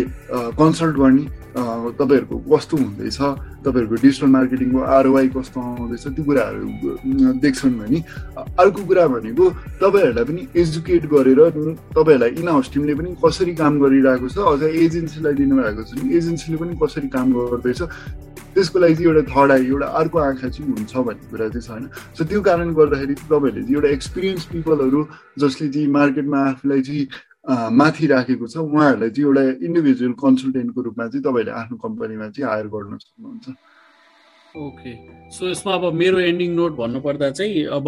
कन्सल्ट 0.58 0.96
गर्ने 0.98 1.26
तपाईँहरूको 1.56 2.38
कस्तो 2.50 2.78
हुँदैछ? 2.78 3.18
तपाईँहरूको 3.66 3.96
डिजिटल 4.02 4.28
मार्केटिङको 4.38 4.80
आरओआई 4.80 5.28
कस्तो 5.36 5.60
आउँदैछ? 5.60 6.06
त्यो 6.16 6.24
कुराहरू 6.26 6.68
देख्छन् 7.42 7.78
भने 7.80 8.00
अर्को 8.38 8.82
कुरा 8.86 9.08
भनेको 9.08 9.46
तपाईँहरूलाई 9.82 10.26
पनि 10.30 10.42
एजुकेट 10.62 11.04
गरेर 11.10 11.42
तपाईँहरूलाई 11.96 12.32
इन 12.40 12.48
हाउस 12.50 12.74
टिमले 12.74 12.94
पनि 12.96 13.10
कसरी 13.26 13.54
काम 13.62 13.74
गरिरहेको 13.82 14.28
छ 14.30 14.38
अझ 14.38 14.62
एजेन्सीलाई 14.64 15.34
दिनुभएको 15.42 15.84
छ 15.84 15.92
एजेन्सीले 16.06 16.58
पनि 16.58 16.74
कसरी 16.84 17.08
काम 17.10 17.28
गर्दैछ 17.34 17.82
त्यसको 18.50 18.80
लागि 18.80 18.96
चाहिँ 18.96 19.08
एउटा 19.10 19.24
थर्ड 19.30 19.52
आई 19.52 19.66
एउटा 19.66 19.88
अर्को 20.00 20.18
आँखा 20.20 20.48
चाहिँ 20.50 20.74
हुन्छ 20.74 20.94
भन्ने 20.98 21.26
कुरा 21.30 21.48
चाहिँ 21.50 21.62
छ 21.62 21.70
होइन? 21.70 21.86
सो 22.18 22.24
त्यो 22.26 22.42
कारण 22.42 22.74
गर्दाखेरि 22.74 23.14
तपाईँहरूले 23.16 23.62
चाहिँ 23.62 23.76
एउटा 23.76 23.90
एक्सपिरियन्स 23.90 24.46
पिपलहरू 24.54 25.02
जसले 25.40 25.70
चाहिँ 25.70 25.88
मार्केटमा 25.98 26.40
आफूलाई 26.50 26.82
चाहिँ 26.82 27.08
माथि 27.46 28.08
राखेको 28.08 28.48
छ। 28.48 28.58
उहाँहरूलाई 28.58 29.10
चाहिँ 29.10 29.28
एउटा 29.28 29.66
इन्डिभिजुअल 29.66 30.14
कन्सल्टेन्टको 30.20 30.82
रूपमा 30.82 31.08
चाहिँ 31.08 31.24
तपाईँले 31.24 31.52
आफ्नो 31.52 31.78
कम्पनीमा 31.78 32.30
चाहिँ 32.30 32.50
हायर 32.52 32.68
गर्न 32.68 32.98
सक्नुहुन्छ। 32.98 33.48
ओके 34.58 34.92
सो 35.32 35.50
यसमा 35.50 35.74
अब 35.74 35.94
मेरो 35.94 36.20
एन्डिङ 36.20 36.52
नोट 36.56 36.72
भन्नुपर्दा 36.76 37.30
चाहिँ 37.32 37.66
अब 37.78 37.86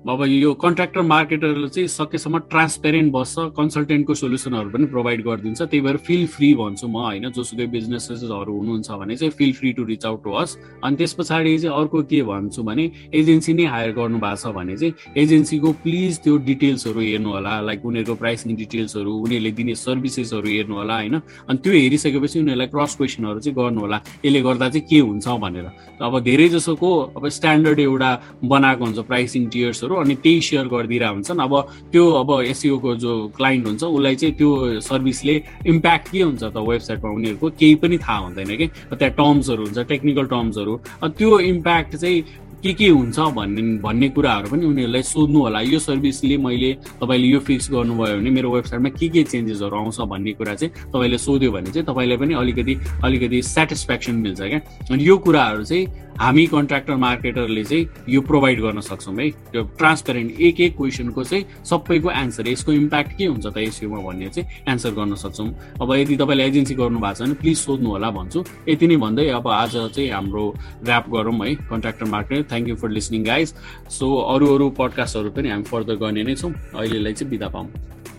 अब 0.00 0.22
यो 0.24 0.52
कन्ट्राक्टर 0.56 1.00
मार्केटरले 1.02 1.68
चाहिँ 1.68 1.88
सकेसम्म 1.88 2.38
ट्रान्सपेरेन्ट 2.48 3.12
बस्छ 3.12 3.52
कन्सल्टेन्टको 3.56 4.14
सोल्युसनहरू 4.14 4.70
पनि 4.72 4.86
प्रोभाइड 4.88 5.22
गरिदिन्छ। 5.24 5.62
त्यही 5.62 5.80
भएर 5.80 5.96
फिल 6.06 6.26
फ्री 6.26 6.52
भन्छु 6.56 6.88
म 6.88 6.96
होइन? 6.96 7.28
जोसुकै 7.28 7.66
बिजनेसेसहरू 7.68 8.52
हुनुहुन्छ 8.58 8.90
भने 8.90 9.16
चाहिँ 9.16 9.30
feel 9.36 9.52
free 9.52 9.72
to 9.76 9.84
reach 9.84 10.06
out 10.06 10.22
to 10.24 10.30
us 10.40 10.56
अनि 10.84 10.96
त्यस 10.96 11.12
पछाडि 11.20 11.58
चाहिँ 11.58 11.76
अर्को 11.76 12.02
के 12.08 12.22
भन्छु 12.24 12.62
भने 12.64 12.90
एजेन्सी 13.12 13.52
नै 13.52 13.64
हायर 13.68 13.92
गर्नु 13.92 14.18
भएको 14.24 14.36
छ 14.40 14.54
भने 14.56 14.76
चाहिँ 14.80 14.94
एजेन्सीको 15.20 15.72
प्लिज 15.84 16.18
त्यो 16.24 16.36
डिटेल्सहरू 16.48 17.00
हेर्नु 17.00 17.30
होला 17.36 17.60
लाइक 17.60 17.84
उनीहरूको 17.84 18.14
प्राइसिङ 18.24 18.56
डिटेल्सहरू 18.56 19.12
उनीहरूले 19.20 19.52
दिने 19.52 19.74
सर्भिसेसहरू 19.84 20.48
हेर्नु 20.48 20.74
होला 20.80 20.96
होइन? 20.96 21.14
अनि 21.44 21.58
त्यो 21.60 21.72
हेरिसकेपछि 21.76 22.40
उनीहरूलाई 22.40 22.68
क्रस 22.72 22.96
क्वेसनहरू 22.96 23.40
चाहिँ 23.44 23.56
गर्नु 23.60 23.80
होला 23.84 24.00
यसले 24.24 24.40
गर्दा 24.48 24.68
चाहिँ 24.72 24.86
के 24.88 24.98
हुन्छ 25.04 25.28
भनेर। 25.44 25.66
अब 26.00 26.18
धेरै 26.24 26.48
जसोको 26.56 26.90
अब 27.20 27.28
स्ट्यान्डर्ड 27.28 27.78
एउटा 27.84 28.10
बनाएको 28.48 28.84
हुन्छ 28.84 28.98
प्राइसिङ 29.04 29.48
टियर्सहरू 29.52 29.89
अनि 29.96 30.14
त्यही 30.22 30.40
सेयर 30.40 30.66
गरिदिरहेको 30.68 31.14
हुन्छन्। 31.14 31.40
अब 31.40 31.54
त्यो 31.92 32.04
अब 32.20 32.30
एसिओको 32.42 32.94
जो 32.96 33.12
क्लाइन्ट 33.36 33.66
हुन्छ 33.66 33.82
उसलाई 33.84 34.14
चाहिँ 34.16 34.34
त्यो 34.34 34.80
सर्भिसले 34.80 35.34
इम्प्याक्ट 35.66 36.08
के 36.12 36.22
हुन्छ 36.22 36.42
त 36.44 36.56
वेबसाइटमा 36.56 37.10
उनीहरूको 37.10 37.48
केही 37.60 37.74
पनि 37.82 37.98
थाहा 37.98 38.18
हुँदैन 38.18 38.56
कि। 38.56 38.66
त्यहाँ 38.90 39.14
टर्म्सहरू 39.18 39.62
हुन्छ 39.64 39.78
टेक्निकल 39.88 40.26
टर्म्सहरू 40.26 40.74
त्यो 41.18 41.38
इम्प्याक्ट 41.40 41.96
चाहिँ 41.96 42.22
के 42.62 42.72
के 42.76 42.88
हुन्छ 42.88 43.18
भन्ने 43.36 43.62
भन्ने 43.80 44.08
कुराहरू 44.12 44.48
पनि 44.50 44.66
उनीहरूलाई 44.66 45.02
सोध्नु 45.02 45.38
होला। 45.40 45.60
यो 45.60 45.78
सर्भिसले 45.80 46.36
मैले 46.36 46.72
तपाईँले 47.00 47.28
यो 47.28 47.40
फिक्स 47.40 47.70
गर्नुभयो 47.72 48.16
भने 48.20 48.30
मेरो 48.30 48.50
वेबसाइटमा 48.52 48.88
के 49.00 49.08
के 49.08 49.22
चेन्जेसहरू 49.24 49.76
आउँछ 49.76 50.00
भन्ने 50.12 50.32
कुरा 50.36 50.54
चाहिँ 50.60 50.92
तपाईँले 50.92 51.18
सोध्यो 51.18 51.52
भने 51.52 51.70
चाहिँ 51.72 51.86
तपाईँलाई 51.88 52.16
पनि 52.20 52.34
अलिकति 52.36 52.74
अलिकति 53.04 53.42
सेटिस्फ्याक्सन 53.42 54.14
मिल्छ 54.20 54.40
क्या। 54.40 54.60
अनि 54.92 55.08
यो 55.08 55.16
कुराहरू 55.24 55.64
चाहिँ 55.64 55.86
हामी 56.20 56.46
कन्ट्राक्टर 56.46 56.96
मार्केटरले 57.00 57.64
चाहिँ 57.64 57.86
यो 58.08 58.20
प्रोभाइड 58.20 58.60
गर्न 58.60 58.80
सक्छौँ 58.84 59.14
है। 59.16 59.30
त्यो 59.52 59.62
ट्रान्सपेरेन्ट 59.80 60.40
एक 60.40 60.60
एक 60.60 60.76
क्वेसनको 60.76 61.24
चाहिँ 61.24 61.44
सबैको 61.64 62.10
एन्सर 62.12 62.48
यसको 62.48 62.72
इम्प्याक्ट 62.72 63.16
के 63.16 63.24
हुन्छ 63.24 63.46
त 63.46 63.56
एसियोमा 63.56 64.00
भन्ने 64.04 64.28
चाहिँ 64.28 64.48
एन्सर 64.68 64.90
गर्न 65.00 65.14
सक्छौँ। 65.16 65.48
अब 65.80 65.94
यदि 65.96 66.16
तपाईँले 66.20 66.44
एजेन्सी 66.44 66.74
गर्नु 66.76 67.00
भएको 67.00 67.14
छ 67.14 67.22
भने 67.24 67.34
प्लिज 67.40 67.56
सोध्नु 67.58 67.88
होला 67.90 68.10
भन्छु। 68.10 68.44
यति 68.68 68.86
नै 68.86 68.96
भन्दै 69.00 69.28
अब 69.40 69.48
आज 69.48 69.72
चाहिँ 69.96 70.10
हाम्रो 70.10 70.44
ऱ्याप 70.84 71.08
गरौँ 71.08 71.34
है 71.40 71.54
contractor 71.72 72.04
market 72.04 72.48
thank 72.50 72.68
you 72.68 72.76
for 72.76 72.90
listening 72.98 73.24
guys 73.24 73.54
so 73.98 74.14
अरू 74.34 74.54
अरू 74.54 74.70
पडकास्टहरू 74.78 75.30
पनि 75.38 75.48
हामी 75.50 75.64
फर्दर 75.72 75.96
गर्ने 76.04 76.22
नै 76.28 76.34
छौँ। 76.42 76.52
अहिलेलाई 76.52 77.12
चाहिँ 77.12 77.30
बिदा 77.30 77.48
पाऊँ। 77.48 77.68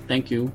थ्याङ्क 0.10 0.32
यू 0.32 0.50